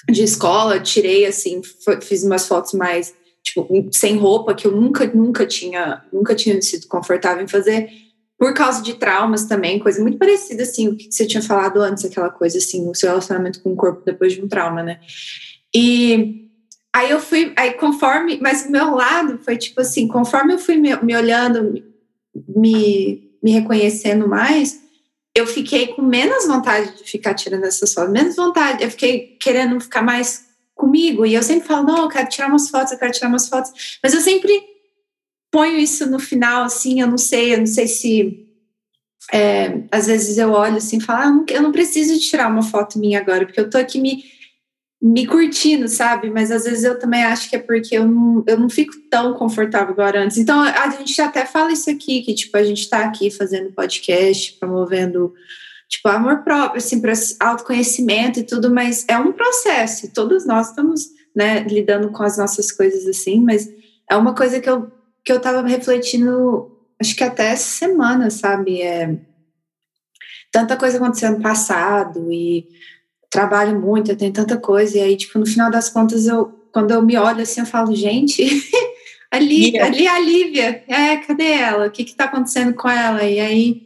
de 0.09 0.21
escola, 0.23 0.79
tirei 0.79 1.25
assim, 1.25 1.61
fiz 2.01 2.23
umas 2.23 2.47
fotos 2.47 2.73
mais 2.73 3.13
tipo 3.41 3.67
sem 3.93 4.17
roupa 4.17 4.53
que 4.53 4.67
eu 4.67 4.71
nunca 4.71 5.07
nunca 5.07 5.45
tinha 5.45 6.03
nunca 6.11 6.35
tinha 6.35 6.61
sido 6.61 6.87
confortável 6.87 7.41
em 7.41 7.47
fazer 7.47 7.89
por 8.37 8.53
causa 8.53 8.81
de 8.81 8.93
traumas 8.95 9.45
também, 9.45 9.79
coisa 9.79 10.01
muito 10.01 10.17
parecida 10.17 10.63
assim 10.63 10.89
o 10.89 10.95
que 10.95 11.11
você 11.11 11.25
tinha 11.25 11.41
falado 11.41 11.81
antes, 11.81 12.05
aquela 12.05 12.29
coisa 12.29 12.57
assim, 12.57 12.89
o 12.89 12.95
seu 12.95 13.09
relacionamento 13.09 13.61
com 13.61 13.73
o 13.73 13.75
corpo 13.75 14.01
depois 14.05 14.33
de 14.33 14.41
um 14.41 14.47
trauma, 14.47 14.81
né? 14.81 14.99
E 15.75 16.48
aí 16.93 17.09
eu 17.11 17.19
fui, 17.19 17.53
aí 17.55 17.73
conforme, 17.73 18.39
mas 18.41 18.65
o 18.65 18.71
meu 18.71 18.95
lado 18.95 19.39
foi 19.39 19.57
tipo 19.57 19.81
assim, 19.81 20.07
conforme 20.07 20.53
eu 20.53 20.59
fui 20.59 20.75
me, 20.75 20.95
me 20.97 21.15
olhando, 21.15 21.83
me, 22.47 23.31
me 23.41 23.51
reconhecendo 23.51 24.27
mais, 24.27 24.81
eu 25.35 25.45
fiquei 25.45 25.87
com 25.87 26.01
menos 26.01 26.47
vontade 26.47 26.97
de 26.97 27.03
ficar 27.03 27.33
tirando 27.33 27.63
essas 27.63 27.93
fotos, 27.93 28.11
menos 28.11 28.35
vontade, 28.35 28.83
eu 28.83 28.91
fiquei 28.91 29.37
querendo 29.39 29.79
ficar 29.79 30.01
mais 30.01 30.47
comigo, 30.75 31.25
e 31.25 31.33
eu 31.33 31.43
sempre 31.43 31.67
falo, 31.67 31.85
não, 31.85 32.03
eu 32.03 32.09
quero 32.09 32.29
tirar 32.29 32.47
umas 32.47 32.69
fotos, 32.69 32.91
eu 32.91 32.99
quero 32.99 33.11
tirar 33.11 33.27
umas 33.27 33.47
fotos, 33.47 33.99
mas 34.01 34.13
eu 34.13 34.21
sempre 34.21 34.51
ponho 35.51 35.77
isso 35.77 36.09
no 36.09 36.19
final, 36.19 36.63
assim, 36.63 37.01
eu 37.01 37.07
não 37.07 37.17
sei, 37.17 37.53
eu 37.53 37.59
não 37.59 37.67
sei 37.67 37.87
se 37.87 38.45
é, 39.31 39.83
às 39.91 40.07
vezes 40.07 40.37
eu 40.37 40.51
olho 40.51 40.77
assim 40.77 40.97
e 40.97 41.01
falo, 41.01 41.19
ah, 41.19 41.53
eu, 41.53 41.61
não, 41.61 41.71
preciso 41.71 42.19
tirar 42.19 42.47
uma 42.47 42.61
foto 42.61 42.97
minha 42.97 43.19
agora, 43.19 43.45
porque 43.45 43.59
eu 43.59 43.69
tô 43.69 43.77
aqui 43.77 43.99
me 43.99 44.23
me 45.01 45.25
curtindo, 45.25 45.87
sabe? 45.87 46.29
Mas 46.29 46.51
às 46.51 46.65
vezes 46.65 46.83
eu 46.83 46.99
também 46.99 47.23
acho 47.23 47.49
que 47.49 47.55
é 47.55 47.59
porque 47.59 47.97
eu 47.97 48.05
não, 48.05 48.43
eu 48.45 48.59
não 48.59 48.69
fico 48.69 48.93
tão 49.09 49.33
confortável 49.33 49.93
agora 49.93 50.23
antes. 50.23 50.37
Então 50.37 50.61
a 50.61 50.89
gente 50.89 51.21
até 51.21 51.45
fala 51.45 51.71
isso 51.71 51.89
aqui, 51.89 52.21
que 52.21 52.33
tipo, 52.33 52.57
a 52.57 52.63
gente 52.63 52.81
está 52.81 53.05
aqui 53.05 53.31
fazendo 53.31 53.71
podcast, 53.71 54.53
promovendo 54.59 55.33
tipo 55.87 56.07
amor 56.09 56.43
próprio, 56.43 56.77
assim, 56.77 57.01
para 57.01 57.13
autoconhecimento 57.39 58.39
e 58.39 58.43
tudo, 58.43 58.71
mas 58.73 59.05
é 59.07 59.17
um 59.17 59.31
processo. 59.31 60.13
Todos 60.13 60.45
nós 60.45 60.69
estamos, 60.69 61.07
né, 61.35 61.61
lidando 61.63 62.11
com 62.11 62.23
as 62.23 62.37
nossas 62.37 62.71
coisas 62.71 63.07
assim, 63.07 63.41
mas 63.41 63.69
é 64.09 64.15
uma 64.15 64.35
coisa 64.35 64.59
que 64.59 64.69
eu 64.69 64.91
que 65.23 65.33
eu 65.33 65.39
tava 65.39 65.61
refletindo, 65.67 66.71
acho 66.99 67.15
que 67.15 67.23
até 67.23 67.51
essa 67.51 67.69
semana, 67.69 68.29
sabe? 68.29 68.81
É 68.81 69.17
tanta 70.51 70.75
coisa 70.75 70.97
acontecendo 70.97 71.37
no 71.37 71.43
passado 71.43 72.31
e 72.31 72.67
trabalho 73.29 73.79
muito, 73.79 74.11
eu 74.11 74.17
tenho 74.17 74.33
tanta 74.33 74.57
coisa, 74.57 74.97
e 74.97 75.01
aí, 75.01 75.15
tipo, 75.15 75.37
no 75.37 75.45
final 75.45 75.69
das 75.69 75.89
contas, 75.89 76.25
eu, 76.25 76.47
quando 76.71 76.91
eu 76.91 77.01
me 77.01 77.17
olho 77.17 77.41
assim, 77.41 77.61
eu 77.61 77.65
falo, 77.65 77.95
gente, 77.95 78.43
ali, 79.29 79.69
yeah. 79.69 79.85
ali 79.85 80.05
é 80.05 80.09
a 80.09 80.19
Lívia, 80.19 80.83
é, 80.87 81.17
cadê 81.17 81.51
ela? 81.51 81.87
O 81.87 81.91
que 81.91 82.03
que 82.03 82.15
tá 82.15 82.25
acontecendo 82.25 82.73
com 82.73 82.89
ela? 82.89 83.23
E 83.23 83.39
aí, 83.39 83.81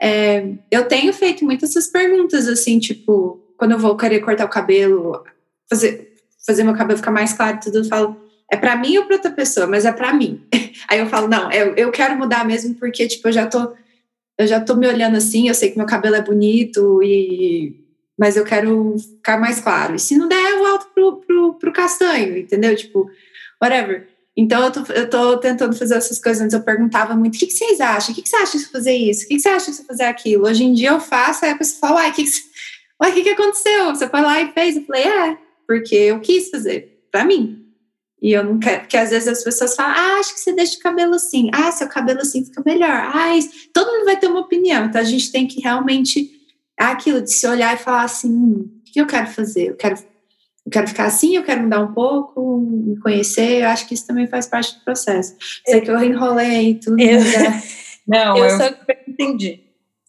é, 0.00 0.52
eu 0.70 0.86
tenho 0.86 1.12
feito 1.12 1.44
muitas 1.44 1.70
essas 1.70 1.88
perguntas, 1.88 2.46
assim, 2.48 2.78
tipo, 2.78 3.40
quando 3.56 3.72
eu 3.72 3.78
vou 3.78 3.96
querer 3.96 4.20
cortar 4.20 4.44
o 4.44 4.50
cabelo, 4.50 5.24
fazer, 5.68 6.14
fazer 6.46 6.62
meu 6.62 6.74
cabelo 6.74 6.98
ficar 6.98 7.10
mais 7.10 7.32
claro, 7.32 7.58
tudo, 7.60 7.78
eu 7.78 7.84
falo, 7.84 8.16
é 8.50 8.56
para 8.56 8.76
mim 8.76 8.96
ou 8.98 9.04
para 9.04 9.16
outra 9.16 9.30
pessoa, 9.30 9.66
mas 9.66 9.84
é 9.84 9.92
para 9.92 10.12
mim. 10.12 10.40
Aí 10.88 11.00
eu 11.00 11.06
falo, 11.06 11.26
não, 11.26 11.50
eu, 11.50 11.74
eu 11.74 11.90
quero 11.90 12.16
mudar 12.16 12.44
mesmo, 12.44 12.74
porque, 12.74 13.08
tipo, 13.08 13.26
eu 13.28 13.32
já 13.32 13.46
tô, 13.46 13.72
eu 14.38 14.46
já 14.46 14.60
tô 14.60 14.76
me 14.76 14.86
olhando 14.86 15.16
assim, 15.16 15.48
eu 15.48 15.54
sei 15.54 15.70
que 15.70 15.78
meu 15.78 15.86
cabelo 15.86 16.14
é 16.14 16.22
bonito 16.22 17.02
e 17.02 17.83
mas 18.18 18.36
eu 18.36 18.44
quero 18.44 18.96
ficar 18.98 19.38
mais 19.38 19.60
claro. 19.60 19.94
E 19.94 19.98
se 19.98 20.16
não 20.16 20.28
der, 20.28 20.52
eu 20.52 20.58
volto 20.58 20.86
pro, 20.94 21.16
pro, 21.18 21.54
pro 21.54 21.72
castanho, 21.72 22.38
entendeu? 22.38 22.74
Tipo, 22.76 23.10
whatever. 23.62 24.08
Então 24.36 24.64
eu 24.64 24.70
tô, 24.70 24.92
eu 24.92 25.10
tô 25.10 25.38
tentando 25.38 25.76
fazer 25.76 25.96
essas 25.96 26.18
coisas. 26.18 26.42
Antes 26.42 26.54
eu 26.54 26.62
perguntava 26.62 27.14
muito: 27.14 27.36
o 27.36 27.38
que, 27.38 27.46
que 27.46 27.52
vocês 27.52 27.80
acham? 27.80 28.12
O 28.12 28.14
que, 28.14 28.22
que 28.22 28.28
você 28.28 28.36
acha 28.36 28.58
de 28.58 28.66
fazer 28.66 28.92
isso? 28.92 29.24
O 29.24 29.28
que, 29.28 29.34
que 29.36 29.40
você 29.40 29.48
acha 29.48 29.70
de 29.70 29.84
fazer 29.84 30.04
aquilo? 30.04 30.46
Hoje 30.46 30.64
em 30.64 30.72
dia 30.72 30.90
eu 30.90 31.00
faço, 31.00 31.44
aí 31.44 31.52
a 31.52 31.58
pessoa 31.58 31.80
fala: 31.80 32.00
uai, 32.00 32.10
o 32.10 32.14
que, 32.14 32.24
que, 32.24 32.30
uai, 33.00 33.12
que, 33.12 33.22
que 33.22 33.30
aconteceu? 33.30 33.94
Você 33.94 34.08
foi 34.08 34.20
lá 34.20 34.40
e 34.40 34.52
fez? 34.52 34.76
Eu 34.76 34.84
falei: 34.84 35.04
é, 35.04 35.38
porque 35.66 35.94
eu 35.94 36.20
quis 36.20 36.50
fazer, 36.50 37.06
pra 37.10 37.24
mim. 37.24 37.60
E 38.20 38.32
eu 38.32 38.42
não 38.42 38.58
quero, 38.58 38.80
porque 38.80 38.96
às 38.96 39.10
vezes 39.10 39.28
as 39.28 39.44
pessoas 39.44 39.76
falam: 39.76 39.94
ah, 39.96 40.18
acho 40.18 40.34
que 40.34 40.40
você 40.40 40.52
deixa 40.52 40.78
o 40.78 40.82
cabelo 40.82 41.14
assim. 41.14 41.50
Ah, 41.52 41.70
seu 41.70 41.86
cabelo 41.86 42.20
assim 42.20 42.44
fica 42.44 42.62
melhor. 42.66 42.90
Ah, 42.90 43.30
todo 43.72 43.92
mundo 43.92 44.04
vai 44.04 44.18
ter 44.18 44.26
uma 44.26 44.40
opinião. 44.40 44.86
Então 44.86 45.00
a 45.00 45.04
gente 45.04 45.30
tem 45.30 45.46
que 45.46 45.60
realmente 45.60 46.33
aquilo 46.76 47.20
de 47.20 47.32
se 47.32 47.46
olhar 47.46 47.74
e 47.74 47.78
falar 47.78 48.04
assim, 48.04 48.28
hum, 48.28 48.70
o 48.80 48.92
que 48.92 49.00
eu 49.00 49.06
quero 49.06 49.26
fazer? 49.28 49.70
Eu 49.70 49.76
quero 49.76 49.96
eu 50.66 50.70
quero 50.72 50.88
ficar 50.88 51.04
assim, 51.04 51.36
eu 51.36 51.44
quero 51.44 51.62
mudar 51.62 51.80
um 51.80 51.92
pouco, 51.92 52.58
me 52.58 52.98
conhecer. 52.98 53.62
Eu 53.62 53.68
acho 53.68 53.86
que 53.86 53.92
isso 53.92 54.06
também 54.06 54.26
faz 54.26 54.46
parte 54.46 54.74
do 54.78 54.84
processo. 54.84 55.34
Sei 55.66 55.82
que 55.82 55.90
eu 55.90 56.02
enrolei 56.02 56.76
tudo. 56.76 56.98
Eu, 56.98 57.20
Não, 58.08 58.36
eu, 58.38 58.44
eu 58.44 58.50
só 58.56 58.74
entendi. 59.06 59.60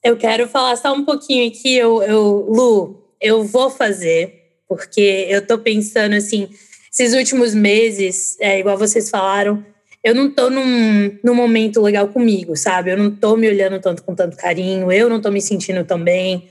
Eu 0.04 0.16
quero 0.16 0.48
falar 0.48 0.76
só 0.78 0.94
um 0.94 1.04
pouquinho 1.04 1.50
aqui, 1.50 1.76
eu, 1.76 2.02
eu, 2.04 2.48
Lu, 2.48 3.04
eu 3.20 3.44
vou 3.44 3.70
fazer, 3.70 4.60
porque 4.68 5.26
eu 5.30 5.46
tô 5.46 5.58
pensando 5.58 6.14
assim, 6.14 6.48
esses 6.92 7.14
últimos 7.14 7.56
meses, 7.56 8.38
é, 8.40 8.60
igual 8.60 8.78
vocês 8.78 9.10
falaram, 9.10 9.66
eu 10.04 10.14
não 10.14 10.30
tô 10.30 10.52
num, 10.52 11.18
num 11.24 11.34
momento 11.34 11.82
legal 11.82 12.08
comigo, 12.08 12.56
sabe? 12.56 12.92
Eu 12.92 12.98
não 12.98 13.10
tô 13.10 13.36
me 13.36 13.48
olhando 13.50 13.80
tanto 13.80 14.04
com 14.04 14.14
tanto 14.14 14.38
carinho, 14.38 14.92
eu 14.92 15.10
não 15.10 15.20
tô 15.20 15.32
me 15.32 15.42
sentindo 15.42 15.84
tão 15.84 16.00
bem. 16.00 16.48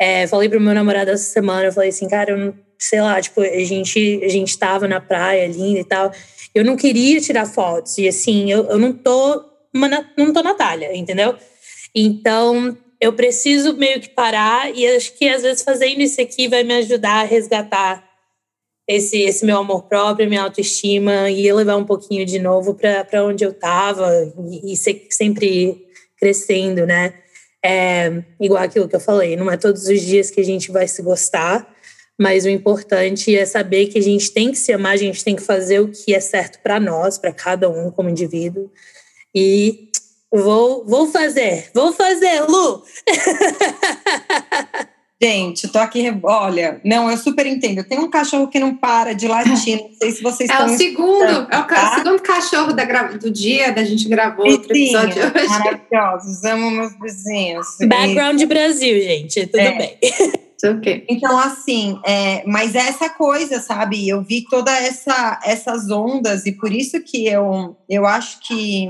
É, 0.00 0.26
falei 0.26 0.48
pro 0.48 0.60
meu 0.60 0.74
namorado 0.74 1.10
essa 1.10 1.32
semana, 1.32 1.66
eu 1.66 1.72
falei 1.72 1.88
assim, 1.88 2.08
cara, 2.08 2.30
eu 2.30 2.36
não, 2.38 2.54
sei 2.78 3.00
lá, 3.00 3.20
tipo, 3.20 3.40
a 3.40 3.64
gente, 3.64 4.20
a 4.24 4.28
gente 4.28 4.56
tava 4.56 4.86
na 4.86 5.00
praia 5.00 5.46
linda 5.48 5.80
e 5.80 5.84
tal. 5.84 6.12
Eu 6.54 6.64
não 6.64 6.76
queria 6.76 7.20
tirar 7.20 7.46
fotos. 7.46 7.98
E 7.98 8.06
assim, 8.06 8.50
eu, 8.50 8.64
eu 8.66 8.78
não 8.78 8.92
tô 8.92 9.44
uma, 9.74 9.88
não 10.16 10.32
tô 10.32 10.42
Natália, 10.42 10.96
entendeu? 10.96 11.36
Então, 11.94 12.76
eu 13.00 13.12
preciso 13.12 13.76
meio 13.76 14.00
que 14.00 14.08
parar 14.08 14.74
e 14.74 14.86
acho 14.86 15.12
que 15.14 15.28
às 15.28 15.42
vezes 15.42 15.62
fazendo 15.62 16.00
isso 16.00 16.20
aqui 16.20 16.48
vai 16.48 16.62
me 16.62 16.74
ajudar 16.74 17.20
a 17.20 17.24
resgatar 17.24 18.04
esse, 18.88 19.20
esse 19.20 19.44
meu 19.44 19.58
amor 19.58 19.82
próprio, 19.84 20.28
minha 20.28 20.42
autoestima 20.42 21.30
e 21.30 21.52
levar 21.52 21.76
um 21.76 21.84
pouquinho 21.84 22.24
de 22.24 22.38
novo 22.38 22.74
para 22.74 23.24
onde 23.24 23.44
eu 23.44 23.50
estava 23.50 24.10
e, 24.50 24.72
e 24.72 24.76
sempre 24.76 25.86
crescendo, 26.18 26.86
né? 26.86 27.14
É, 27.70 28.24
igual 28.40 28.62
aquilo 28.62 28.88
que 28.88 28.96
eu 28.96 29.00
falei, 29.00 29.36
não 29.36 29.50
é 29.50 29.56
todos 29.58 29.88
os 29.88 30.00
dias 30.00 30.30
que 30.30 30.40
a 30.40 30.44
gente 30.44 30.72
vai 30.72 30.88
se 30.88 31.02
gostar, 31.02 31.70
mas 32.18 32.46
o 32.46 32.48
importante 32.48 33.36
é 33.36 33.44
saber 33.44 33.88
que 33.88 33.98
a 33.98 34.02
gente 34.02 34.30
tem 34.32 34.50
que 34.50 34.56
se 34.56 34.72
amar, 34.72 34.94
a 34.94 34.96
gente 34.96 35.22
tem 35.22 35.36
que 35.36 35.42
fazer 35.42 35.78
o 35.80 35.88
que 35.88 36.14
é 36.14 36.20
certo 36.20 36.60
para 36.62 36.80
nós, 36.80 37.18
para 37.18 37.30
cada 37.30 37.68
um 37.68 37.90
como 37.90 38.08
indivíduo. 38.08 38.70
E 39.34 39.90
vou, 40.32 40.86
vou 40.86 41.08
fazer, 41.08 41.70
vou 41.74 41.92
fazer, 41.92 42.40
Lu! 42.48 42.82
Gente, 45.20 45.66
tô 45.66 45.80
aqui, 45.80 46.16
olha, 46.22 46.80
não, 46.84 47.10
eu 47.10 47.16
super 47.16 47.44
entendo. 47.44 47.82
Tem 47.82 47.98
um 47.98 48.08
cachorro 48.08 48.46
que 48.46 48.60
não 48.60 48.76
para 48.76 49.14
de 49.14 49.26
latir, 49.26 49.76
não 49.76 49.92
sei 49.92 50.12
se 50.12 50.22
vocês 50.22 50.48
é 50.48 50.52
estão... 50.52 50.68
É 50.68 50.70
o 50.70 50.78
segundo, 50.78 51.24
é 51.50 51.58
o 51.58 51.64
tá? 51.66 51.96
segundo 51.96 52.22
cachorro 52.22 52.72
da, 52.72 52.84
do 52.84 53.28
dia, 53.28 53.72
da 53.72 53.82
gente 53.82 54.08
gravou 54.08 54.46
outro 54.46 54.70
episódio 54.70 55.20
hoje. 55.24 55.48
Maravilhosos, 55.48 56.44
amo 56.44 56.70
meus 56.70 56.96
vizinhos. 57.00 57.66
Background 57.88 58.40
e... 58.40 58.46
Brasil, 58.46 59.02
gente, 59.02 59.44
tudo 59.46 59.58
é. 59.58 59.76
bem. 59.76 59.98
Okay. 60.64 61.04
Então, 61.08 61.38
assim, 61.38 62.00
é, 62.04 62.42
mas 62.44 62.74
é 62.74 62.80
essa 62.80 63.08
coisa, 63.08 63.60
sabe? 63.60 64.08
Eu 64.08 64.22
vi 64.22 64.44
toda 64.44 64.72
essa 64.72 65.40
essas 65.44 65.88
ondas 65.88 66.46
e 66.46 66.52
por 66.52 66.72
isso 66.72 67.00
que 67.00 67.28
eu, 67.28 67.76
eu 67.88 68.04
acho 68.04 68.40
que 68.40 68.88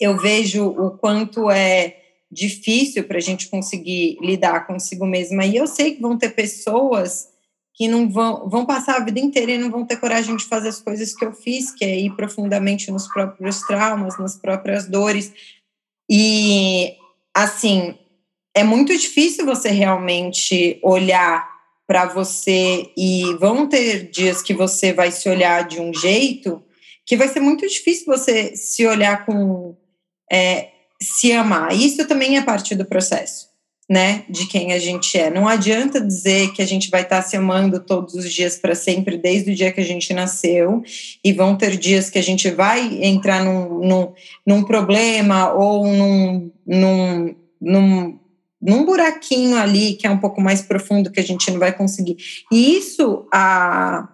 eu 0.00 0.16
vejo 0.16 0.66
o 0.66 0.90
quanto 0.98 1.48
é 1.50 1.99
difícil 2.30 3.04
para 3.04 3.18
a 3.18 3.20
gente 3.20 3.48
conseguir 3.48 4.16
lidar 4.20 4.66
consigo 4.66 5.06
mesma. 5.06 5.44
E 5.44 5.56
eu 5.56 5.66
sei 5.66 5.94
que 5.94 6.02
vão 6.02 6.16
ter 6.16 6.30
pessoas 6.30 7.28
que 7.74 7.88
não 7.88 8.08
vão, 8.10 8.48
vão 8.48 8.66
passar 8.66 8.96
a 8.96 9.04
vida 9.04 9.18
inteira 9.18 9.52
e 9.52 9.58
não 9.58 9.70
vão 9.70 9.86
ter 9.86 9.96
coragem 9.96 10.36
de 10.36 10.44
fazer 10.44 10.68
as 10.68 10.80
coisas 10.80 11.14
que 11.14 11.24
eu 11.24 11.32
fiz, 11.32 11.70
que 11.70 11.84
é 11.84 11.98
ir 11.98 12.14
profundamente 12.14 12.90
nos 12.90 13.08
próprios 13.08 13.60
traumas, 13.62 14.18
nas 14.18 14.36
próprias 14.36 14.86
dores. 14.86 15.32
E, 16.10 16.94
assim, 17.34 17.96
é 18.54 18.62
muito 18.62 18.96
difícil 18.96 19.46
você 19.46 19.70
realmente 19.70 20.78
olhar 20.82 21.48
para 21.86 22.06
você 22.06 22.92
e 22.96 23.24
vão 23.40 23.68
ter 23.68 24.10
dias 24.10 24.42
que 24.42 24.54
você 24.54 24.92
vai 24.92 25.10
se 25.10 25.28
olhar 25.28 25.66
de 25.66 25.80
um 25.80 25.92
jeito 25.92 26.62
que 27.06 27.16
vai 27.16 27.26
ser 27.26 27.40
muito 27.40 27.66
difícil 27.66 28.06
você 28.06 28.54
se 28.54 28.86
olhar 28.86 29.26
com 29.26 29.76
é, 30.30 30.68
se 31.02 31.32
amar. 31.32 31.72
Isso 31.72 32.06
também 32.06 32.36
é 32.36 32.42
parte 32.42 32.74
do 32.74 32.84
processo, 32.84 33.48
né? 33.88 34.24
De 34.28 34.46
quem 34.46 34.72
a 34.72 34.78
gente 34.78 35.16
é. 35.18 35.30
Não 35.30 35.48
adianta 35.48 36.00
dizer 36.00 36.52
que 36.52 36.60
a 36.60 36.66
gente 36.66 36.90
vai 36.90 37.02
estar 37.02 37.22
se 37.22 37.36
amando 37.36 37.80
todos 37.80 38.14
os 38.14 38.30
dias 38.32 38.56
para 38.58 38.74
sempre, 38.74 39.16
desde 39.16 39.52
o 39.52 39.54
dia 39.54 39.72
que 39.72 39.80
a 39.80 39.84
gente 39.84 40.12
nasceu, 40.12 40.82
e 41.24 41.32
vão 41.32 41.56
ter 41.56 41.76
dias 41.76 42.10
que 42.10 42.18
a 42.18 42.22
gente 42.22 42.50
vai 42.50 43.02
entrar 43.02 43.42
num, 43.42 43.80
num, 43.80 44.12
num 44.46 44.62
problema 44.62 45.52
ou 45.52 45.86
num, 45.86 46.50
num, 46.66 47.34
num, 47.60 48.18
num 48.60 48.84
buraquinho 48.84 49.56
ali 49.56 49.94
que 49.94 50.06
é 50.06 50.10
um 50.10 50.18
pouco 50.18 50.40
mais 50.40 50.60
profundo 50.60 51.10
que 51.10 51.20
a 51.20 51.24
gente 51.24 51.50
não 51.50 51.58
vai 51.58 51.72
conseguir. 51.72 52.16
E 52.52 52.76
isso, 52.76 53.26
a, 53.32 54.06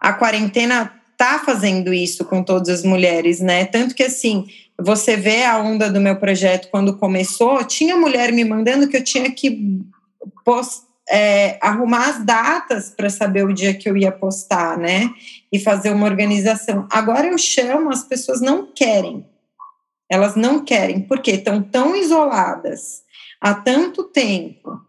a 0.00 0.12
quarentena 0.14 0.92
tá 1.22 1.38
fazendo 1.38 1.94
isso 1.94 2.24
com 2.24 2.42
todas 2.42 2.68
as 2.68 2.82
mulheres, 2.82 3.38
né? 3.38 3.64
Tanto 3.64 3.94
que 3.94 4.02
assim, 4.02 4.46
você 4.80 5.16
vê 5.16 5.44
a 5.44 5.58
onda 5.58 5.90
do 5.90 6.00
meu 6.00 6.16
projeto 6.16 6.68
quando 6.70 6.96
começou, 6.96 7.64
tinha 7.64 7.96
mulher 7.96 8.32
me 8.32 8.44
mandando 8.44 8.88
que 8.88 8.96
eu 8.96 9.04
tinha 9.04 9.30
que 9.30 9.80
post, 10.44 10.82
é, 11.08 11.58
arrumar 11.60 12.08
as 12.08 12.24
datas 12.24 12.90
para 12.90 13.10
saber 13.10 13.44
o 13.44 13.52
dia 13.52 13.74
que 13.74 13.88
eu 13.88 13.96
ia 13.96 14.12
postar, 14.12 14.78
né? 14.78 15.12
E 15.52 15.58
fazer 15.58 15.90
uma 15.90 16.06
organização. 16.06 16.86
Agora 16.90 17.26
eu 17.26 17.38
chamo, 17.38 17.90
as 17.90 18.04
pessoas 18.04 18.40
não 18.40 18.66
querem. 18.66 19.26
Elas 20.10 20.36
não 20.36 20.64
querem, 20.64 21.00
porque 21.00 21.32
estão 21.32 21.62
tão 21.62 21.96
isoladas 21.96 23.02
há 23.40 23.54
tanto 23.54 24.04
tempo, 24.04 24.80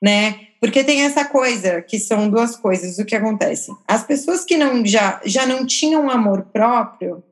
né? 0.00 0.48
Porque 0.60 0.84
tem 0.84 1.02
essa 1.02 1.24
coisa, 1.24 1.82
que 1.82 1.98
são 1.98 2.28
duas 2.28 2.56
coisas, 2.56 2.98
o 2.98 3.04
que 3.04 3.16
acontece? 3.16 3.72
As 3.86 4.04
pessoas 4.04 4.44
que 4.44 4.56
não 4.56 4.84
já, 4.84 5.20
já 5.24 5.46
não 5.46 5.66
tinham 5.66 6.08
amor 6.08 6.42
próprio, 6.52 7.22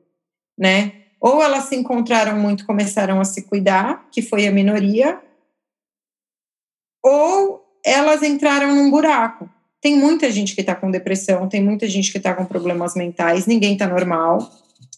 né? 0.57 1.00
Ou 1.21 1.41
elas 1.41 1.65
se 1.65 1.75
encontraram 1.75 2.35
muito, 2.39 2.65
começaram 2.65 3.21
a 3.21 3.23
se 3.23 3.43
cuidar, 3.43 4.07
que 4.11 4.23
foi 4.23 4.47
a 4.47 4.51
minoria, 4.51 5.21
ou 7.03 7.63
elas 7.85 8.23
entraram 8.23 8.75
num 8.75 8.89
buraco. 8.89 9.47
Tem 9.79 9.95
muita 9.95 10.31
gente 10.31 10.55
que 10.55 10.61
está 10.61 10.75
com 10.75 10.89
depressão, 10.89 11.47
tem 11.47 11.63
muita 11.63 11.87
gente 11.87 12.11
que 12.11 12.17
está 12.17 12.33
com 12.33 12.45
problemas 12.45 12.95
mentais, 12.95 13.45
ninguém 13.45 13.73
está 13.73 13.87
normal. 13.87 14.51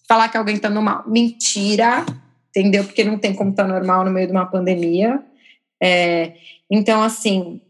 Falar 0.07 0.30
que 0.30 0.38
alguém 0.38 0.55
está 0.55 0.69
normal, 0.69 1.03
mentira, 1.07 2.05
entendeu? 2.49 2.86
Porque 2.86 3.03
não 3.03 3.17
tem 3.17 3.34
como 3.34 3.51
estar 3.51 3.63
tá 3.63 3.69
normal 3.69 4.05
no 4.05 4.11
meio 4.11 4.28
de 4.28 4.34
uma 4.34 4.45
pandemia. 4.45 5.21
É, 5.82 6.36
então, 6.69 7.03
assim, 7.03 7.61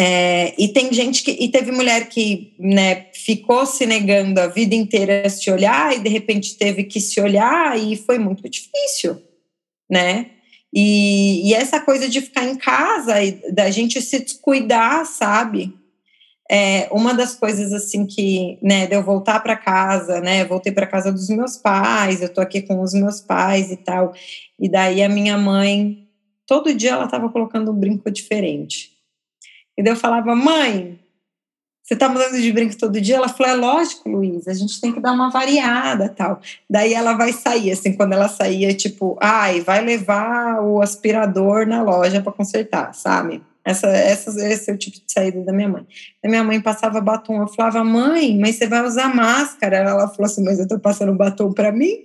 é, 0.00 0.54
e 0.56 0.68
tem 0.68 0.92
gente 0.92 1.24
que. 1.24 1.32
E 1.32 1.48
teve 1.48 1.72
mulher 1.72 2.08
que 2.08 2.54
né, 2.56 3.06
ficou 3.12 3.66
se 3.66 3.84
negando 3.84 4.40
a 4.40 4.46
vida 4.46 4.72
inteira 4.72 5.26
a 5.26 5.28
se 5.28 5.50
olhar 5.50 5.92
e 5.92 5.98
de 5.98 6.08
repente 6.08 6.56
teve 6.56 6.84
que 6.84 7.00
se 7.00 7.20
olhar 7.20 7.76
e 7.76 7.96
foi 7.96 8.16
muito 8.16 8.48
difícil, 8.48 9.20
né? 9.90 10.26
E, 10.72 11.48
e 11.48 11.52
essa 11.52 11.80
coisa 11.80 12.08
de 12.08 12.20
ficar 12.20 12.44
em 12.44 12.56
casa 12.56 13.20
e 13.20 13.52
da 13.52 13.72
gente 13.72 14.00
se 14.00 14.20
descuidar, 14.20 15.04
sabe? 15.04 15.74
É, 16.48 16.88
uma 16.92 17.12
das 17.12 17.34
coisas 17.34 17.72
assim 17.72 18.06
que, 18.06 18.56
né, 18.62 18.86
de 18.86 18.94
eu 18.94 19.02
voltar 19.02 19.40
para 19.40 19.56
casa, 19.56 20.20
né, 20.20 20.44
voltei 20.44 20.72
para 20.72 20.86
casa 20.86 21.10
dos 21.10 21.28
meus 21.28 21.56
pais, 21.56 22.22
eu 22.22 22.32
tô 22.32 22.40
aqui 22.40 22.62
com 22.62 22.80
os 22.80 22.94
meus 22.94 23.20
pais 23.20 23.72
e 23.72 23.76
tal, 23.76 24.14
e 24.58 24.66
daí 24.66 25.02
a 25.02 25.08
minha 25.08 25.36
mãe, 25.36 26.08
todo 26.46 26.72
dia 26.72 26.92
ela 26.92 27.04
estava 27.04 27.28
colocando 27.28 27.72
um 27.72 27.78
brinco 27.78 28.10
diferente. 28.10 28.97
E 29.78 29.82
daí 29.82 29.92
eu 29.92 29.96
falava, 29.96 30.34
mãe, 30.34 30.98
você 31.80 31.94
tá 31.94 32.08
mudando 32.08 32.38
de 32.38 32.52
brinco 32.52 32.76
todo 32.76 33.00
dia? 33.00 33.14
Ela 33.16 33.28
falou, 33.28 33.52
é 33.52 33.54
lógico, 33.54 34.10
Luiz, 34.10 34.48
a 34.48 34.52
gente 34.52 34.80
tem 34.80 34.92
que 34.92 35.00
dar 35.00 35.12
uma 35.12 35.30
variada 35.30 36.08
tal. 36.08 36.40
Daí 36.68 36.92
ela 36.92 37.14
vai 37.14 37.32
sair, 37.32 37.70
assim, 37.70 37.94
quando 37.94 38.12
ela 38.12 38.28
saía, 38.28 38.74
tipo, 38.74 39.16
ai, 39.22 39.60
vai 39.60 39.82
levar 39.82 40.60
o 40.60 40.82
aspirador 40.82 41.64
na 41.64 41.80
loja 41.80 42.20
para 42.20 42.32
consertar, 42.32 42.92
sabe? 42.92 43.40
Essa, 43.64 43.86
essa, 43.86 44.30
esse 44.46 44.70
é 44.70 44.74
o 44.74 44.78
tipo 44.78 44.96
de 44.96 45.12
saída 45.12 45.40
da 45.44 45.52
minha 45.52 45.68
mãe. 45.68 45.86
A 46.24 46.28
minha 46.28 46.42
mãe 46.42 46.60
passava 46.60 47.00
batom, 47.00 47.40
eu 47.40 47.46
falava, 47.46 47.84
mãe, 47.84 48.36
mas 48.36 48.56
você 48.56 48.66
vai 48.66 48.84
usar 48.84 49.14
máscara? 49.14 49.76
Ela 49.76 50.08
falou 50.08 50.26
assim, 50.26 50.42
mas 50.42 50.58
eu 50.58 50.66
tô 50.66 50.78
passando 50.78 51.14
batom 51.14 51.52
para 51.52 51.70
mim? 51.70 52.04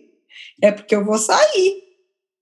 É 0.61 0.71
porque 0.71 0.95
eu 0.95 1.03
vou 1.03 1.17
sair. 1.17 1.83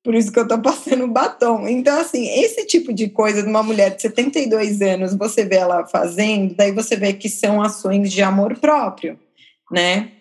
Por 0.03 0.15
isso 0.15 0.31
que 0.31 0.39
eu 0.39 0.47
tô 0.47 0.59
passando 0.59 1.07
batom. 1.07 1.67
Então, 1.67 1.99
assim, 1.99 2.27
esse 2.39 2.65
tipo 2.65 2.91
de 2.91 3.09
coisa 3.09 3.43
de 3.43 3.49
uma 3.49 3.61
mulher 3.61 3.95
de 3.95 4.01
72 4.01 4.81
anos, 4.81 5.13
você 5.15 5.45
vê 5.45 5.57
ela 5.57 5.85
fazendo, 5.85 6.55
daí 6.55 6.71
você 6.71 6.95
vê 6.95 7.13
que 7.13 7.29
são 7.29 7.61
ações 7.61 8.11
de 8.11 8.21
amor 8.21 8.57
próprio, 8.57 9.19
né? 9.71 10.11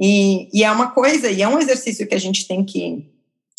E, 0.00 0.48
e 0.56 0.62
é 0.62 0.70
uma 0.70 0.90
coisa, 0.90 1.30
e 1.30 1.42
é 1.42 1.48
um 1.48 1.58
exercício 1.58 2.06
que 2.06 2.14
a 2.14 2.20
gente 2.20 2.46
tem 2.46 2.64
que 2.64 3.15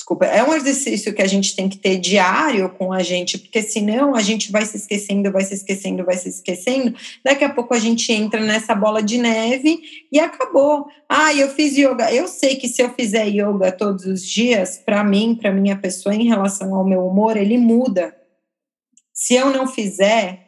desculpa, 0.08 0.26
é 0.26 0.42
um 0.42 0.54
exercício 0.54 1.14
que 1.14 1.22
a 1.22 1.28
gente 1.28 1.54
tem 1.54 1.68
que 1.68 1.78
ter 1.78 1.98
diário 1.98 2.70
com 2.70 2.94
a 2.94 3.04
gente, 3.04 3.38
porque 3.38 3.62
senão 3.62 4.16
a 4.16 4.22
gente 4.22 4.54
vai 4.54 4.66
se 4.66 4.78
esquecendo, 4.78 5.30
vai 5.34 5.44
se 5.44 5.54
esquecendo, 5.54 6.06
vai 6.06 6.16
se 6.16 6.30
esquecendo. 6.30 6.96
Daqui 7.26 7.44
a 7.44 7.54
pouco 7.54 7.74
a 7.74 7.80
gente 7.80 8.10
entra 8.14 8.40
nessa 8.40 8.74
bola 8.74 9.04
de 9.04 9.18
neve 9.18 9.82
e 10.10 10.18
acabou. 10.18 10.88
Ah, 11.10 11.34
eu 11.34 11.50
fiz 11.50 11.78
yoga. 11.78 12.10
Eu 12.14 12.26
sei 12.30 12.56
que 12.56 12.70
se 12.70 12.82
eu 12.82 12.94
fizer 12.94 13.26
yoga 13.28 13.70
todos 13.70 14.06
os 14.06 14.26
dias, 14.26 14.78
para 14.78 15.04
mim, 15.04 15.36
para 15.36 15.52
minha 15.52 15.76
pessoa, 15.76 16.16
em 16.16 16.26
relação 16.26 16.74
ao 16.74 16.88
meu 16.88 17.06
humor, 17.06 17.36
ele 17.36 17.58
muda. 17.58 18.16
Se 19.14 19.34
eu 19.36 19.52
não 19.52 19.68
fizer, 19.68 20.48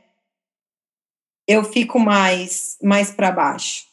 eu 1.45 1.65
fico 1.65 1.99
mais 1.99 2.77
mais 2.81 3.11
para 3.11 3.29
baixo, 3.29 3.83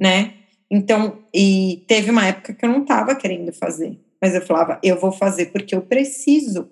né? 0.00 0.34
Então, 0.70 1.18
e 1.34 1.84
teve 1.88 2.12
uma 2.12 2.26
época 2.26 2.54
que 2.54 2.64
eu 2.64 2.68
não 2.68 2.82
estava 2.82 3.16
querendo 3.16 3.52
fazer, 3.52 3.98
mas 4.20 4.34
eu 4.34 4.42
falava, 4.42 4.78
eu 4.82 4.98
vou 4.98 5.12
fazer 5.12 5.46
porque 5.46 5.74
eu 5.74 5.82
preciso. 5.82 6.70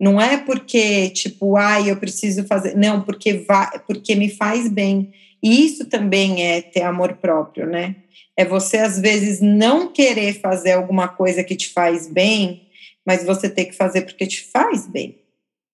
Não 0.00 0.20
é 0.20 0.36
porque, 0.36 1.10
tipo, 1.10 1.56
ai, 1.56 1.90
eu 1.90 1.96
preciso 1.96 2.44
fazer. 2.46 2.76
Não, 2.76 3.02
porque, 3.02 3.34
vai, 3.34 3.78
porque 3.86 4.14
me 4.14 4.28
faz 4.28 4.68
bem. 4.68 5.12
E 5.42 5.64
isso 5.64 5.86
também 5.86 6.44
é 6.44 6.60
ter 6.60 6.82
amor 6.82 7.14
próprio, 7.14 7.66
né? 7.66 7.96
É 8.36 8.44
você, 8.44 8.78
às 8.78 8.98
vezes, 8.98 9.40
não 9.40 9.92
querer 9.92 10.40
fazer 10.40 10.72
alguma 10.72 11.08
coisa 11.08 11.44
que 11.44 11.54
te 11.54 11.68
faz 11.68 12.08
bem, 12.08 12.68
mas 13.06 13.24
você 13.24 13.48
ter 13.48 13.66
que 13.66 13.74
fazer 13.74 14.02
porque 14.02 14.26
te 14.26 14.42
faz 14.44 14.86
bem, 14.86 15.18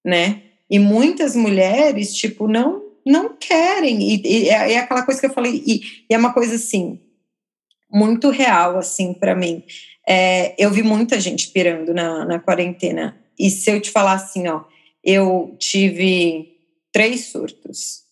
né? 0.04 0.42
E 0.70 0.78
muitas 0.78 1.34
mulheres, 1.34 2.14
tipo, 2.14 2.46
não 2.46 2.88
não 3.09 3.34
querem. 3.36 4.02
E, 4.02 4.22
e 4.24 4.48
é, 4.50 4.72
é 4.72 4.78
aquela 4.78 5.02
coisa 5.02 5.18
que 5.18 5.26
eu 5.26 5.32
falei, 5.32 5.62
e, 5.66 5.80
e 6.09 6.14
é 6.14 6.18
uma 6.18 6.32
coisa 6.32 6.54
assim, 6.54 7.00
muito 7.90 8.30
real, 8.30 8.78
assim, 8.78 9.14
para 9.14 9.34
mim. 9.34 9.64
É, 10.09 10.54
eu 10.56 10.70
vi 10.70 10.82
muita 10.82 11.20
gente 11.20 11.48
pirando 11.48 11.92
na, 11.92 12.24
na 12.24 12.38
quarentena. 12.38 13.18
E 13.38 13.50
se 13.50 13.70
eu 13.70 13.80
te 13.80 13.90
falar 13.90 14.14
assim, 14.14 14.48
ó, 14.48 14.62
eu 15.04 15.54
tive 15.59 16.56
três 16.92 17.26
surtos. 17.26 18.04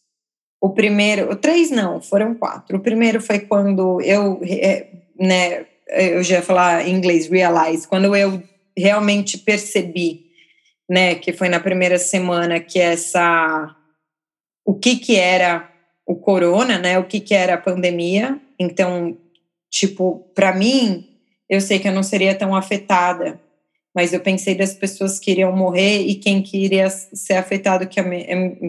O 0.60 0.70
primeiro, 0.70 1.34
três 1.36 1.70
não, 1.70 2.00
foram 2.00 2.34
quatro. 2.34 2.76
O 2.76 2.80
primeiro 2.80 3.20
foi 3.20 3.40
quando 3.40 4.00
eu, 4.02 4.40
é, 4.44 4.88
né, 5.18 5.66
eu 5.88 6.22
já 6.22 6.36
ia 6.36 6.42
falar 6.42 6.86
em 6.86 6.94
inglês, 6.94 7.28
realize, 7.28 7.88
quando 7.88 8.14
eu 8.14 8.42
realmente 8.76 9.38
percebi, 9.38 10.26
né, 10.88 11.14
que 11.14 11.32
foi 11.32 11.48
na 11.48 11.60
primeira 11.60 11.98
semana 11.98 12.60
que 12.60 12.78
essa 12.78 13.74
o 14.64 14.74
que 14.74 14.96
que 14.96 15.16
era 15.16 15.70
o 16.04 16.16
corona, 16.16 16.78
né? 16.78 16.98
O 16.98 17.04
que 17.04 17.20
que 17.20 17.34
era 17.34 17.54
a 17.54 17.60
pandemia. 17.60 18.40
Então, 18.58 19.16
tipo, 19.70 20.30
para 20.34 20.54
mim, 20.54 21.05
eu 21.48 21.60
sei 21.60 21.78
que 21.78 21.88
eu 21.88 21.92
não 21.92 22.02
seria 22.02 22.34
tão 22.34 22.54
afetada, 22.54 23.40
mas 23.94 24.12
eu 24.12 24.20
pensei 24.20 24.54
das 24.54 24.74
pessoas 24.74 25.18
que 25.18 25.30
iriam 25.30 25.52
morrer 25.52 26.00
e 26.00 26.14
quem 26.14 26.42
que 26.42 26.58
iria 26.58 26.90
ser 26.90 27.34
afetado 27.34 27.86
que, 27.86 28.00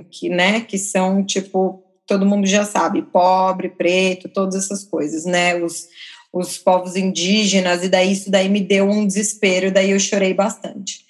que 0.09 0.29
né, 0.29 0.61
que 0.61 0.77
são 0.77 1.23
tipo 1.23 1.83
todo 2.05 2.25
mundo 2.25 2.47
já 2.47 2.63
sabe, 2.63 3.01
pobre, 3.01 3.67
preto, 3.67 4.29
todas 4.29 4.55
essas 4.55 4.83
coisas, 4.83 5.25
né? 5.25 5.55
Os 5.55 5.87
os 6.31 6.57
povos 6.57 6.95
indígenas 6.95 7.83
e 7.83 7.89
daí 7.89 8.11
isso 8.11 8.29
daí 8.29 8.49
me 8.49 8.59
deu 8.59 8.87
um 8.87 9.07
desespero, 9.07 9.71
daí 9.71 9.91
eu 9.91 9.99
chorei 9.99 10.33
bastante 10.33 11.07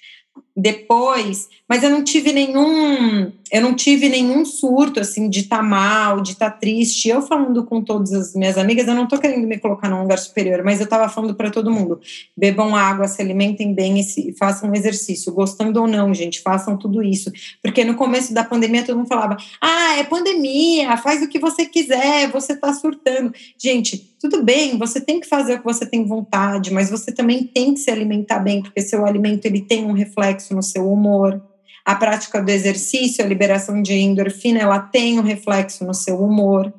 depois, 0.58 1.48
mas 1.68 1.82
eu 1.82 1.90
não 1.90 2.02
tive 2.02 2.32
nenhum, 2.32 3.30
eu 3.52 3.60
não 3.60 3.74
tive 3.74 4.08
nenhum 4.08 4.42
surto 4.44 5.00
assim 5.00 5.28
de 5.28 5.40
estar 5.40 5.58
tá 5.58 5.62
mal, 5.62 6.22
de 6.22 6.32
estar 6.32 6.50
tá 6.50 6.56
triste. 6.56 7.10
Eu 7.10 7.20
falando 7.20 7.62
com 7.64 7.82
todas 7.82 8.12
as 8.14 8.34
minhas 8.34 8.56
amigas, 8.56 8.88
eu 8.88 8.94
não 8.94 9.04
estou 9.04 9.18
querendo 9.18 9.46
me 9.46 9.58
colocar 9.58 9.90
num 9.90 10.00
lugar 10.00 10.18
superior, 10.18 10.62
mas 10.64 10.80
eu 10.80 10.84
estava 10.84 11.08
falando 11.10 11.34
para 11.34 11.50
todo 11.50 11.70
mundo: 11.70 12.00
bebam 12.34 12.74
água, 12.74 13.06
se 13.06 13.20
alimentem 13.20 13.74
bem 13.74 14.00
e 14.00 14.02
se, 14.02 14.34
façam 14.38 14.74
exercício, 14.74 15.30
gostando 15.30 15.78
ou 15.80 15.86
não, 15.86 16.14
gente, 16.14 16.40
façam 16.40 16.74
tudo 16.74 17.02
isso, 17.02 17.30
porque 17.62 17.84
no 17.84 17.94
começo 17.96 18.32
da 18.32 18.42
pandemia 18.44 18.82
todo 18.82 18.96
mundo 18.96 19.08
falava: 19.08 19.36
"Ah, 19.60 19.98
é 19.98 20.04
pandemia, 20.04 20.96
faz 20.96 21.22
o 21.22 21.28
que 21.28 21.38
você 21.38 21.66
quiser, 21.66 22.30
você 22.30 22.54
está 22.54 22.72
surtando". 22.72 23.34
Gente, 23.58 24.08
tudo 24.18 24.42
bem, 24.42 24.78
você 24.78 25.02
tem 25.02 25.20
que 25.20 25.28
fazer 25.28 25.54
o 25.54 25.58
que 25.58 25.64
você 25.64 25.84
tem 25.84 26.06
vontade, 26.06 26.72
mas 26.72 26.90
você 26.90 27.12
também 27.12 27.44
tem 27.44 27.74
que 27.74 27.80
se 27.80 27.90
alimentar 27.90 28.38
bem, 28.38 28.62
porque 28.62 28.80
seu 28.80 29.04
alimento 29.04 29.44
ele 29.44 29.60
tem 29.60 29.84
um 29.84 29.92
reflexo 29.92 30.54
no 30.54 30.62
seu 30.62 30.90
humor. 30.90 31.40
A 31.88 31.94
prática 31.94 32.42
do 32.42 32.50
exercício, 32.50 33.24
a 33.24 33.26
liberação 33.26 33.80
de 33.80 33.94
endorfina, 33.94 34.58
ela 34.60 34.78
tem 34.78 35.18
um 35.18 35.22
reflexo 35.22 35.86
no 35.86 35.94
seu 35.94 36.22
humor, 36.22 36.70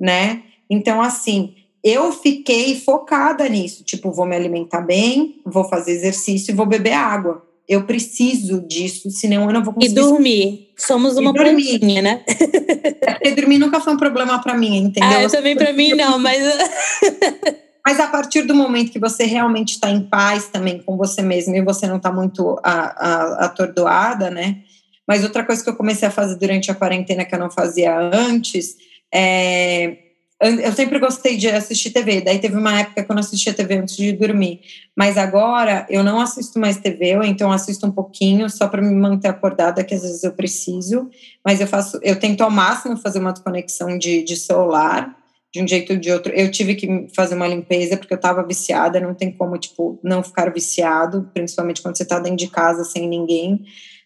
né? 0.00 0.42
Então, 0.68 1.00
assim, 1.00 1.54
eu 1.84 2.10
fiquei 2.10 2.74
focada 2.74 3.48
nisso, 3.48 3.84
tipo, 3.84 4.10
vou 4.10 4.26
me 4.26 4.34
alimentar 4.34 4.80
bem, 4.80 5.40
vou 5.46 5.62
fazer 5.62 5.92
exercício 5.92 6.50
e 6.50 6.56
vou 6.56 6.66
beber 6.66 6.94
água. 6.94 7.40
Eu 7.68 7.84
preciso 7.84 8.60
disso, 8.66 9.08
senão 9.12 9.44
eu 9.44 9.52
não 9.52 9.62
vou 9.62 9.74
conseguir. 9.74 9.92
E 9.92 9.94
dormir. 9.94 10.70
Somos 10.76 11.16
uma 11.16 11.32
plantinha, 11.32 12.02
né? 12.02 12.24
É 12.26 13.12
porque 13.12 13.30
dormir 13.36 13.58
nunca 13.58 13.78
foi 13.78 13.92
um 13.92 13.96
problema 13.96 14.42
para 14.42 14.56
mim, 14.56 14.76
entendeu? 14.78 15.18
Ah, 15.18 15.22
eu 15.22 15.30
também 15.30 15.54
para 15.54 15.72
mim 15.72 15.90
não, 15.90 16.18
mas 16.18 16.42
Mas 17.88 17.98
a 18.00 18.06
partir 18.06 18.42
do 18.42 18.54
momento 18.54 18.92
que 18.92 18.98
você 18.98 19.24
realmente 19.24 19.70
está 19.70 19.88
em 19.88 20.02
paz 20.02 20.48
também 20.48 20.78
com 20.78 20.94
você 20.94 21.22
mesmo 21.22 21.56
e 21.56 21.64
você 21.64 21.86
não 21.86 21.96
está 21.96 22.12
muito 22.12 22.60
a, 22.62 22.72
a, 22.72 23.46
atordoada, 23.46 24.30
né? 24.30 24.58
Mas 25.06 25.24
outra 25.24 25.42
coisa 25.42 25.64
que 25.64 25.70
eu 25.70 25.74
comecei 25.74 26.06
a 26.06 26.10
fazer 26.10 26.36
durante 26.36 26.70
a 26.70 26.74
quarentena 26.74 27.24
que 27.24 27.34
eu 27.34 27.38
não 27.38 27.50
fazia 27.50 27.98
antes 27.98 28.76
é 29.10 29.96
eu 30.38 30.70
sempre 30.72 30.98
gostei 30.98 31.38
de 31.38 31.48
assistir 31.48 31.90
TV, 31.90 32.20
daí 32.20 32.38
teve 32.38 32.56
uma 32.56 32.78
época 32.78 33.02
que 33.02 33.10
eu 33.10 33.14
não 33.14 33.22
assistia 33.22 33.54
TV 33.54 33.78
antes 33.78 33.96
de 33.96 34.12
dormir, 34.12 34.60
mas 34.94 35.16
agora 35.16 35.86
eu 35.88 36.04
não 36.04 36.20
assisto 36.20 36.60
mais 36.60 36.76
TV, 36.76 37.16
ou 37.16 37.24
então 37.24 37.50
assisto 37.50 37.86
um 37.86 37.90
pouquinho 37.90 38.48
só 38.50 38.68
para 38.68 38.82
me 38.82 38.94
manter 38.94 39.28
acordada, 39.28 39.82
que 39.82 39.94
às 39.94 40.02
vezes 40.02 40.22
eu 40.22 40.32
preciso, 40.32 41.08
mas 41.44 41.60
eu 41.60 41.66
faço, 41.66 41.98
eu 42.02 42.20
tento 42.20 42.42
ao 42.42 42.50
máximo 42.50 42.98
fazer 42.98 43.18
uma 43.18 43.32
desconexão 43.32 43.98
de, 43.98 44.22
de 44.22 44.36
celular, 44.36 45.18
de 45.52 45.62
um 45.62 45.68
jeito 45.68 45.94
ou 45.94 45.98
de 45.98 46.10
outro. 46.10 46.32
Eu 46.32 46.50
tive 46.50 46.74
que 46.74 47.08
fazer 47.14 47.34
uma 47.34 47.48
limpeza 47.48 47.96
porque 47.96 48.12
eu 48.12 48.18
estava 48.18 48.46
viciada, 48.46 49.00
não 49.00 49.14
tem 49.14 49.30
como, 49.30 49.58
tipo, 49.58 49.98
não 50.02 50.22
ficar 50.22 50.52
viciado, 50.52 51.30
principalmente 51.32 51.82
quando 51.82 51.96
você 51.96 52.02
está 52.02 52.18
dentro 52.18 52.38
de 52.38 52.48
casa 52.48 52.84
sem 52.84 53.08
ninguém, 53.08 53.64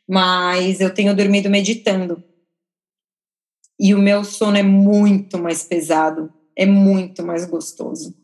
mas 0.08 0.80
eu 0.80 0.92
tenho 0.92 1.14
dormido 1.14 1.50
meditando 1.50 2.22
e 3.82 3.94
o 3.96 3.98
meu 3.98 4.22
sono 4.22 4.56
é 4.56 4.62
muito 4.62 5.36
mais 5.38 5.64
pesado, 5.64 6.32
é 6.54 6.64
muito 6.64 7.24
mais 7.24 7.44
gostoso. 7.44 8.14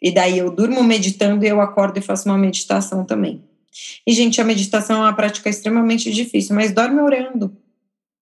E 0.00 0.12
daí 0.12 0.38
eu 0.38 0.48
durmo 0.48 0.80
meditando 0.84 1.44
e 1.44 1.48
eu 1.48 1.60
acordo 1.60 1.98
e 1.98 2.02
faço 2.02 2.28
uma 2.28 2.38
meditação 2.38 3.04
também. 3.04 3.44
E, 4.06 4.12
gente, 4.12 4.40
a 4.40 4.44
meditação 4.44 4.98
é 4.98 5.00
uma 5.00 5.16
prática 5.16 5.48
extremamente 5.48 6.12
difícil, 6.12 6.54
mas 6.54 6.72
dorme 6.72 7.00
orando, 7.00 7.56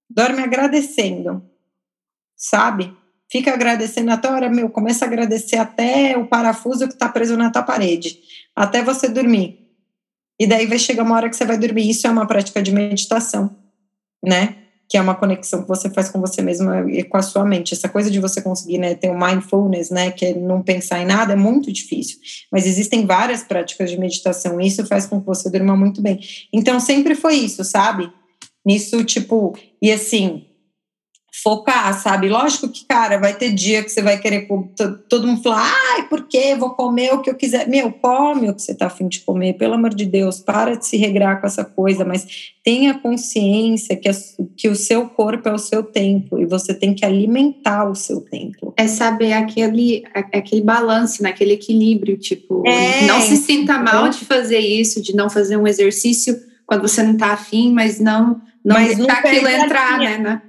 dorme 0.09 0.41
agradecendo, 0.41 1.43
sabe? 2.35 2.97
Fica 3.31 3.53
agradecendo 3.53 4.11
até 4.11 4.29
a 4.29 4.33
hora, 4.33 4.49
meu, 4.49 4.71
começa 4.71 5.05
a 5.05 5.09
agradecer 5.09 5.57
até 5.57 6.17
o 6.17 6.27
parafuso 6.27 6.87
que 6.87 6.95
está 6.95 7.09
preso 7.09 7.37
na 7.37 7.51
tua 7.51 7.63
parede, 7.63 8.19
até 8.57 8.83
você 8.83 9.09
dormir. 9.09 9.67
E 10.41 10.47
daí 10.47 10.67
vai 10.67 10.79
chegar 10.79 11.03
uma 11.03 11.17
hora 11.17 11.29
que 11.29 11.37
você 11.37 11.45
vai 11.45 11.59
dormir. 11.59 11.91
Isso 11.91 12.07
é 12.07 12.11
uma 12.11 12.27
prática 12.27 12.63
de 12.63 12.73
meditação, 12.73 13.55
né? 14.25 14.57
que 14.89 14.97
é 14.97 15.01
uma 15.03 15.15
conexão 15.15 15.63
que 15.63 15.69
você 15.69 15.91
faz 15.91 16.09
com 16.09 16.19
você 16.19 16.41
mesmo 16.41 16.89
e 16.89 17.05
com 17.05 17.19
a 17.19 17.23
sua 17.23 17.45
mente. 17.45 17.75
Essa 17.75 17.89
coisa 17.89 18.11
de 18.11 18.19
você 18.19 18.41
conseguir 18.41 18.79
né, 18.79 18.95
ter 18.95 19.11
o 19.11 19.13
um 19.13 19.19
mindfulness, 19.19 19.91
né, 19.91 20.11
que 20.11 20.25
é 20.25 20.35
não 20.35 20.63
pensar 20.63 21.03
em 21.03 21.05
nada, 21.05 21.35
é 21.35 21.37
muito 21.37 21.71
difícil. 21.71 22.19
Mas 22.51 22.67
existem 22.67 23.05
várias 23.05 23.43
práticas 23.43 23.91
de 23.91 23.99
meditação 23.99 24.59
e 24.59 24.67
isso 24.67 24.87
faz 24.87 25.05
com 25.05 25.21
que 25.21 25.27
você 25.27 25.51
durma 25.51 25.77
muito 25.77 26.01
bem. 26.01 26.19
Então 26.51 26.81
sempre 26.81 27.15
foi 27.15 27.35
isso, 27.35 27.63
sabe? 27.65 28.11
Nisso, 28.65 29.05
tipo, 29.05 29.55
e 29.81 29.93
assim, 29.93 30.47
focar, 31.31 31.99
sabe? 32.01 32.29
Lógico 32.29 32.69
que, 32.69 32.85
cara, 32.85 33.19
vai 33.19 33.35
ter 33.35 33.53
dia 33.53 33.83
que 33.83 33.91
você 33.91 34.03
vai 34.03 34.19
querer 34.19 34.49
todo 35.09 35.27
mundo 35.27 35.43
falar, 35.43 35.63
ai, 35.95 36.09
por 36.09 36.27
quê? 36.27 36.57
Vou 36.59 36.71
comer 36.71 37.13
o 37.13 37.21
que 37.21 37.31
eu 37.31 37.35
quiser. 37.35 37.69
Meu, 37.69 37.93
come 37.93 38.49
o 38.49 38.55
que 38.55 38.63
você 38.63 38.75
tá 38.75 38.87
afim 38.87 39.07
de 39.07 39.21
comer, 39.21 39.55
pelo 39.55 39.75
amor 39.75 39.95
de 39.95 40.05
Deus, 40.05 40.41
para 40.41 40.75
de 40.75 40.87
se 40.87 40.97
regrar 40.97 41.41
com 41.41 41.47
essa 41.47 41.65
coisa, 41.65 42.05
mas 42.05 42.27
tenha 42.65 42.95
consciência 42.95 43.95
que, 43.95 44.09
a, 44.09 44.13
que 44.57 44.69
o 44.69 44.75
seu 44.75 45.09
corpo 45.09 45.49
é 45.49 45.53
o 45.53 45.59
seu 45.59 45.83
templo 45.83 46.41
e 46.41 46.47
você 46.47 46.75
tem 46.75 46.95
que 46.95 47.05
alimentar 47.05 47.89
o 47.89 47.95
seu 47.95 48.21
templo. 48.21 48.73
É 48.77 48.89
saber 48.89 49.33
aquele, 49.35 50.05
aquele 50.15 50.63
balanço, 50.63 51.23
naquele 51.23 51.53
equilíbrio, 51.53 52.17
tipo, 52.17 52.63
é, 52.67 53.07
não 53.07 53.21
se 53.21 53.37
sinta 53.37 53.79
mal 53.79 54.09
de 54.09 54.25
fazer 54.25 54.59
isso, 54.61 55.01
de 55.03 55.15
não 55.15 55.29
fazer 55.31 55.57
um 55.57 55.67
exercício 55.67 56.39
quando 56.67 56.83
você 56.83 57.03
não 57.03 57.17
tá 57.17 57.33
afim, 57.33 57.73
mas 57.73 57.99
não, 57.99 58.41
não 58.65 58.77
mas 58.77 58.97
deixar 58.97 59.19
aquilo 59.19 59.49
entrar, 59.49 59.99
né? 59.99 60.43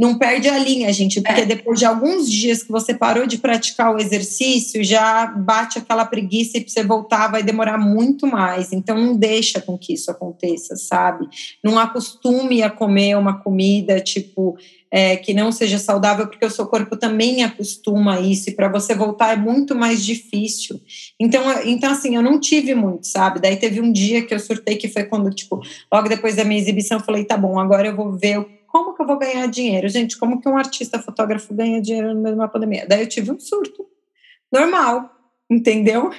Não 0.00 0.16
perde 0.16 0.48
a 0.48 0.56
linha, 0.58 0.90
gente, 0.94 1.20
porque 1.20 1.42
é. 1.42 1.44
depois 1.44 1.78
de 1.78 1.84
alguns 1.84 2.26
dias 2.30 2.62
que 2.62 2.72
você 2.72 2.94
parou 2.94 3.26
de 3.26 3.36
praticar 3.36 3.94
o 3.94 4.00
exercício, 4.00 4.82
já 4.82 5.26
bate 5.26 5.78
aquela 5.78 6.06
preguiça 6.06 6.56
e 6.56 6.62
para 6.62 6.72
você 6.72 6.82
voltar 6.82 7.30
vai 7.30 7.42
demorar 7.42 7.76
muito 7.76 8.26
mais. 8.26 8.72
Então 8.72 8.96
não 8.96 9.14
deixa 9.14 9.60
com 9.60 9.76
que 9.76 9.92
isso 9.92 10.10
aconteça, 10.10 10.74
sabe? 10.74 11.28
Não 11.62 11.78
acostume 11.78 12.62
a 12.62 12.70
comer 12.70 13.14
uma 13.18 13.40
comida 13.40 14.00
tipo 14.00 14.56
é, 14.90 15.16
que 15.16 15.34
não 15.34 15.52
seja 15.52 15.78
saudável, 15.78 16.26
porque 16.26 16.46
o 16.46 16.50
seu 16.50 16.66
corpo 16.66 16.96
também 16.96 17.44
acostuma 17.44 18.14
a 18.14 18.20
isso, 18.20 18.48
e 18.48 18.54
para 18.54 18.68
você 18.68 18.94
voltar 18.94 19.34
é 19.34 19.36
muito 19.36 19.74
mais 19.74 20.04
difícil. 20.04 20.80
Então, 21.20 21.42
então, 21.64 21.92
assim, 21.92 22.16
eu 22.16 22.22
não 22.22 22.40
tive 22.40 22.74
muito, 22.74 23.06
sabe? 23.06 23.38
Daí 23.38 23.56
teve 23.56 23.80
um 23.80 23.92
dia 23.92 24.22
que 24.26 24.34
eu 24.34 24.40
surtei, 24.40 24.76
que 24.76 24.88
foi 24.88 25.04
quando, 25.04 25.30
tipo, 25.30 25.60
logo 25.92 26.08
depois 26.08 26.34
da 26.34 26.44
minha 26.44 26.58
exibição, 26.58 26.98
eu 26.98 27.04
falei, 27.04 27.24
tá 27.24 27.36
bom, 27.36 27.58
agora 27.60 27.86
eu 27.86 27.94
vou 27.94 28.18
ver 28.18 28.44
como 28.70 28.94
que 28.94 29.02
eu 29.02 29.06
vou 29.06 29.18
ganhar 29.18 29.46
dinheiro? 29.48 29.88
Gente, 29.88 30.16
como 30.16 30.40
que 30.40 30.48
um 30.48 30.56
artista 30.56 31.00
fotógrafo 31.00 31.52
ganha 31.52 31.82
dinheiro 31.82 32.14
no 32.14 32.20
meio 32.20 32.36
de 32.36 32.40
uma 32.40 32.48
pandemia? 32.48 32.86
Daí 32.88 33.00
eu 33.00 33.08
tive 33.08 33.32
um 33.32 33.40
surto. 33.40 33.84
Normal, 34.52 35.10
entendeu? 35.50 36.10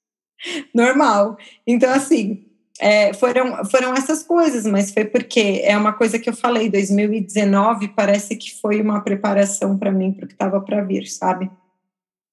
Normal. 0.74 1.38
Então, 1.66 1.90
assim, 1.92 2.44
é, 2.78 3.14
foram, 3.14 3.64
foram 3.64 3.94
essas 3.94 4.22
coisas, 4.22 4.66
mas 4.66 4.92
foi 4.92 5.06
porque 5.06 5.62
é 5.64 5.74
uma 5.76 5.94
coisa 5.94 6.18
que 6.18 6.28
eu 6.28 6.34
falei, 6.34 6.68
2019 6.68 7.88
parece 7.88 8.36
que 8.36 8.60
foi 8.60 8.82
uma 8.82 9.00
preparação 9.00 9.78
para 9.78 9.90
mim 9.90 10.12
para 10.12 10.26
o 10.26 10.28
que 10.28 10.34
estava 10.34 10.60
para 10.60 10.84
vir, 10.84 11.06
sabe? 11.06 11.50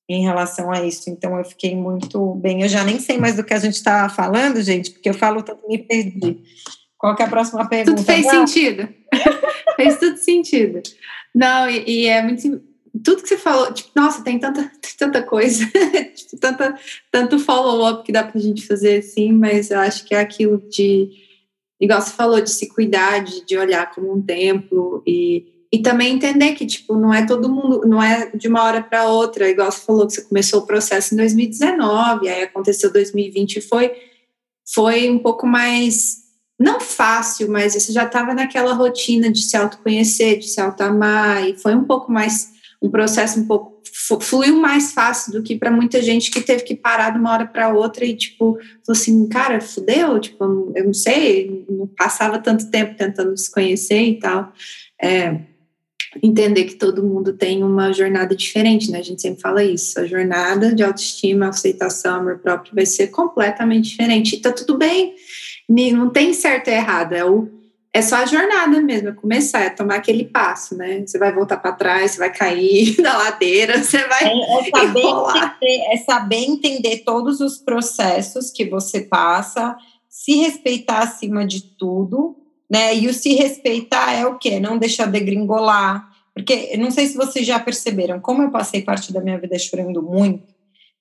Em 0.10 0.24
relação 0.24 0.70
a 0.70 0.84
isso. 0.84 1.10
Então 1.10 1.38
eu 1.38 1.46
fiquei 1.46 1.74
muito 1.74 2.36
bem. 2.36 2.64
Eu 2.64 2.68
já 2.68 2.84
nem 2.84 3.00
sei 3.00 3.18
mais 3.18 3.38
do 3.38 3.46
que 3.46 3.54
a 3.54 3.60
gente 3.60 3.76
está 3.76 4.10
falando, 4.10 4.62
gente, 4.62 4.92
porque 4.92 5.08
eu 5.08 5.14
falo 5.14 5.42
tanto 5.42 5.66
me 5.70 5.78
perdi. 5.78 6.44
Qual 6.98 7.16
que 7.16 7.22
é 7.22 7.26
a 7.26 7.30
próxima 7.30 7.66
pergunta? 7.68 7.96
Tudo 7.96 8.06
fez 8.06 8.30
sentido. 8.30 8.90
fez 9.84 10.00
tudo 10.00 10.18
sentido. 10.18 10.82
Não, 11.34 11.70
e, 11.70 11.84
e 11.88 12.06
é 12.06 12.22
muito 12.22 12.62
tudo 13.04 13.24
que 13.24 13.30
você 13.30 13.38
falou, 13.38 13.74
tipo, 13.74 13.90
nossa, 13.96 14.24
tem 14.24 14.38
tanta, 14.38 14.64
tem 14.80 14.92
tanta 14.98 15.24
coisa, 15.24 15.66
tipo, 16.16 16.38
tanta, 16.40 16.76
tanto 17.12 17.40
follow-up 17.40 18.04
que 18.04 18.12
dá 18.12 18.24
pra 18.24 18.40
gente 18.40 18.66
fazer 18.68 19.00
assim, 19.00 19.32
mas 19.32 19.72
eu 19.72 19.80
acho 19.80 20.06
que 20.06 20.14
é 20.14 20.20
aquilo 20.20 20.62
de, 20.70 21.10
igual 21.82 22.02
você 22.02 22.12
falou, 22.12 22.40
de 22.40 22.52
se 22.52 22.70
cuidar, 22.70 23.24
de, 23.24 23.46
de 23.46 23.58
olhar 23.58 23.92
como 23.94 24.14
um 24.14 24.22
templo 24.22 25.02
e, 25.08 25.66
e 25.72 25.82
também 25.82 26.14
entender 26.14 26.54
que, 26.54 26.68
tipo, 26.68 26.96
não 26.96 27.12
é 27.12 27.26
todo 27.26 27.50
mundo, 27.50 27.82
não 27.88 28.02
é 28.02 28.30
de 28.30 28.48
uma 28.48 28.64
hora 28.64 28.82
para 28.82 29.08
outra, 29.08 29.50
igual 29.50 29.72
você 29.72 29.84
falou 29.84 30.06
que 30.06 30.14
você 30.14 30.22
começou 30.22 30.62
o 30.62 30.68
processo 30.68 31.16
em 31.16 31.18
2019, 31.18 32.30
aí 32.30 32.44
aconteceu 32.44 32.94
2020 32.94 33.56
e 33.56 33.62
foi, 33.62 33.92
foi 34.72 35.10
um 35.10 35.18
pouco 35.18 35.48
mais 35.48 36.23
não 36.60 36.80
fácil, 36.80 37.50
mas 37.50 37.74
você 37.74 37.92
já 37.92 38.04
estava 38.04 38.34
naquela 38.34 38.74
rotina 38.74 39.32
de 39.32 39.42
se 39.42 39.58
autoconhecer, 39.58 40.40
de 40.40 40.48
se 40.48 40.62
auto-amar, 40.62 41.48
e 41.48 41.58
foi 41.58 41.76
um 41.76 41.84
pouco 41.84 42.12
mais 42.12 42.54
um 42.82 42.90
processo 42.90 43.40
um 43.40 43.48
pouco 43.48 43.74
fluiu 44.22 44.58
mais 44.58 44.92
fácil 44.92 45.32
do 45.32 45.44
que 45.44 45.56
para 45.56 45.72
muita 45.72 46.02
gente 46.02 46.30
que 46.30 46.42
teve 46.42 46.64
que 46.64 46.76
parar 46.76 47.12
de 47.12 47.20
uma 47.20 47.32
hora 47.32 47.46
para 47.46 47.74
outra 47.74 48.04
e 48.04 48.16
tipo 48.16 48.56
falou 48.56 49.00
assim 49.00 49.28
cara 49.30 49.62
fudeu 49.62 50.20
tipo 50.20 50.74
eu 50.76 50.86
não 50.86 50.94
sei 50.94 51.66
não 51.70 51.88
passava 51.88 52.40
tanto 52.40 52.70
tempo 52.70 52.98
tentando 52.98 53.38
se 53.38 53.50
conhecer 53.50 54.02
e 54.02 54.20
tal. 54.20 54.52
É, 55.02 55.40
entender 56.22 56.66
que 56.66 56.76
todo 56.76 57.04
mundo 57.04 57.34
tem 57.34 57.64
uma 57.64 57.92
jornada 57.94 58.36
diferente 58.36 58.92
né? 58.92 59.00
A 59.00 59.04
gente 59.04 59.22
sempre 59.22 59.42
fala 59.42 59.64
isso 59.64 60.00
a 60.00 60.06
jornada 60.06 60.74
de 60.74 60.84
autoestima 60.84 61.48
aceitação 61.48 62.16
amor 62.16 62.40
próprio 62.40 62.76
vai 62.76 62.86
ser 62.86 63.08
completamente 63.08 63.92
diferente. 63.92 64.36
E 64.36 64.42
tá 64.42 64.52
tudo 64.52 64.78
bem 64.78 65.16
não 65.68 66.10
tem 66.10 66.34
certo 66.34 66.70
e 66.70 66.72
errado 66.72 67.14
é 67.14 67.26
o 67.26 67.50
é 67.96 68.02
só 68.02 68.16
a 68.16 68.26
jornada 68.26 68.82
mesmo, 68.82 69.10
é 69.10 69.12
começar, 69.12 69.60
é 69.60 69.70
tomar 69.70 69.98
aquele 69.98 70.26
passo, 70.26 70.76
né? 70.76 71.04
Você 71.06 71.20
vai 71.20 71.32
voltar 71.32 71.58
para 71.58 71.74
trás, 71.74 72.12
você 72.12 72.18
vai 72.18 72.34
cair 72.34 72.98
na 73.00 73.16
ladeira, 73.16 73.84
você 73.84 74.00
vai. 74.08 74.24
É, 74.24 74.32
é, 74.34 74.70
saber 74.72 75.00
entender, 75.00 75.82
é 75.92 75.98
saber 75.98 76.38
entender 76.38 76.98
todos 77.06 77.40
os 77.40 77.60
processos 77.60 78.50
que 78.50 78.66
você 78.66 79.02
passa, 79.02 79.78
se 80.10 80.38
respeitar 80.38 81.04
acima 81.04 81.46
de 81.46 81.62
tudo, 81.62 82.36
né? 82.68 82.96
E 82.96 83.08
o 83.08 83.14
se 83.14 83.36
respeitar 83.36 84.12
é 84.12 84.26
o 84.26 84.40
quê? 84.40 84.60
Não 84.60 84.80
deixar 84.80 85.06
degringolar. 85.06 86.12
Porque 86.34 86.76
não 86.78 86.90
sei 86.90 87.06
se 87.06 87.16
vocês 87.16 87.46
já 87.46 87.60
perceberam, 87.60 88.20
como 88.20 88.42
eu 88.42 88.50
passei 88.50 88.82
parte 88.82 89.14
da 89.14 89.22
minha 89.22 89.38
vida 89.38 89.58
chorando 89.60 90.02
muito, 90.02 90.53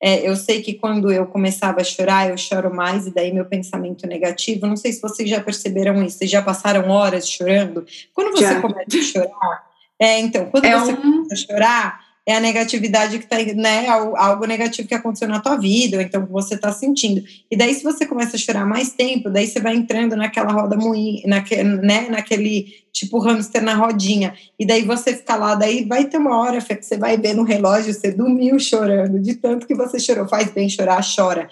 é, 0.05 0.29
eu 0.29 0.35
sei 0.35 0.61
que 0.61 0.75
quando 0.75 1.13
eu 1.13 1.25
começava 1.27 1.81
a 1.81 1.85
chorar, 1.85 2.29
eu 2.29 2.37
choro 2.37 2.75
mais, 2.75 3.07
e 3.07 3.15
daí 3.15 3.33
meu 3.33 3.45
pensamento 3.45 4.05
negativo. 4.05 4.67
Não 4.67 4.77
sei 4.77 4.93
se 4.93 5.01
vocês 5.01 5.31
já 5.31 5.41
perceberam 5.41 6.03
isso, 6.03 6.19
vocês 6.19 6.31
já 6.31 6.43
passaram 6.43 6.91
horas 6.91 7.29
chorando. 7.29 7.87
Quando 8.13 8.33
você 8.33 8.43
já. 8.43 8.61
começa 8.61 8.99
a 8.99 9.03
chorar, 9.03 9.71
é, 10.01 10.19
então, 10.19 10.47
quando 10.47 10.65
é 10.65 10.77
você 10.77 10.93
um... 10.93 10.97
começa 10.97 11.35
a 11.35 11.37
chorar, 11.37 12.02
é 12.25 12.37
a 12.37 12.41
negatividade 12.41 13.19
que 13.19 13.25
está, 13.25 13.37
né, 13.55 13.89
algo 13.89 14.47
negativo 14.47 14.87
que 14.87 14.95
aconteceu 14.95 15.27
na 15.27 15.41
tua 15.41 15.57
vida, 15.57 15.97
ou 15.97 16.03
então 16.03 16.25
que 16.25 16.31
você 16.31 16.55
está 16.55 16.73
sentindo. 16.73 17.23
E 17.51 17.57
daí, 17.57 17.75
se 17.75 17.83
você 17.83 18.07
começa 18.07 18.37
a 18.37 18.39
chorar 18.39 18.65
mais 18.65 18.93
tempo, 18.93 19.29
daí 19.29 19.47
você 19.47 19.61
vai 19.61 19.75
entrando 19.75 20.15
naquela 20.15 20.53
roda 20.53 20.77
moinha, 20.77 21.23
naquele, 21.27 21.65
né, 21.65 22.09
naquele 22.09 22.67
tipo 22.93 23.19
hamster 23.19 23.63
na 23.63 23.75
rodinha. 23.75 24.35
E 24.59 24.65
daí 24.65 24.83
você 24.83 25.15
fica 25.15 25.35
lá, 25.35 25.55
daí 25.55 25.85
vai 25.85 26.05
ter 26.05 26.19
uma 26.19 26.39
hora 26.39 26.61
que 26.61 26.83
você 26.83 26.97
vai 26.97 27.17
ver 27.17 27.35
no 27.35 27.43
relógio, 27.43 27.93
você 27.93 28.13
dormiu 28.13 28.59
chorando, 28.61 29.19
de 29.19 29.35
tanto 29.35 29.67
que 29.67 29.75
você 29.75 29.99
chorou. 29.99 30.29
Faz 30.29 30.51
bem 30.53 30.69
chorar, 30.69 31.03
chora 31.03 31.49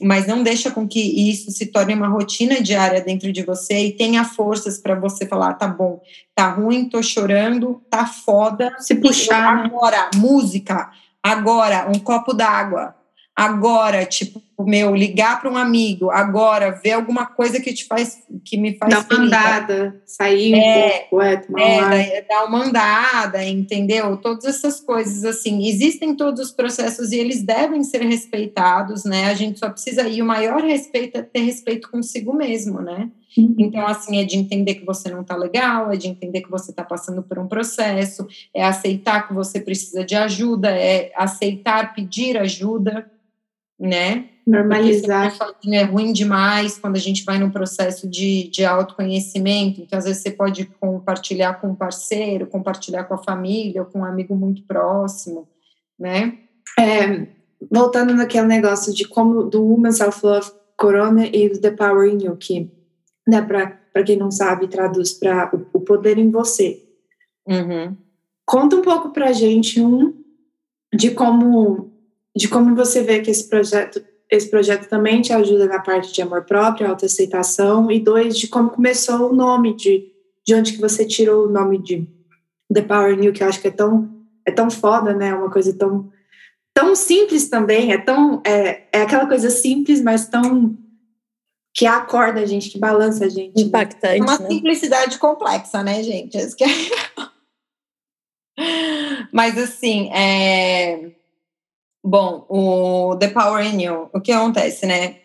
mas 0.00 0.26
não 0.26 0.42
deixa 0.42 0.70
com 0.70 0.86
que 0.86 1.00
isso 1.00 1.50
se 1.50 1.66
torne 1.66 1.94
uma 1.94 2.08
rotina 2.08 2.60
diária 2.60 3.00
dentro 3.00 3.32
de 3.32 3.42
você 3.42 3.86
e 3.86 3.92
tenha 3.92 4.24
forças 4.24 4.78
para 4.78 4.94
você 4.94 5.26
falar, 5.26 5.54
tá 5.54 5.66
bom, 5.66 6.00
tá 6.34 6.48
ruim, 6.48 6.88
tô 6.88 7.02
chorando, 7.02 7.82
tá 7.90 8.06
foda. 8.06 8.74
Se 8.78 8.94
puxar. 8.94 9.56
Né? 9.56 9.62
Agora, 9.64 10.10
música, 10.16 10.90
agora, 11.22 11.88
um 11.88 11.98
copo 11.98 12.32
d'água, 12.32 12.94
agora, 13.38 14.04
tipo, 14.04 14.42
meu, 14.58 14.96
ligar 14.96 15.40
para 15.40 15.48
um 15.48 15.56
amigo, 15.56 16.10
agora, 16.10 16.72
ver 16.72 16.90
alguma 16.90 17.24
coisa 17.24 17.60
que 17.60 17.72
te 17.72 17.86
faz, 17.86 18.20
que 18.44 18.56
me 18.56 18.76
faz 18.76 18.92
Dar 18.92 19.06
uma 19.08 19.24
andada, 19.26 20.02
sair 20.04 20.54
é, 20.54 20.58
um 20.58 21.08
pouco, 21.08 21.22
é, 21.22 21.36
tomar 21.36 21.94
é, 21.94 22.22
dar 22.28 22.44
uma 22.46 22.64
andada, 22.64 23.44
entendeu? 23.44 24.16
Todas 24.16 24.44
essas 24.44 24.80
coisas, 24.80 25.24
assim, 25.24 25.68
existem 25.68 26.16
todos 26.16 26.46
os 26.46 26.50
processos 26.50 27.12
e 27.12 27.16
eles 27.16 27.40
devem 27.40 27.84
ser 27.84 28.02
respeitados, 28.02 29.04
né? 29.04 29.26
A 29.26 29.34
gente 29.34 29.60
só 29.60 29.70
precisa, 29.70 30.08
e 30.08 30.20
o 30.20 30.26
maior 30.26 30.60
respeito 30.60 31.16
é 31.16 31.22
ter 31.22 31.42
respeito 31.42 31.88
consigo 31.92 32.34
mesmo, 32.34 32.80
né? 32.80 33.08
Uhum. 33.36 33.54
Então, 33.56 33.86
assim, 33.86 34.20
é 34.20 34.24
de 34.24 34.36
entender 34.36 34.74
que 34.74 34.84
você 34.84 35.10
não 35.10 35.22
tá 35.22 35.36
legal, 35.36 35.92
é 35.92 35.96
de 35.96 36.08
entender 36.08 36.40
que 36.40 36.50
você 36.50 36.72
tá 36.72 36.82
passando 36.82 37.22
por 37.22 37.38
um 37.38 37.46
processo, 37.46 38.26
é 38.52 38.64
aceitar 38.64 39.28
que 39.28 39.34
você 39.34 39.60
precisa 39.60 40.04
de 40.04 40.16
ajuda, 40.16 40.70
é 40.70 41.12
aceitar 41.14 41.94
pedir 41.94 42.36
ajuda, 42.36 43.08
né? 43.78 44.30
Normalizar. 44.46 45.30
Sozinho 45.30 45.74
é 45.74 45.82
ruim 45.82 46.12
demais 46.12 46.78
quando 46.78 46.96
a 46.96 47.00
gente 47.00 47.24
vai 47.24 47.38
num 47.38 47.50
processo 47.50 48.08
de, 48.08 48.48
de 48.48 48.64
autoconhecimento. 48.64 49.80
Então, 49.80 49.98
às 49.98 50.06
vezes, 50.06 50.22
você 50.22 50.30
pode 50.30 50.64
compartilhar 50.80 51.60
com 51.60 51.68
um 51.68 51.74
parceiro, 51.74 52.46
compartilhar 52.46 53.04
com 53.04 53.14
a 53.14 53.22
família, 53.22 53.82
ou 53.82 53.86
com 53.86 54.00
um 54.00 54.04
amigo 54.04 54.34
muito 54.34 54.62
próximo, 54.62 55.46
né? 55.98 56.38
É, 56.78 57.26
voltando 57.70 58.14
naquele 58.14 58.46
negócio 58.46 58.94
de 58.94 59.06
como 59.06 59.44
do 59.44 59.62
Woman 59.62 59.92
Self 59.92 60.24
Love 60.24 60.50
Corona 60.76 61.26
e 61.26 61.50
The 61.50 61.72
Power 61.72 62.08
in 62.08 62.24
You, 62.24 62.36
que, 62.36 62.70
né, 63.26 63.42
para 63.42 64.04
quem 64.04 64.16
não 64.16 64.30
sabe, 64.30 64.68
traduz 64.68 65.12
para 65.12 65.50
o, 65.54 65.66
o, 65.78 65.80
poder 65.80 66.18
em 66.18 66.30
você. 66.30 66.82
Uhum. 67.46 67.96
Conta 68.46 68.76
um 68.76 68.82
pouco 68.82 69.10
para 69.10 69.32
gente, 69.32 69.80
um, 69.80 70.14
de 70.94 71.10
como 71.10 71.97
de 72.38 72.46
como 72.46 72.76
você 72.76 73.02
vê 73.02 73.20
que 73.20 73.32
esse 73.32 73.48
projeto 73.48 74.00
esse 74.30 74.48
projeto 74.48 74.88
também 74.88 75.22
te 75.22 75.32
ajuda 75.32 75.66
na 75.66 75.80
parte 75.80 76.12
de 76.12 76.20
amor 76.20 76.44
próprio, 76.44 76.86
autoaceitação, 76.86 77.90
e 77.90 77.98
dois, 77.98 78.36
de 78.36 78.46
como 78.46 78.68
começou 78.68 79.30
o 79.30 79.34
nome, 79.34 79.74
de, 79.74 80.12
de 80.46 80.54
onde 80.54 80.74
que 80.74 80.80
você 80.80 81.06
tirou 81.06 81.46
o 81.46 81.50
nome 81.50 81.82
de 81.82 82.06
The 82.72 82.82
Power 82.82 83.16
New, 83.16 83.32
que 83.32 83.42
eu 83.42 83.48
acho 83.48 83.58
que 83.58 83.68
é 83.68 83.70
tão, 83.70 84.22
é 84.46 84.52
tão 84.52 84.70
foda, 84.70 85.14
né? 85.14 85.34
Uma 85.34 85.50
coisa 85.50 85.72
tão, 85.72 86.12
tão 86.74 86.94
simples 86.94 87.48
também, 87.48 87.90
é 87.90 87.96
tão, 87.96 88.42
é, 88.44 88.86
é 88.92 89.00
aquela 89.00 89.26
coisa 89.26 89.48
simples, 89.48 90.02
mas 90.02 90.28
tão 90.28 90.76
que 91.72 91.86
acorda 91.86 92.40
a 92.40 92.46
gente, 92.46 92.68
que 92.68 92.78
balança 92.78 93.24
a 93.24 93.28
gente. 93.30 93.58
Impactante. 93.58 94.20
Né? 94.20 94.26
Uma 94.26 94.38
né? 94.38 94.46
simplicidade 94.46 95.18
complexa, 95.18 95.82
né, 95.82 96.02
gente? 96.02 96.36
É 96.36 96.46
mas 99.32 99.56
assim, 99.56 100.10
é 100.12 101.16
Bom, 102.02 102.46
o 102.48 103.16
The 103.16 103.28
Power 103.28 103.64
in 103.64 103.82
You, 103.82 104.08
o 104.12 104.20
que 104.20 104.32
acontece, 104.32 104.86
né? 104.86 105.16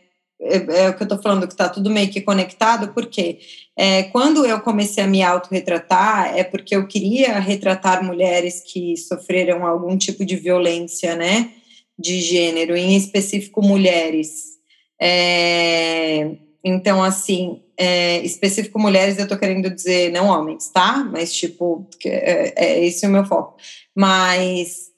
É, 0.42 0.86
é 0.86 0.90
o 0.90 0.98
que 0.98 1.04
eu 1.04 1.08
tô 1.08 1.22
falando, 1.22 1.48
que 1.48 1.56
tá 1.56 1.70
tudo 1.70 1.90
meio 1.90 2.10
que 2.10 2.22
conectado, 2.22 2.94
porque 2.94 3.40
é, 3.78 4.04
quando 4.04 4.46
eu 4.46 4.60
comecei 4.60 5.04
a 5.04 5.08
me 5.08 5.24
autorretratar, 5.24 6.38
é 6.38 6.44
porque 6.44 6.76
eu 6.76 6.88
queria 6.88 7.40
retratar 7.40 8.04
mulheres 8.04 8.62
que 8.62 8.98
sofreram 8.98 9.66
algum 9.66 9.98
tipo 9.98 10.26
de 10.26 10.36
violência, 10.36 11.16
né? 11.16 11.52
De 11.98 12.20
gênero, 12.20 12.76
em 12.76 12.96
específico 12.98 13.62
mulheres. 13.62 14.54
É, 15.00 16.36
então, 16.64 17.04
assim, 17.04 17.62
é, 17.78 18.20
específico 18.20 18.80
mulheres, 18.80 19.18
eu 19.18 19.28
tô 19.28 19.38
querendo 19.38 19.70
dizer 19.70 20.12
não 20.12 20.28
homens, 20.28 20.70
tá? 20.70 21.04
Mas, 21.12 21.34
tipo, 21.34 21.88
é, 22.06 22.54
é 22.56 22.86
esse 22.86 23.06
o 23.06 23.10
meu 23.10 23.26
foco. 23.26 23.58
Mas 23.96 24.93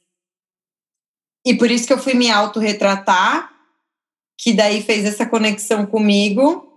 e 1.45 1.53
por 1.53 1.69
isso 1.69 1.85
que 1.85 1.93
eu 1.93 1.99
fui 1.99 2.15
me 2.15 2.31
autorretratar, 2.31 3.51
que 4.37 4.51
daí 4.51 4.81
fez 4.81 5.05
essa 5.05 5.25
conexão 5.25 5.85
comigo 5.85 6.67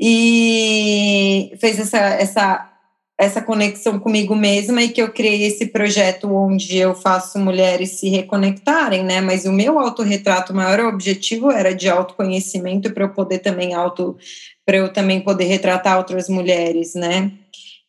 e 0.00 1.52
fez 1.60 1.78
essa, 1.78 1.98
essa, 1.98 2.72
essa 3.18 3.42
conexão 3.42 4.00
comigo 4.00 4.34
mesma 4.34 4.82
e 4.82 4.88
que 4.88 5.00
eu 5.00 5.12
criei 5.12 5.44
esse 5.44 5.66
projeto 5.66 6.34
onde 6.34 6.76
eu 6.76 6.94
faço 6.94 7.38
mulheres 7.38 8.00
se 8.00 8.08
reconectarem, 8.08 9.04
né? 9.04 9.20
Mas 9.20 9.44
o 9.44 9.52
meu 9.52 9.78
autorretrato, 9.78 10.52
o 10.52 10.56
maior 10.56 10.80
objetivo 10.92 11.50
era 11.50 11.74
de 11.74 11.88
autoconhecimento 11.88 12.90
para 12.92 13.04
eu 13.04 13.10
poder 13.10 13.38
também 13.40 13.74
auto 13.74 14.16
para 14.64 14.76
eu 14.76 14.92
também 14.92 15.20
poder 15.20 15.44
retratar 15.44 15.98
outras 15.98 16.28
mulheres, 16.28 16.94
né? 16.94 17.32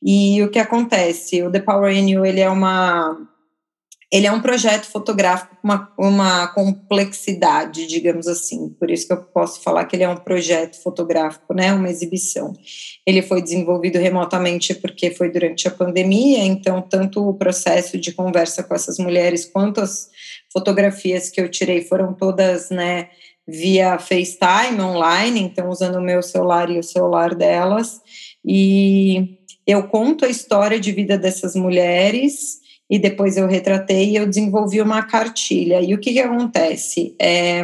E 0.01 0.43
o 0.43 0.49
que 0.49 0.59
acontece? 0.59 1.41
O 1.43 1.51
The 1.51 1.61
Power 1.61 1.95
in 1.95 2.09
You, 2.09 2.25
ele 2.25 2.41
é 2.41 2.49
uma 2.49 3.17
ele 4.13 4.27
é 4.27 4.31
um 4.31 4.43
projeto 4.43 4.85
fotográfico 4.85 5.55
com 5.59 5.67
uma, 5.67 5.91
uma 5.97 6.47
complexidade, 6.49 7.87
digamos 7.87 8.27
assim. 8.27 8.69
Por 8.79 8.91
isso 8.91 9.07
que 9.07 9.13
eu 9.13 9.23
posso 9.23 9.59
falar 9.63 9.85
que 9.85 9.95
ele 9.95 10.03
é 10.03 10.07
um 10.09 10.15
projeto 10.15 10.79
fotográfico, 10.83 11.51
né? 11.51 11.73
Uma 11.73 11.89
exibição. 11.89 12.53
Ele 13.07 13.23
foi 13.23 13.41
desenvolvido 13.41 13.97
remotamente 13.97 14.75
porque 14.75 15.09
foi 15.09 15.31
durante 15.31 15.67
a 15.67 15.71
pandemia, 15.71 16.45
então 16.45 16.79
tanto 16.79 17.27
o 17.27 17.33
processo 17.33 17.97
de 17.97 18.11
conversa 18.11 18.61
com 18.61 18.75
essas 18.75 18.99
mulheres 18.99 19.45
quanto 19.45 19.81
as 19.81 20.11
fotografias 20.51 21.31
que 21.31 21.41
eu 21.41 21.49
tirei 21.49 21.81
foram 21.81 22.13
todas, 22.13 22.69
né, 22.69 23.09
via 23.47 23.97
FaceTime 23.97 24.79
online, 24.79 25.41
então 25.41 25.69
usando 25.69 25.95
o 25.95 26.03
meu 26.03 26.21
celular 26.21 26.69
e 26.69 26.77
o 26.77 26.83
celular 26.83 27.33
delas. 27.33 27.99
E 28.45 29.39
eu 29.65 29.87
conto 29.87 30.23
a 30.23 30.29
história 30.29 30.79
de 30.79 30.91
vida 30.91 31.17
dessas 31.17 31.55
mulheres 31.55 32.61
e 32.89 32.99
depois 32.99 33.37
eu 33.37 33.47
retratei 33.47 34.11
e 34.11 34.15
eu 34.15 34.27
desenvolvi 34.27 34.81
uma 34.81 35.03
cartilha. 35.03 35.81
E 35.81 35.93
o 35.93 35.99
que, 35.99 36.13
que 36.13 36.19
acontece? 36.19 37.15
É 37.19 37.63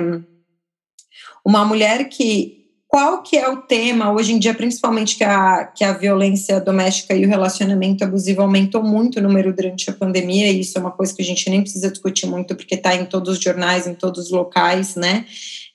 uma 1.45 1.65
mulher 1.65 2.07
que. 2.09 2.57
Qual 2.87 3.21
que 3.21 3.37
é 3.37 3.47
o 3.47 3.57
tema 3.57 4.11
hoje 4.11 4.33
em 4.33 4.39
dia, 4.39 4.51
principalmente 4.51 5.15
que 5.15 5.23
a, 5.23 5.65
que 5.65 5.83
a 5.83 5.93
violência 5.93 6.59
doméstica 6.59 7.13
e 7.13 7.23
o 7.23 7.29
relacionamento 7.29 8.03
abusivo 8.03 8.41
aumentou 8.41 8.81
muito 8.81 9.19
o 9.19 9.21
número 9.21 9.53
durante 9.53 9.91
a 9.91 9.93
pandemia, 9.93 10.49
e 10.49 10.61
isso 10.61 10.75
é 10.75 10.81
uma 10.81 10.89
coisa 10.89 11.13
que 11.13 11.21
a 11.21 11.25
gente 11.25 11.47
nem 11.51 11.61
precisa 11.61 11.91
discutir 11.91 12.25
muito, 12.25 12.55
porque 12.55 12.73
está 12.73 12.95
em 12.95 13.05
todos 13.05 13.37
os 13.37 13.43
jornais, 13.43 13.85
em 13.85 13.93
todos 13.93 14.25
os 14.25 14.31
locais, 14.31 14.95
né? 14.95 15.27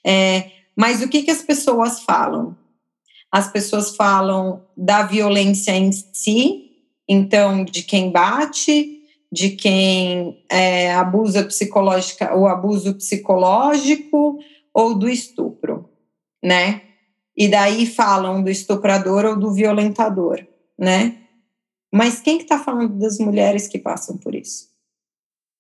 É, 0.05 0.51
mas 0.75 1.03
o 1.03 1.09
que, 1.09 1.23
que 1.23 1.31
as 1.31 1.41
pessoas 1.41 2.01
falam? 2.01 2.57
As 3.31 3.51
pessoas 3.51 3.95
falam 3.95 4.63
da 4.77 5.05
violência 5.05 5.71
em 5.71 5.93
si, 5.93 6.71
então, 7.09 7.65
de 7.65 7.83
quem 7.85 8.11
bate, 8.11 8.94
de 9.35 9.51
quem 9.51 10.45
é, 10.49 10.95
abusa 10.95 11.43
psicológica, 11.45 12.37
o 12.37 12.47
abuso 12.47 12.95
psicológico 12.95 14.39
ou 14.72 14.95
do 14.97 15.09
estupro, 15.09 15.91
né? 16.41 16.82
E 17.37 17.49
daí 17.49 17.85
falam 17.85 18.45
do 18.45 18.49
estuprador 18.49 19.24
ou 19.24 19.37
do 19.37 19.53
violentador, 19.53 20.47
né? 20.78 21.18
Mas 21.93 22.20
quem 22.20 22.39
que 22.39 22.45
está 22.45 22.61
falando 22.61 22.97
das 22.97 23.18
mulheres 23.18 23.66
que 23.66 23.76
passam 23.76 24.16
por 24.16 24.37
isso? 24.37 24.68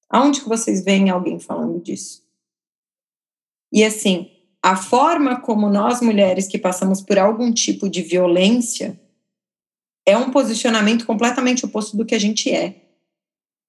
Aonde 0.08 0.42
que 0.42 0.48
vocês 0.48 0.84
veem 0.84 1.10
alguém 1.10 1.40
falando 1.40 1.82
disso? 1.82 2.22
E 3.72 3.82
assim, 3.82 4.30
a 4.62 4.76
forma 4.76 5.40
como 5.40 5.68
nós 5.68 6.00
mulheres 6.00 6.46
que 6.46 6.58
passamos 6.58 7.00
por 7.00 7.18
algum 7.18 7.52
tipo 7.52 7.88
de 7.88 8.02
violência 8.02 9.00
é 10.06 10.16
um 10.16 10.30
posicionamento 10.30 11.04
completamente 11.04 11.64
oposto 11.64 11.96
do 11.96 12.06
que 12.06 12.14
a 12.14 12.20
gente 12.20 12.52
é 12.52 12.83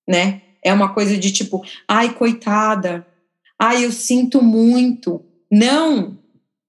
né? 0.08 0.42
É 0.64 0.74
uma 0.74 0.94
coisa 0.94 1.18
de 1.18 1.32
tipo, 1.32 1.64
ai, 1.88 2.14
coitada, 2.14 3.06
ai, 3.60 3.86
eu 3.86 3.92
sinto 3.92 4.42
muito. 4.42 5.24
Não, 5.52 6.18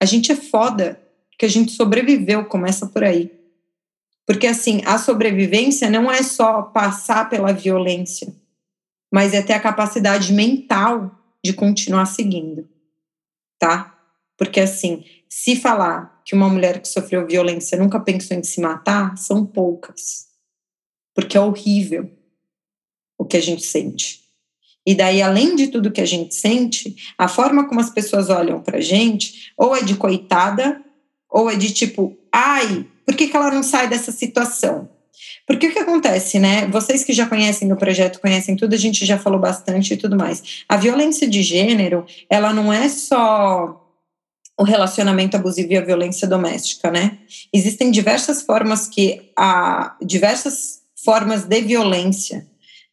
a 0.00 0.04
gente 0.04 0.30
é 0.30 0.36
foda, 0.36 1.00
que 1.38 1.46
a 1.46 1.48
gente 1.48 1.72
sobreviveu, 1.72 2.44
começa 2.44 2.86
por 2.86 3.04
aí. 3.04 3.30
Porque 4.26 4.46
assim, 4.46 4.82
a 4.84 4.98
sobrevivência 4.98 5.88
não 5.88 6.10
é 6.10 6.22
só 6.22 6.62
passar 6.62 7.28
pela 7.28 7.52
violência, 7.52 8.34
mas 9.12 9.32
é 9.32 9.40
ter 9.40 9.52
a 9.52 9.60
capacidade 9.60 10.32
mental 10.32 11.16
de 11.44 11.52
continuar 11.52 12.06
seguindo, 12.06 12.68
tá? 13.58 13.96
Porque 14.36 14.60
assim, 14.60 15.04
se 15.28 15.56
falar 15.56 16.20
que 16.24 16.34
uma 16.34 16.48
mulher 16.48 16.80
que 16.80 16.88
sofreu 16.88 17.26
violência 17.26 17.78
nunca 17.78 18.00
pensou 18.00 18.36
em 18.36 18.42
se 18.42 18.60
matar, 18.60 19.16
são 19.16 19.46
poucas. 19.46 20.26
Porque 21.14 21.36
é 21.36 21.40
horrível 21.40 22.15
o 23.18 23.24
que 23.24 23.36
a 23.36 23.42
gente 23.42 23.64
sente. 23.64 24.20
E 24.86 24.94
daí, 24.94 25.20
além 25.20 25.56
de 25.56 25.66
tudo 25.66 25.90
que 25.90 26.00
a 26.00 26.06
gente 26.06 26.34
sente, 26.34 26.94
a 27.18 27.26
forma 27.26 27.68
como 27.68 27.80
as 27.80 27.90
pessoas 27.90 28.30
olham 28.30 28.60
pra 28.60 28.80
gente, 28.80 29.52
ou 29.56 29.74
é 29.74 29.82
de 29.82 29.96
coitada, 29.96 30.80
ou 31.28 31.50
é 31.50 31.56
de 31.56 31.72
tipo, 31.72 32.16
ai, 32.32 32.86
por 33.04 33.16
que, 33.16 33.26
que 33.26 33.36
ela 33.36 33.50
não 33.50 33.64
sai 33.64 33.88
dessa 33.88 34.12
situação? 34.12 34.88
Porque 35.46 35.68
o 35.68 35.72
que 35.72 35.78
acontece, 35.78 36.38
né? 36.38 36.66
Vocês 36.68 37.02
que 37.02 37.12
já 37.12 37.26
conhecem 37.26 37.72
o 37.72 37.76
projeto, 37.76 38.20
conhecem 38.20 38.56
tudo, 38.56 38.74
a 38.74 38.78
gente 38.78 39.04
já 39.04 39.18
falou 39.18 39.40
bastante 39.40 39.94
e 39.94 39.96
tudo 39.96 40.16
mais. 40.16 40.64
A 40.68 40.76
violência 40.76 41.28
de 41.28 41.42
gênero, 41.42 42.04
ela 42.30 42.52
não 42.52 42.72
é 42.72 42.88
só 42.88 43.82
o 44.58 44.64
relacionamento 44.64 45.36
abusivo 45.36 45.72
e 45.72 45.76
a 45.76 45.84
violência 45.84 46.26
doméstica, 46.26 46.90
né? 46.90 47.18
Existem 47.52 47.90
diversas 47.90 48.42
formas 48.42 48.88
que 48.88 49.30
a 49.36 49.96
diversas 50.02 50.80
formas 51.04 51.44
de 51.44 51.60
violência 51.60 52.46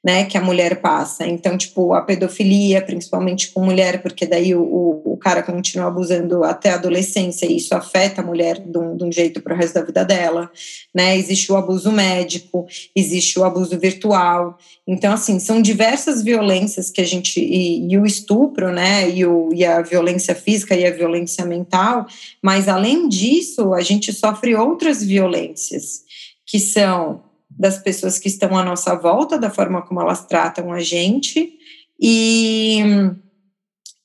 né, 0.03 0.25
que 0.25 0.37
a 0.37 0.41
mulher 0.41 0.81
passa. 0.81 1.25
Então, 1.25 1.57
tipo, 1.57 1.93
a 1.93 2.01
pedofilia, 2.01 2.81
principalmente 2.81 3.51
com 3.51 3.63
mulher, 3.63 4.01
porque 4.01 4.25
daí 4.25 4.53
o, 4.53 4.61
o, 4.61 5.13
o 5.13 5.17
cara 5.17 5.41
continua 5.41 5.87
abusando 5.87 6.43
até 6.43 6.71
a 6.71 6.75
adolescência 6.75 7.45
e 7.45 7.55
isso 7.55 7.73
afeta 7.73 8.21
a 8.21 8.25
mulher 8.25 8.59
de 8.59 8.77
um, 8.77 8.97
de 8.97 9.03
um 9.05 9.11
jeito 9.11 9.41
para 9.41 9.53
o 9.53 9.57
resto 9.57 9.75
da 9.75 9.81
vida 9.81 10.03
dela, 10.03 10.51
né? 10.93 11.17
Existe 11.17 11.49
o 11.53 11.55
abuso 11.55 11.89
médico, 11.89 12.67
existe 12.93 13.39
o 13.39 13.45
abuso 13.45 13.79
virtual. 13.79 14.57
Então, 14.85 15.13
assim, 15.13 15.39
são 15.39 15.61
diversas 15.61 16.21
violências 16.21 16.89
que 16.89 16.99
a 16.99 17.05
gente. 17.05 17.39
E, 17.39 17.89
e 17.89 17.97
o 17.97 18.05
estupro, 18.05 18.73
né? 18.73 19.09
E, 19.09 19.25
o, 19.25 19.51
e 19.53 19.63
a 19.63 19.81
violência 19.81 20.35
física 20.35 20.75
e 20.75 20.85
a 20.85 20.91
violência 20.91 21.45
mental, 21.45 22.05
mas 22.41 22.67
além 22.67 23.07
disso, 23.07 23.73
a 23.73 23.79
gente 23.79 24.11
sofre 24.11 24.53
outras 24.53 25.01
violências, 25.01 26.01
que 26.45 26.59
são 26.59 27.21
das 27.57 27.77
pessoas 27.77 28.19
que 28.19 28.27
estão 28.27 28.57
à 28.57 28.63
nossa 28.63 28.95
volta, 28.95 29.37
da 29.37 29.49
forma 29.49 29.81
como 29.81 30.01
elas 30.01 30.25
tratam 30.25 30.71
a 30.71 30.79
gente 30.79 31.57
e, 31.99 32.79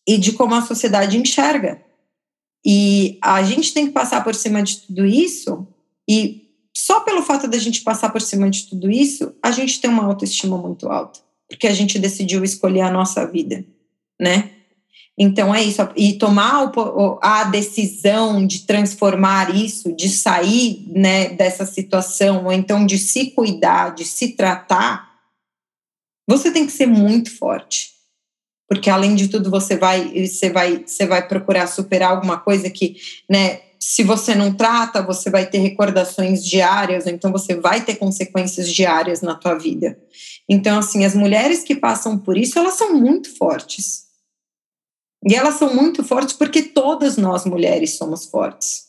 e 0.06 0.18
de 0.18 0.32
como 0.32 0.54
a 0.54 0.62
sociedade 0.62 1.16
enxerga. 1.16 1.82
E 2.64 3.18
a 3.22 3.42
gente 3.42 3.72
tem 3.72 3.86
que 3.86 3.92
passar 3.92 4.22
por 4.22 4.34
cima 4.34 4.62
de 4.62 4.78
tudo 4.78 5.06
isso, 5.06 5.66
e 6.08 6.48
só 6.76 7.00
pelo 7.00 7.22
fato 7.22 7.48
da 7.48 7.58
gente 7.58 7.82
passar 7.82 8.10
por 8.10 8.20
cima 8.20 8.48
de 8.48 8.68
tudo 8.68 8.90
isso, 8.90 9.34
a 9.42 9.50
gente 9.50 9.80
tem 9.80 9.90
uma 9.90 10.04
autoestima 10.04 10.56
muito 10.56 10.88
alta, 10.88 11.20
porque 11.48 11.66
a 11.66 11.74
gente 11.74 11.98
decidiu 11.98 12.44
escolher 12.44 12.82
a 12.82 12.90
nossa 12.90 13.26
vida, 13.26 13.64
né? 14.20 14.57
Então 15.20 15.52
é 15.52 15.60
isso, 15.64 15.82
e 15.96 16.12
tomar 16.12 16.70
a 17.20 17.42
decisão 17.44 18.46
de 18.46 18.60
transformar 18.60 19.52
isso, 19.52 19.92
de 19.92 20.08
sair 20.08 20.86
né, 20.94 21.30
dessa 21.30 21.66
situação, 21.66 22.44
ou 22.44 22.52
então 22.52 22.86
de 22.86 22.96
se 22.96 23.32
cuidar, 23.32 23.96
de 23.96 24.04
se 24.04 24.36
tratar, 24.36 25.08
você 26.24 26.52
tem 26.52 26.64
que 26.64 26.72
ser 26.72 26.86
muito 26.86 27.36
forte. 27.36 27.90
Porque 28.68 28.88
além 28.88 29.16
de 29.16 29.26
tudo, 29.26 29.50
você 29.50 29.76
vai, 29.76 30.26
você 30.26 30.50
vai, 30.50 30.84
você 30.86 31.04
vai 31.04 31.26
procurar 31.26 31.66
superar 31.66 32.10
alguma 32.10 32.38
coisa 32.38 32.70
que, 32.70 32.96
né, 33.28 33.60
se 33.80 34.04
você 34.04 34.36
não 34.36 34.54
trata, 34.54 35.02
você 35.02 35.30
vai 35.30 35.46
ter 35.46 35.58
recordações 35.58 36.44
diárias, 36.44 37.06
ou 37.06 37.12
então 37.12 37.32
você 37.32 37.56
vai 37.56 37.84
ter 37.84 37.96
consequências 37.96 38.72
diárias 38.72 39.20
na 39.20 39.34
tua 39.34 39.54
vida. 39.54 39.98
Então, 40.48 40.78
assim, 40.78 41.04
as 41.04 41.14
mulheres 41.14 41.64
que 41.64 41.74
passam 41.74 42.16
por 42.16 42.38
isso, 42.38 42.56
elas 42.56 42.74
são 42.74 42.94
muito 42.94 43.36
fortes 43.36 44.07
e 45.24 45.34
elas 45.34 45.54
são 45.54 45.74
muito 45.74 46.04
fortes 46.04 46.34
porque 46.34 46.62
todas 46.62 47.16
nós 47.16 47.44
mulheres 47.44 47.96
somos 47.96 48.26
fortes. 48.26 48.86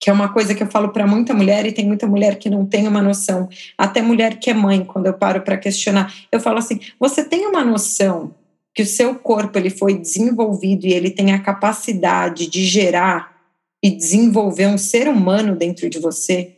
Que 0.00 0.10
é 0.10 0.12
uma 0.12 0.32
coisa 0.32 0.54
que 0.54 0.62
eu 0.62 0.66
falo 0.66 0.90
para 0.90 1.06
muita 1.06 1.32
mulher 1.32 1.64
e 1.66 1.72
tem 1.72 1.86
muita 1.86 2.06
mulher 2.06 2.38
que 2.38 2.50
não 2.50 2.66
tem 2.66 2.86
uma 2.86 3.00
noção, 3.00 3.48
até 3.78 4.02
mulher 4.02 4.38
que 4.38 4.50
é 4.50 4.54
mãe, 4.54 4.84
quando 4.84 5.06
eu 5.06 5.14
paro 5.14 5.40
para 5.42 5.56
questionar, 5.56 6.14
eu 6.30 6.38
falo 6.38 6.58
assim: 6.58 6.80
"Você 7.00 7.24
tem 7.24 7.46
uma 7.46 7.64
noção 7.64 8.34
que 8.74 8.82
o 8.82 8.86
seu 8.86 9.14
corpo 9.14 9.58
ele 9.58 9.70
foi 9.70 9.94
desenvolvido 9.98 10.86
e 10.86 10.92
ele 10.92 11.10
tem 11.10 11.32
a 11.32 11.42
capacidade 11.42 12.46
de 12.46 12.64
gerar 12.64 13.34
e 13.82 13.90
desenvolver 13.90 14.66
um 14.66 14.76
ser 14.76 15.08
humano 15.08 15.56
dentro 15.56 15.88
de 15.88 15.98
você? 15.98 16.54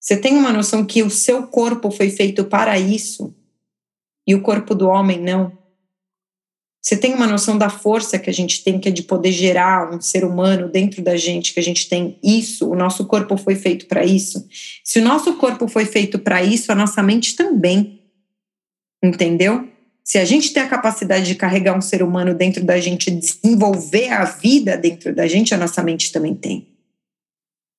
Você 0.00 0.16
tem 0.16 0.34
uma 0.34 0.52
noção 0.52 0.84
que 0.86 1.02
o 1.02 1.10
seu 1.10 1.46
corpo 1.46 1.90
foi 1.90 2.08
feito 2.08 2.44
para 2.44 2.78
isso 2.78 3.34
e 4.26 4.34
o 4.34 4.40
corpo 4.40 4.74
do 4.74 4.88
homem 4.88 5.20
não? 5.20 5.59
Você 6.82 6.96
tem 6.96 7.12
uma 7.12 7.26
noção 7.26 7.58
da 7.58 7.68
força 7.68 8.18
que 8.18 8.30
a 8.30 8.32
gente 8.32 8.64
tem, 8.64 8.78
que 8.78 8.88
é 8.88 8.92
de 8.92 9.02
poder 9.02 9.32
gerar 9.32 9.92
um 9.92 10.00
ser 10.00 10.24
humano 10.24 10.66
dentro 10.68 11.02
da 11.02 11.14
gente, 11.14 11.52
que 11.52 11.60
a 11.60 11.62
gente 11.62 11.88
tem 11.88 12.18
isso, 12.22 12.70
o 12.70 12.74
nosso 12.74 13.04
corpo 13.06 13.36
foi 13.36 13.54
feito 13.54 13.86
para 13.86 14.04
isso. 14.04 14.48
Se 14.82 14.98
o 14.98 15.04
nosso 15.04 15.34
corpo 15.34 15.68
foi 15.68 15.84
feito 15.84 16.18
para 16.18 16.42
isso, 16.42 16.72
a 16.72 16.74
nossa 16.74 17.02
mente 17.02 17.36
também. 17.36 18.00
Entendeu? 19.02 19.68
Se 20.02 20.18
a 20.18 20.24
gente 20.24 20.52
tem 20.52 20.62
a 20.62 20.68
capacidade 20.68 21.26
de 21.26 21.34
carregar 21.34 21.76
um 21.76 21.82
ser 21.82 22.02
humano 22.02 22.34
dentro 22.34 22.64
da 22.64 22.80
gente, 22.80 23.10
desenvolver 23.10 24.08
a 24.08 24.24
vida 24.24 24.76
dentro 24.76 25.14
da 25.14 25.26
gente, 25.28 25.54
a 25.54 25.58
nossa 25.58 25.82
mente 25.82 26.10
também 26.10 26.34
tem. 26.34 26.66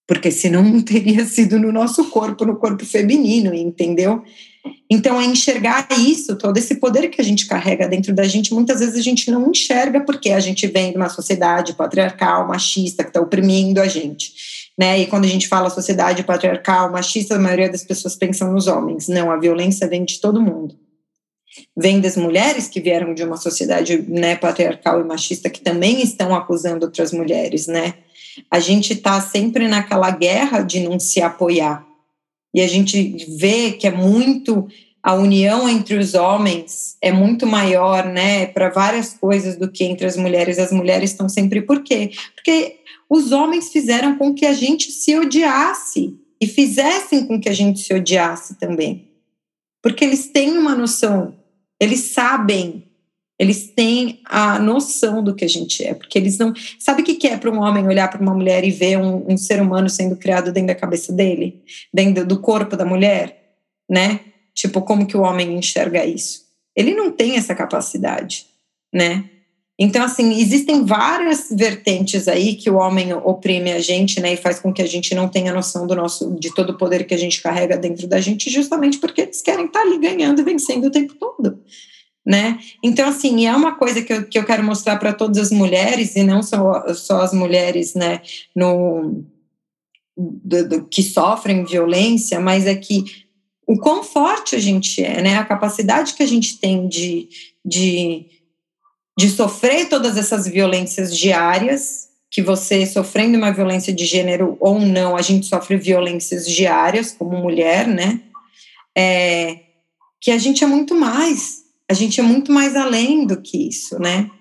Porque 0.07 0.29
senão 0.29 0.61
não 0.63 0.81
teria 0.81 1.25
sido 1.25 1.59
no 1.59 1.71
nosso 1.71 2.09
corpo, 2.11 2.45
no 2.45 2.55
corpo 2.55 2.85
feminino, 2.85 3.53
entendeu? 3.53 4.23
Então, 4.89 5.19
é 5.19 5.23
enxergar 5.23 5.87
isso, 5.97 6.35
todo 6.35 6.57
esse 6.57 6.75
poder 6.75 7.07
que 7.07 7.21
a 7.21 7.23
gente 7.23 7.47
carrega 7.47 7.87
dentro 7.87 8.13
da 8.13 8.23
gente, 8.25 8.53
muitas 8.53 8.81
vezes 8.81 8.95
a 8.95 9.01
gente 9.01 9.31
não 9.31 9.49
enxerga 9.49 10.01
porque 10.01 10.31
a 10.31 10.39
gente 10.39 10.67
vem 10.67 10.91
de 10.91 10.97
uma 10.97 11.07
sociedade 11.07 11.73
patriarcal, 11.73 12.47
machista, 12.47 13.03
que 13.03 13.09
está 13.09 13.21
oprimindo 13.21 13.79
a 13.79 13.87
gente. 13.87 14.33
Né? 14.77 14.99
E 14.99 15.07
quando 15.07 15.25
a 15.25 15.29
gente 15.29 15.47
fala 15.47 15.69
sociedade 15.69 16.23
patriarcal, 16.23 16.91
machista, 16.91 17.35
a 17.35 17.39
maioria 17.39 17.69
das 17.69 17.83
pessoas 17.83 18.15
pensam 18.15 18.51
nos 18.51 18.67
homens. 18.67 19.07
Não, 19.07 19.31
a 19.31 19.37
violência 19.37 19.87
vem 19.87 20.03
de 20.03 20.19
todo 20.19 20.41
mundo. 20.41 20.75
Vem 21.75 21.99
das 21.99 22.15
mulheres 22.15 22.67
que 22.67 22.81
vieram 22.81 23.13
de 23.13 23.23
uma 23.23 23.37
sociedade 23.37 23.97
né, 24.07 24.35
patriarcal 24.35 25.01
e 25.01 25.03
machista 25.03 25.49
que 25.49 25.61
também 25.61 26.01
estão 26.01 26.33
acusando 26.33 26.85
outras 26.85 27.11
mulheres, 27.11 27.67
né? 27.67 27.93
A 28.49 28.59
gente 28.59 28.93
está 28.93 29.19
sempre 29.19 29.67
naquela 29.67 30.09
guerra 30.11 30.61
de 30.61 30.79
não 30.79 30.99
se 30.99 31.21
apoiar. 31.21 31.85
E 32.53 32.61
a 32.61 32.67
gente 32.67 33.25
vê 33.37 33.71
que 33.71 33.87
é 33.87 33.91
muito 33.91 34.67
a 35.03 35.15
união 35.15 35.67
entre 35.67 35.95
os 35.97 36.13
homens 36.13 36.95
é 37.01 37.11
muito 37.11 37.47
maior, 37.47 38.05
né, 38.05 38.45
para 38.45 38.69
várias 38.69 39.13
coisas 39.13 39.57
do 39.57 39.71
que 39.71 39.83
entre 39.83 40.05
as 40.05 40.15
mulheres. 40.15 40.59
As 40.59 40.71
mulheres 40.71 41.11
estão 41.11 41.27
sempre 41.27 41.61
por 41.61 41.83
quê? 41.83 42.11
Porque 42.35 42.77
os 43.09 43.31
homens 43.31 43.71
fizeram 43.71 44.17
com 44.17 44.33
que 44.33 44.45
a 44.45 44.53
gente 44.53 44.91
se 44.91 45.17
odiasse 45.17 46.15
e 46.39 46.47
fizessem 46.47 47.25
com 47.25 47.39
que 47.39 47.49
a 47.49 47.53
gente 47.53 47.79
se 47.79 47.93
odiasse 47.93 48.55
também. 48.55 49.09
Porque 49.81 50.05
eles 50.05 50.27
têm 50.27 50.57
uma 50.57 50.75
noção, 50.75 51.35
eles 51.79 52.11
sabem, 52.11 52.83
eles 53.41 53.71
têm 53.71 54.19
a 54.23 54.59
noção 54.59 55.23
do 55.23 55.33
que 55.33 55.43
a 55.43 55.49
gente 55.49 55.83
é, 55.83 55.95
porque 55.95 56.15
eles 56.15 56.37
não. 56.37 56.53
Sabe 56.77 57.01
o 57.01 57.03
que 57.03 57.25
é 57.25 57.35
para 57.35 57.49
um 57.49 57.59
homem 57.59 57.87
olhar 57.87 58.07
para 58.07 58.21
uma 58.21 58.35
mulher 58.35 58.63
e 58.63 58.69
ver 58.69 58.99
um, 58.99 59.25
um 59.27 59.35
ser 59.35 59.59
humano 59.59 59.89
sendo 59.89 60.15
criado 60.15 60.51
dentro 60.51 60.67
da 60.67 60.75
cabeça 60.75 61.11
dele, 61.11 61.59
dentro 61.91 62.23
do 62.23 62.39
corpo 62.39 62.77
da 62.77 62.85
mulher, 62.85 63.55
né? 63.89 64.19
Tipo, 64.53 64.83
como 64.83 65.07
que 65.07 65.17
o 65.17 65.23
homem 65.23 65.57
enxerga 65.57 66.05
isso? 66.05 66.43
Ele 66.75 66.93
não 66.93 67.11
tem 67.11 67.35
essa 67.35 67.55
capacidade, 67.55 68.45
né? 68.93 69.25
Então, 69.79 70.03
assim, 70.03 70.39
existem 70.39 70.85
várias 70.85 71.47
vertentes 71.49 72.27
aí 72.27 72.53
que 72.53 72.69
o 72.69 72.75
homem 72.75 73.11
oprime 73.11 73.71
a 73.71 73.79
gente, 73.79 74.19
né, 74.19 74.33
e 74.33 74.37
faz 74.37 74.59
com 74.59 74.71
que 74.71 74.83
a 74.83 74.87
gente 74.87 75.15
não 75.15 75.27
tenha 75.27 75.51
noção 75.51 75.87
do 75.87 75.95
nosso, 75.95 76.35
de 76.39 76.53
todo 76.53 76.69
o 76.73 76.77
poder 76.77 77.07
que 77.07 77.15
a 77.15 77.17
gente 77.17 77.41
carrega 77.41 77.75
dentro 77.75 78.05
da 78.05 78.21
gente, 78.21 78.51
justamente 78.51 78.99
porque 78.99 79.21
eles 79.21 79.41
querem 79.41 79.65
estar 79.65 79.81
ali 79.81 79.97
ganhando 79.97 80.39
e 80.39 80.43
vencendo 80.43 80.85
o 80.85 80.91
tempo 80.91 81.15
todo, 81.15 81.59
né? 82.25 82.59
Então, 82.83 83.09
assim, 83.09 83.47
é 83.47 83.55
uma 83.55 83.75
coisa 83.75 84.01
que 84.01 84.13
eu, 84.13 84.25
que 84.25 84.37
eu 84.37 84.45
quero 84.45 84.63
mostrar 84.63 84.97
para 84.97 85.13
todas 85.13 85.37
as 85.37 85.51
mulheres, 85.51 86.15
e 86.15 86.23
não 86.23 86.43
só, 86.43 86.93
só 86.93 87.21
as 87.21 87.33
mulheres, 87.33 87.95
né, 87.95 88.21
no, 88.55 89.23
do, 90.15 90.69
do, 90.69 90.87
que 90.87 91.01
sofrem 91.01 91.65
violência, 91.65 92.39
mas 92.39 92.67
é 92.67 92.75
que 92.75 93.03
o 93.65 93.77
quão 93.77 94.03
forte 94.03 94.55
a 94.55 94.59
gente 94.59 95.03
é, 95.03 95.21
né? 95.21 95.37
A 95.37 95.45
capacidade 95.45 96.13
que 96.13 96.23
a 96.23 96.27
gente 96.27 96.59
tem 96.59 96.87
de, 96.87 97.29
de, 97.63 98.25
de 99.17 99.29
sofrer 99.29 99.87
todas 99.87 100.17
essas 100.17 100.47
violências 100.47 101.15
diárias, 101.15 102.09
que 102.29 102.41
você 102.41 102.85
sofrendo 102.85 103.37
uma 103.37 103.51
violência 103.51 103.93
de 103.93 104.05
gênero 104.05 104.57
ou 104.59 104.79
não, 104.79 105.15
a 105.15 105.21
gente 105.21 105.45
sofre 105.45 105.77
violências 105.77 106.45
diárias 106.45 107.11
como 107.11 107.37
mulher, 107.37 107.87
né? 107.87 108.21
É, 108.95 109.59
que 110.19 110.31
a 110.31 110.37
gente 110.37 110.63
é 110.63 110.67
muito 110.67 110.93
mais, 110.93 111.60
a 111.91 111.93
gente 111.93 112.21
é 112.21 112.23
muito 112.23 112.53
mais 112.53 112.73
além 112.73 113.27
do 113.27 113.41
que 113.41 113.67
isso, 113.67 113.99
né? 113.99 114.31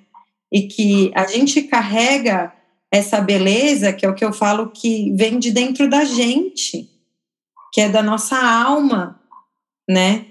E 0.53 0.69
que 0.69 1.11
a 1.17 1.27
gente 1.27 1.63
carrega 1.63 2.53
essa 2.93 3.21
beleza, 3.21 3.93
que 3.93 4.07
é 4.07 4.09
o 4.09 4.15
que 4.15 4.25
eu 4.25 4.33
falo 4.33 4.71
que 4.71 5.13
vem 5.17 5.37
de 5.37 5.51
dentro 5.51 5.91
da 5.91 6.05
gente, 6.05 6.89
que 7.73 7.81
é 7.81 7.89
da 7.89 8.05
nossa 8.05 8.37
alma, 8.37 9.21
né? 9.89 10.27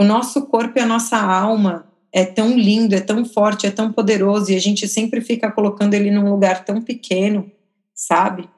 O 0.00 0.04
nosso 0.04 0.46
corpo 0.46 0.78
e 0.78 0.80
a 0.80 0.86
nossa 0.86 1.18
alma 1.18 1.86
é 2.10 2.24
tão 2.24 2.56
lindo, 2.56 2.94
é 2.94 3.00
tão 3.00 3.26
forte, 3.26 3.66
é 3.66 3.70
tão 3.70 3.92
poderoso 3.92 4.50
e 4.50 4.56
a 4.56 4.60
gente 4.60 4.88
sempre 4.88 5.20
fica 5.20 5.52
colocando 5.52 5.92
ele 5.92 6.10
num 6.10 6.30
lugar 6.30 6.64
tão 6.64 6.80
pequeno, 6.80 7.52
sabe? 7.94 8.48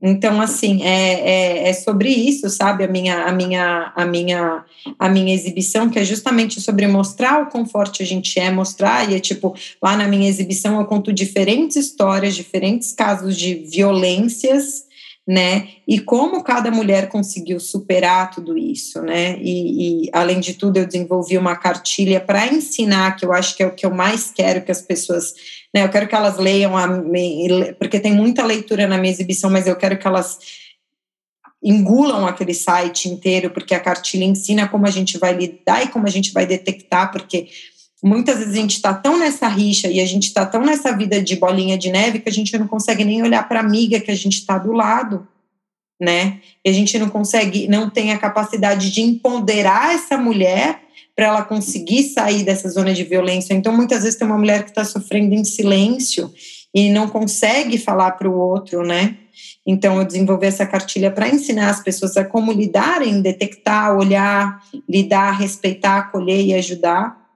Então, 0.00 0.40
assim, 0.42 0.82
é, 0.82 1.20
é, 1.20 1.68
é, 1.68 1.72
sobre 1.72 2.10
isso, 2.10 2.50
sabe, 2.50 2.84
a 2.84 2.88
minha, 2.88 3.24
a, 3.24 3.32
minha, 3.32 3.92
a, 3.96 4.04
minha, 4.04 4.64
a 4.98 5.08
minha 5.08 5.34
exibição, 5.34 5.88
que 5.88 5.98
é 5.98 6.04
justamente 6.04 6.60
sobre 6.60 6.86
mostrar 6.86 7.42
o 7.42 7.46
quão 7.46 7.64
forte 7.64 8.02
a 8.02 8.06
gente 8.06 8.38
é, 8.38 8.50
mostrar, 8.50 9.10
e 9.10 9.14
é 9.14 9.20
tipo, 9.20 9.54
lá 9.82 9.96
na 9.96 10.06
minha 10.06 10.28
exibição 10.28 10.78
eu 10.78 10.86
conto 10.86 11.14
diferentes 11.14 11.76
histórias, 11.76 12.34
diferentes 12.34 12.92
casos 12.92 13.36
de 13.36 13.54
violências, 13.54 14.86
né? 15.26 15.68
E 15.88 15.98
como 15.98 16.44
cada 16.44 16.70
mulher 16.70 17.08
conseguiu 17.08 17.58
superar 17.58 18.30
tudo 18.30 18.56
isso, 18.56 19.02
né? 19.02 19.36
E, 19.40 20.04
e 20.04 20.10
além 20.12 20.38
de 20.38 20.54
tudo, 20.54 20.76
eu 20.76 20.86
desenvolvi 20.86 21.36
uma 21.36 21.56
cartilha 21.56 22.20
para 22.20 22.46
ensinar, 22.46 23.16
que 23.16 23.26
eu 23.26 23.32
acho 23.32 23.56
que 23.56 23.62
é 23.62 23.66
o 23.66 23.74
que 23.74 23.84
eu 23.84 23.90
mais 23.92 24.30
quero 24.30 24.62
que 24.62 24.70
as 24.70 24.80
pessoas, 24.80 25.34
né? 25.74 25.84
Eu 25.84 25.88
quero 25.88 26.08
que 26.08 26.14
elas 26.14 26.38
leiam, 26.38 26.76
a, 26.76 26.88
porque 27.78 28.00
tem 28.00 28.12
muita 28.12 28.44
leitura 28.44 28.86
na 28.86 28.98
minha 28.98 29.12
exibição, 29.12 29.50
mas 29.50 29.66
eu 29.66 29.76
quero 29.76 29.98
que 29.98 30.06
elas 30.06 30.38
engulam 31.62 32.26
aquele 32.26 32.54
site 32.54 33.08
inteiro, 33.08 33.50
porque 33.50 33.74
a 33.74 33.80
cartilha 33.80 34.24
ensina 34.24 34.68
como 34.68 34.86
a 34.86 34.90
gente 34.90 35.18
vai 35.18 35.34
lidar 35.34 35.82
e 35.84 35.88
como 35.88 36.06
a 36.06 36.10
gente 36.10 36.32
vai 36.32 36.46
detectar, 36.46 37.10
porque 37.10 37.48
muitas 38.02 38.38
vezes 38.38 38.54
a 38.54 38.60
gente 38.60 38.76
está 38.76 38.94
tão 38.94 39.18
nessa 39.18 39.48
rixa 39.48 39.88
e 39.88 40.00
a 40.00 40.06
gente 40.06 40.28
está 40.28 40.46
tão 40.46 40.62
nessa 40.62 40.96
vida 40.96 41.20
de 41.20 41.36
bolinha 41.36 41.76
de 41.76 41.90
neve 41.90 42.20
que 42.20 42.28
a 42.28 42.32
gente 42.32 42.56
não 42.56 42.68
consegue 42.68 43.04
nem 43.04 43.22
olhar 43.22 43.48
para 43.48 43.60
a 43.60 43.62
amiga 43.62 44.00
que 44.00 44.10
a 44.10 44.14
gente 44.14 44.38
está 44.38 44.58
do 44.58 44.72
lado, 44.72 45.26
né? 46.00 46.40
E 46.64 46.70
a 46.70 46.72
gente 46.72 46.98
não 46.98 47.08
consegue, 47.08 47.66
não 47.68 47.90
tem 47.90 48.12
a 48.12 48.18
capacidade 48.18 48.90
de 48.90 49.00
empoderar 49.00 49.94
essa 49.94 50.16
mulher 50.16 50.85
para 51.16 51.26
ela 51.26 51.42
conseguir 51.42 52.04
sair 52.04 52.44
dessa 52.44 52.68
zona 52.68 52.92
de 52.92 53.02
violência. 53.02 53.54
Então, 53.54 53.74
muitas 53.74 54.02
vezes 54.02 54.18
tem 54.18 54.26
uma 54.26 54.38
mulher 54.38 54.62
que 54.62 54.70
está 54.70 54.84
sofrendo 54.84 55.34
em 55.34 55.44
silêncio 55.44 56.30
e 56.74 56.90
não 56.90 57.08
consegue 57.08 57.78
falar 57.78 58.12
para 58.12 58.28
o 58.28 58.38
outro, 58.38 58.86
né? 58.86 59.16
Então, 59.66 59.98
eu 59.98 60.04
desenvolvi 60.04 60.46
essa 60.46 60.66
cartilha 60.66 61.10
para 61.10 61.28
ensinar 61.28 61.70
as 61.70 61.82
pessoas 61.82 62.16
a 62.16 62.24
como 62.24 62.52
lidarem, 62.52 63.22
detectar, 63.22 63.96
olhar, 63.96 64.62
lidar, 64.88 65.32
respeitar, 65.32 65.98
acolher 65.98 66.44
e 66.44 66.54
ajudar 66.54 67.26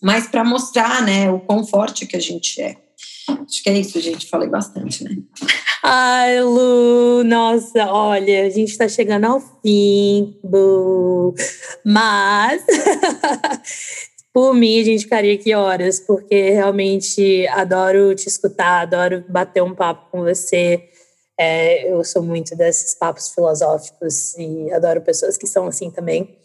mas 0.00 0.26
para 0.26 0.42
mostrar, 0.42 1.02
né, 1.02 1.30
o 1.30 1.38
quão 1.38 1.66
forte 1.66 2.06
que 2.06 2.16
a 2.16 2.20
gente 2.20 2.60
é. 2.60 2.76
Acho 3.28 3.62
que 3.62 3.70
é 3.70 3.78
isso, 3.78 4.00
gente. 4.00 4.28
Falei 4.28 4.48
bastante, 4.48 5.04
né? 5.04 5.16
Ai, 5.82 6.42
Lu, 6.42 7.24
nossa, 7.24 7.90
olha, 7.90 8.46
a 8.46 8.50
gente 8.50 8.70
está 8.70 8.86
chegando 8.88 9.24
ao 9.24 9.40
fim, 9.40 10.38
bu. 10.44 11.34
mas 11.84 12.62
por 14.32 14.54
mim 14.54 14.80
a 14.80 14.84
gente 14.84 15.04
ficaria 15.04 15.34
aqui 15.34 15.54
horas, 15.54 15.98
porque 15.98 16.50
realmente 16.50 17.46
adoro 17.48 18.14
te 18.14 18.28
escutar, 18.28 18.82
adoro 18.82 19.24
bater 19.28 19.62
um 19.62 19.74
papo 19.74 20.10
com 20.10 20.22
você. 20.22 20.84
É, 21.38 21.90
eu 21.90 22.04
sou 22.04 22.22
muito 22.22 22.54
desses 22.54 22.94
papos 22.94 23.30
filosóficos 23.30 24.36
e 24.36 24.70
adoro 24.72 25.00
pessoas 25.00 25.38
que 25.38 25.46
são 25.46 25.66
assim 25.66 25.90
também. 25.90 26.38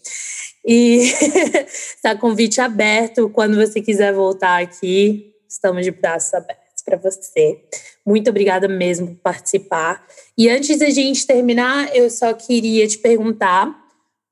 E 0.66 1.12
está 1.68 2.16
convite 2.16 2.62
aberto. 2.62 3.30
Quando 3.30 3.58
você 3.58 3.82
quiser 3.82 4.14
voltar 4.14 4.64
aqui, 4.64 5.34
estamos 5.48 5.84
de 5.84 5.92
braços 5.92 6.34
abertos 6.34 6.65
para 6.86 6.98
você. 6.98 7.60
Muito 8.06 8.30
obrigada 8.30 8.68
mesmo 8.68 9.08
por 9.08 9.16
participar. 9.16 10.06
E 10.38 10.48
antes 10.48 10.78
da 10.78 10.90
gente 10.90 11.26
terminar, 11.26 11.94
eu 11.96 12.10
só 12.10 12.34
queria 12.34 12.88
te 12.88 13.00
perguntar: 13.00 13.76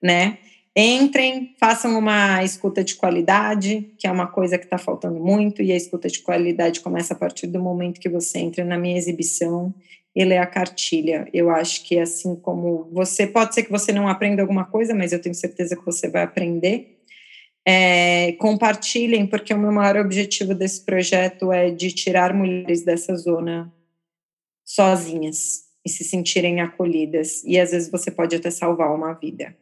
né? 0.03 0.39
Entrem, 0.75 1.55
façam 1.61 1.99
uma 1.99 2.43
escuta 2.43 2.83
de 2.83 2.95
qualidade, 2.95 3.91
que 3.99 4.07
é 4.07 4.11
uma 4.11 4.27
coisa 4.27 4.57
que 4.57 4.65
está 4.65 4.79
faltando 4.79 5.21
muito, 5.21 5.63
e 5.63 5.71
a 5.71 5.77
escuta 5.77 6.09
de 6.09 6.21
qualidade 6.21 6.81
começa 6.81 7.13
a 7.13 7.17
partir 7.17 7.47
do 7.47 7.61
momento 7.61 8.01
que 8.01 8.09
você 8.09 8.39
entra 8.39 8.65
na 8.65 8.79
minha 8.79 8.97
exibição 8.97 9.75
e 10.17 10.25
lê 10.25 10.39
a 10.39 10.47
cartilha. 10.47 11.29
Eu 11.33 11.51
acho 11.51 11.85
que 11.85 11.99
assim 11.99 12.35
como 12.37 12.89
você, 12.91 13.27
pode 13.27 13.55
ser 13.55 13.65
que 13.65 13.71
você 13.71 13.93
não 13.93 14.09
aprenda 14.09 14.41
alguma 14.41 14.65
coisa, 14.65 14.95
mas 14.95 15.13
eu 15.13 15.21
tenho 15.21 15.35
certeza 15.35 15.77
que 15.77 15.85
você 15.85 16.09
vai 16.09 16.23
aprender. 16.23 16.99
É, 17.69 18.33
compartilhem, 18.33 19.27
porque 19.27 19.53
o 19.53 19.59
meu 19.59 19.73
maior 19.73 19.99
objetivo 19.99 20.55
desse 20.55 20.85
projeto 20.85 21.53
é 21.53 21.71
de 21.71 21.93
tirar 21.93 22.33
mulheres 22.33 22.83
dessa 22.83 23.15
zona 23.15 23.71
sozinhas 24.65 25.65
e 25.85 25.91
se 25.91 26.03
sentirem 26.03 26.61
acolhidas. 26.63 27.45
E 27.45 27.59
às 27.59 27.73
vezes 27.73 27.91
você 27.91 28.11
pode 28.11 28.35
até 28.35 28.51
salvar 28.51 28.95
uma 28.95 29.13
vida. 29.13 29.55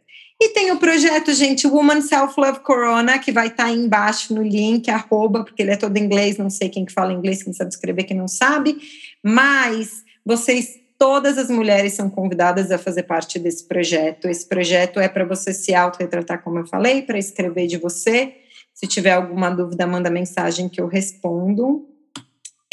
E 0.42 0.48
tem 0.54 0.72
o 0.72 0.78
projeto, 0.78 1.34
gente, 1.34 1.66
Woman 1.66 2.00
Self 2.00 2.40
Love 2.40 2.60
Corona, 2.60 3.18
que 3.18 3.30
vai 3.30 3.48
estar 3.48 3.64
tá 3.64 3.68
aí 3.68 3.76
embaixo 3.76 4.34
no 4.34 4.42
link, 4.42 4.90
arroba, 4.90 5.44
porque 5.44 5.60
ele 5.60 5.72
é 5.72 5.76
todo 5.76 5.94
em 5.98 6.04
inglês, 6.04 6.38
não 6.38 6.48
sei 6.48 6.70
quem 6.70 6.86
que 6.86 6.92
fala 6.94 7.12
inglês, 7.12 7.42
quem 7.42 7.52
sabe 7.52 7.70
escrever, 7.70 8.04
quem 8.04 8.16
não 8.16 8.26
sabe, 8.26 8.78
mas 9.22 10.02
vocês, 10.24 10.80
todas 10.98 11.36
as 11.36 11.50
mulheres 11.50 11.92
são 11.92 12.08
convidadas 12.08 12.70
a 12.70 12.78
fazer 12.78 13.02
parte 13.02 13.38
desse 13.38 13.68
projeto. 13.68 14.28
Esse 14.28 14.48
projeto 14.48 14.98
é 14.98 15.08
para 15.08 15.26
você 15.26 15.52
se 15.52 15.74
autorretratar, 15.74 16.42
como 16.42 16.60
eu 16.60 16.66
falei, 16.66 17.02
para 17.02 17.18
escrever 17.18 17.66
de 17.66 17.76
você. 17.76 18.34
Se 18.72 18.86
tiver 18.86 19.12
alguma 19.12 19.50
dúvida, 19.50 19.86
manda 19.86 20.08
mensagem 20.08 20.70
que 20.70 20.80
eu 20.80 20.86
respondo. 20.86 21.86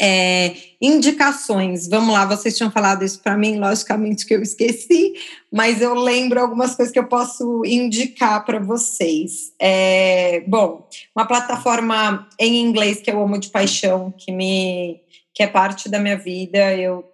É, 0.00 0.54
indicações, 0.80 1.88
vamos 1.88 2.14
lá, 2.14 2.24
vocês 2.24 2.56
tinham 2.56 2.70
falado 2.70 3.04
isso 3.04 3.20
para 3.20 3.36
mim, 3.36 3.58
logicamente 3.58 4.24
que 4.24 4.32
eu 4.32 4.40
esqueci, 4.40 5.14
mas 5.52 5.82
eu 5.82 5.92
lembro 5.94 6.40
algumas 6.40 6.76
coisas 6.76 6.92
que 6.92 6.98
eu 7.00 7.08
posso 7.08 7.64
indicar 7.64 8.44
para 8.44 8.60
vocês. 8.60 9.52
É, 9.60 10.40
bom, 10.46 10.88
uma 11.16 11.26
plataforma 11.26 12.28
em 12.38 12.60
inglês 12.60 13.00
que 13.00 13.10
eu 13.10 13.20
amo 13.20 13.38
de 13.38 13.48
paixão, 13.48 14.14
que 14.16 14.30
me 14.30 15.00
que 15.34 15.42
é 15.44 15.46
parte 15.46 15.88
da 15.88 16.00
minha 16.00 16.16
vida, 16.16 16.74
eu 16.74 17.04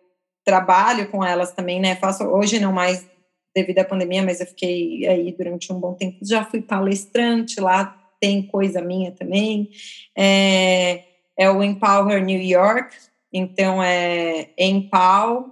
trabalho 0.44 1.08
com 1.10 1.22
elas 1.22 1.52
também, 1.52 1.78
né? 1.78 1.94
Faço 1.96 2.24
hoje 2.24 2.58
não 2.58 2.72
mais 2.72 3.06
devido 3.54 3.78
à 3.78 3.84
pandemia, 3.84 4.22
mas 4.22 4.40
eu 4.40 4.46
fiquei 4.46 5.06
aí 5.06 5.32
durante 5.32 5.72
um 5.72 5.78
bom 5.78 5.94
tempo. 5.94 6.18
Já 6.22 6.44
fui 6.44 6.60
palestrante 6.60 7.60
lá, 7.60 7.96
tem 8.20 8.42
coisa 8.42 8.80
minha 8.80 9.12
também. 9.12 9.70
É, 10.16 11.04
é 11.36 11.50
o 11.50 11.62
Empower 11.62 12.22
New 12.22 12.40
York, 12.40 12.96
então 13.32 13.82
é 13.82 14.50
Empower 14.58 15.44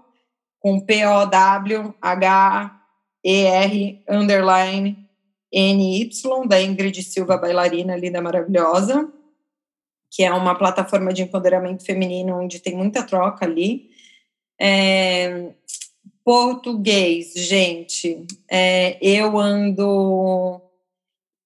com 0.61 0.81
P-O-W-H-E-R 0.81 1.25
underline 4.09 5.09
N-Y, 5.53 6.47
da 6.47 6.63
Ingrid 6.63 7.03
Silva, 7.03 7.37
bailarina 7.37 7.97
linda, 7.97 8.23
maravilhosa, 8.23 9.13
que 10.11 10.23
é 10.23 10.33
uma 10.33 10.55
plataforma 10.55 11.13
de 11.13 11.23
empoderamento 11.23 11.85
feminino 11.85 12.39
onde 12.41 12.61
tem 12.61 12.75
muita 12.77 13.03
troca 13.03 13.45
ali. 13.45 13.91
É, 14.59 15.53
português, 16.25 17.33
gente, 17.35 18.25
é, 18.49 18.97
eu 19.03 19.39
ando, 19.39 20.61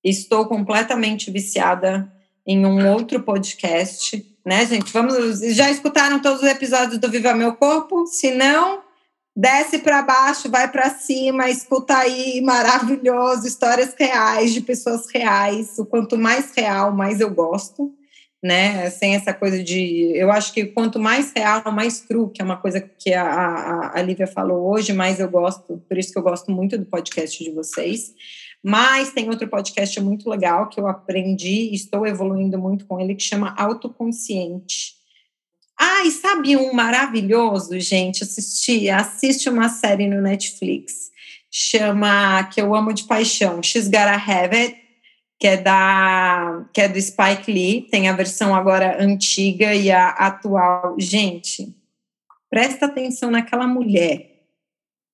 estou 0.05 0.47
completamente 0.47 1.30
viciada 1.30 2.12
em 2.47 2.64
um 2.64 2.92
outro 2.92 3.20
podcast, 3.22 4.24
né, 4.44 4.64
gente? 4.64 4.92
Vamos, 4.92 5.40
já 5.55 5.70
escutaram 5.70 6.20
todos 6.20 6.42
os 6.42 6.49
episódios 6.49 6.99
do 6.99 7.11
Viva 7.11 7.34
Meu 7.34 7.55
Corpo? 7.55 8.07
Se 8.07 8.30
não, 8.30 8.80
desce 9.36 9.78
para 9.80 10.03
baixo, 10.03 10.49
vai 10.49 10.70
para 10.70 10.88
cima, 10.90 11.51
escuta 11.51 11.99
aí, 11.99 12.40
maravilhoso, 12.40 13.47
histórias 13.47 13.94
reais 13.99 14.55
de 14.55 14.61
pessoas 14.61 15.07
reais. 15.12 15.76
O 15.78 15.84
quanto 15.84 16.16
mais 16.16 16.53
real, 16.57 16.92
mais 16.92 17.20
eu 17.20 17.30
gosto, 17.34 17.92
né? 18.42 18.88
Sem 18.90 19.16
essa 19.16 19.34
coisa 19.34 19.61
de, 19.61 20.12
eu 20.14 20.30
acho 20.30 20.53
que 20.53 20.66
quanto 20.66 21.01
mais 21.01 21.32
real, 21.36 21.72
mais 21.72 22.01
true, 22.01 22.30
que 22.32 22.40
é 22.40 22.44
uma 22.44 22.57
coisa 22.57 22.80
que 22.80 23.12
a, 23.12 23.26
a, 23.26 23.99
a 23.99 24.03
Lívia 24.03 24.28
falou 24.28 24.72
hoje, 24.72 24.92
mais 24.92 25.18
eu 25.18 25.28
gosto. 25.28 25.82
Por 25.88 25.99
isso 25.99 26.12
que 26.12 26.18
eu 26.18 26.22
gosto 26.22 26.53
muito 26.53 26.78
do 26.78 26.86
podcast 26.86 27.42
de 27.42 27.51
vocês. 27.51 28.14
Mas 28.69 29.12
tem 29.12 29.29
outro 29.29 29.47
podcast 29.47 30.01
muito 30.01 30.29
legal 30.29 30.69
que 30.69 30.81
eu 30.81 30.89
aprendi 30.89 31.73
estou 31.73 32.05
evoluindo 32.05 32.59
muito 32.59 32.85
com 32.85 32.99
ele, 32.99 33.14
que 33.14 33.23
chama 33.23 33.55
Autoconsciente. 33.57 34.97
Ah, 35.79 36.05
e 36.05 36.11
sabe 36.11 36.57
um 36.57 36.73
maravilhoso, 36.73 37.79
gente? 37.79 38.25
Assisti, 38.25 38.91
assiste 38.91 39.49
uma 39.49 39.69
série 39.69 40.09
no 40.09 40.21
Netflix, 40.21 41.12
chama, 41.49 42.43
que 42.53 42.61
eu 42.61 42.75
amo 42.75 42.93
de 42.93 43.05
paixão, 43.05 43.62
She's 43.62 43.87
Gotta 43.87 44.17
Have 44.17 44.57
It, 44.57 44.77
que 45.39 45.47
é, 45.47 45.57
da, 45.59 46.69
que 46.75 46.81
é 46.81 46.89
do 46.89 47.01
Spike 47.01 47.53
Lee, 47.53 47.83
tem 47.83 48.09
a 48.09 48.17
versão 48.17 48.53
agora 48.53 49.01
antiga 49.01 49.77
e 49.77 49.93
a 49.93 50.09
atual. 50.09 50.97
Gente, 50.99 51.73
presta 52.51 52.87
atenção 52.87 53.31
naquela 53.31 53.69
mulher, 53.69 54.43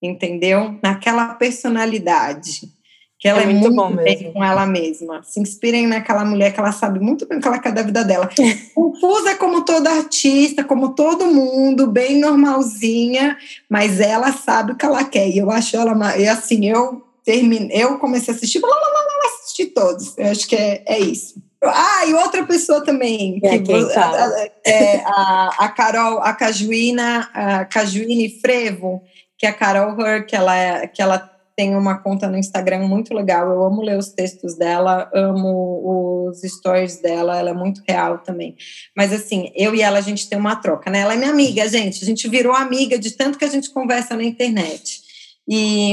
entendeu? 0.01 0.79
Naquela 0.83 1.35
personalidade 1.35 2.81
que 3.23 3.29
ela 3.29 3.39
é, 3.39 3.45
é 3.45 3.47
muito, 3.47 3.73
muito 3.73 3.97
bem 3.99 4.19
mesmo. 4.19 4.33
com 4.33 4.43
ela 4.43 4.67
mesma. 4.67 5.23
Se 5.23 5.39
inspirem 5.39 5.87
naquela 5.87 6.25
mulher 6.25 6.53
que 6.53 6.59
ela 6.59 6.73
sabe 6.73 6.99
muito 6.99 7.25
bem 7.25 7.39
o 7.39 7.41
que 7.41 7.47
ela 7.47 7.61
quer 7.61 7.71
da 7.71 7.83
vida 7.83 8.05
dela. 8.05 8.29
Confusa 8.75 9.37
como 9.37 9.65
toda 9.65 9.93
artista, 9.93 10.65
como 10.65 10.93
todo 10.93 11.27
mundo, 11.27 11.87
bem 11.87 12.19
normalzinha, 12.19 13.39
mas 13.71 14.01
ela 14.01 14.33
sabe 14.33 14.73
o 14.73 14.77
que 14.77 14.85
ela 14.85 15.05
quer. 15.05 15.29
E 15.29 15.39
eu 15.39 15.53
acho 15.53 15.77
ela, 15.77 16.19
e 16.19 16.27
assim, 16.27 16.69
eu 16.69 17.01
termine, 17.25 17.69
eu 17.71 17.97
comecei 18.01 18.35
a 18.35 18.37
assistir, 18.37 18.59
blá, 18.59 18.69
blá, 18.69 18.91
blá, 18.91 19.37
assisti 19.37 19.67
todos. 19.67 20.19
Eu 20.19 20.27
acho 20.27 20.49
que 20.49 20.57
é, 20.57 20.83
é 20.85 20.99
isso. 20.99 21.41
Ah, 21.63 22.05
e 22.05 22.15
outra 22.15 22.45
pessoa 22.45 22.85
também, 22.85 23.41
é 23.45 23.59
que, 23.61 23.73
a, 23.73 24.49
é, 24.67 24.97
a, 25.07 25.55
a 25.61 25.69
Carol, 25.69 26.19
a 26.19 26.33
Cajuína, 26.33 27.31
a 27.33 27.65
Cajuíne 27.67 28.41
Frevo, 28.41 29.01
que 29.39 29.47
é 29.47 29.51
a 29.51 29.53
Carol 29.53 29.97
Her, 30.01 30.27
que 30.27 30.35
ela, 30.35 30.57
é, 30.57 30.89
que 30.89 31.01
ela 31.01 31.32
tem 31.57 31.77
uma 31.77 31.99
conta 31.99 32.29
no 32.29 32.37
Instagram 32.37 32.87
muito 32.87 33.15
legal. 33.15 33.51
Eu 33.51 33.63
amo 33.63 33.83
ler 33.83 33.99
os 33.99 34.09
textos 34.09 34.57
dela, 34.57 35.11
amo 35.15 36.29
os 36.29 36.41
stories 36.41 37.01
dela, 37.01 37.39
ela 37.39 37.51
é 37.51 37.55
muito 37.55 37.83
real 37.87 38.19
também. 38.19 38.57
Mas 38.97 39.13
assim, 39.13 39.51
eu 39.55 39.75
e 39.75 39.83
ela, 39.83 39.99
a 39.99 40.03
gente 40.03 40.29
tem 40.29 40.39
uma 40.39 40.57
troca, 40.57 40.91
né? 40.91 41.01
Ela 41.01 41.15
é 41.15 41.17
minha 41.17 41.31
amiga, 41.31 41.69
gente. 41.69 42.03
A 42.03 42.07
gente 42.07 42.29
virou 42.29 42.55
amiga 42.55 42.99
de 42.99 43.11
tanto 43.13 43.39
que 43.39 43.45
a 43.45 43.51
gente 43.51 43.71
conversa 43.71 44.17
na 44.17 44.25
internet. 44.25 45.01
E, 45.49 45.93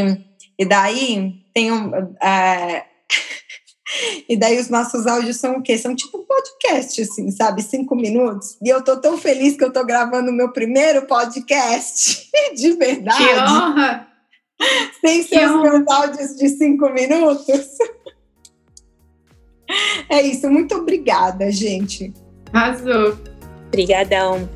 e 0.57 0.65
daí 0.65 1.33
tem 1.53 1.71
um. 1.71 1.91
É, 2.23 2.85
e 4.29 4.37
daí 4.37 4.59
os 4.59 4.69
nossos 4.69 5.05
áudios 5.05 5.37
são 5.37 5.57
o 5.57 5.61
quê? 5.61 5.77
São 5.77 5.95
tipo 5.95 6.19
um 6.19 6.25
podcast, 6.25 7.01
assim, 7.01 7.31
sabe? 7.31 7.61
Cinco 7.61 7.95
minutos. 7.95 8.57
E 8.63 8.69
eu 8.69 8.83
tô 8.83 8.97
tão 8.97 9.17
feliz 9.17 9.57
que 9.57 9.63
eu 9.63 9.73
tô 9.73 9.83
gravando 9.85 10.31
o 10.31 10.33
meu 10.33 10.53
primeiro 10.53 11.05
podcast, 11.05 12.29
de 12.55 12.71
verdade. 12.73 13.17
Que 13.17 13.33
honra! 13.33 14.08
Sem 15.01 15.23
seus 15.23 15.61
meus 15.61 15.87
áudios 15.87 16.35
de 16.35 16.49
cinco 16.49 16.89
minutos. 16.89 17.77
É 20.09 20.21
isso, 20.21 20.49
muito 20.49 20.75
obrigada, 20.75 21.51
gente. 21.51 22.11
Arrasou. 22.51 23.17
Obrigadão. 23.67 24.49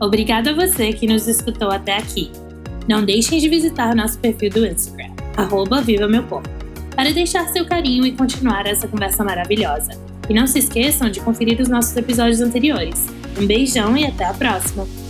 Obrigada 0.00 0.50
a 0.50 0.54
você 0.54 0.92
que 0.92 1.06
nos 1.06 1.26
escutou 1.26 1.70
até 1.70 1.96
aqui. 1.96 2.30
Não 2.88 3.04
deixem 3.04 3.38
de 3.38 3.48
visitar 3.48 3.94
nosso 3.94 4.18
perfil 4.18 4.50
do 4.50 4.66
Instagram, 4.66 5.12
arroba 5.36 5.82
Viva 5.82 6.08
Meu 6.08 6.22
Corpo, 6.22 6.48
para 6.96 7.12
deixar 7.12 7.48
seu 7.48 7.66
carinho 7.66 8.06
e 8.06 8.12
continuar 8.12 8.66
essa 8.66 8.88
conversa 8.88 9.22
maravilhosa. 9.22 9.90
E 10.28 10.34
não 10.34 10.46
se 10.46 10.60
esqueçam 10.60 11.10
de 11.10 11.20
conferir 11.20 11.60
os 11.60 11.68
nossos 11.68 11.94
episódios 11.96 12.40
anteriores. 12.40 13.06
Um 13.38 13.46
beijão 13.46 13.96
e 13.96 14.06
até 14.06 14.24
a 14.24 14.32
próxima! 14.32 15.09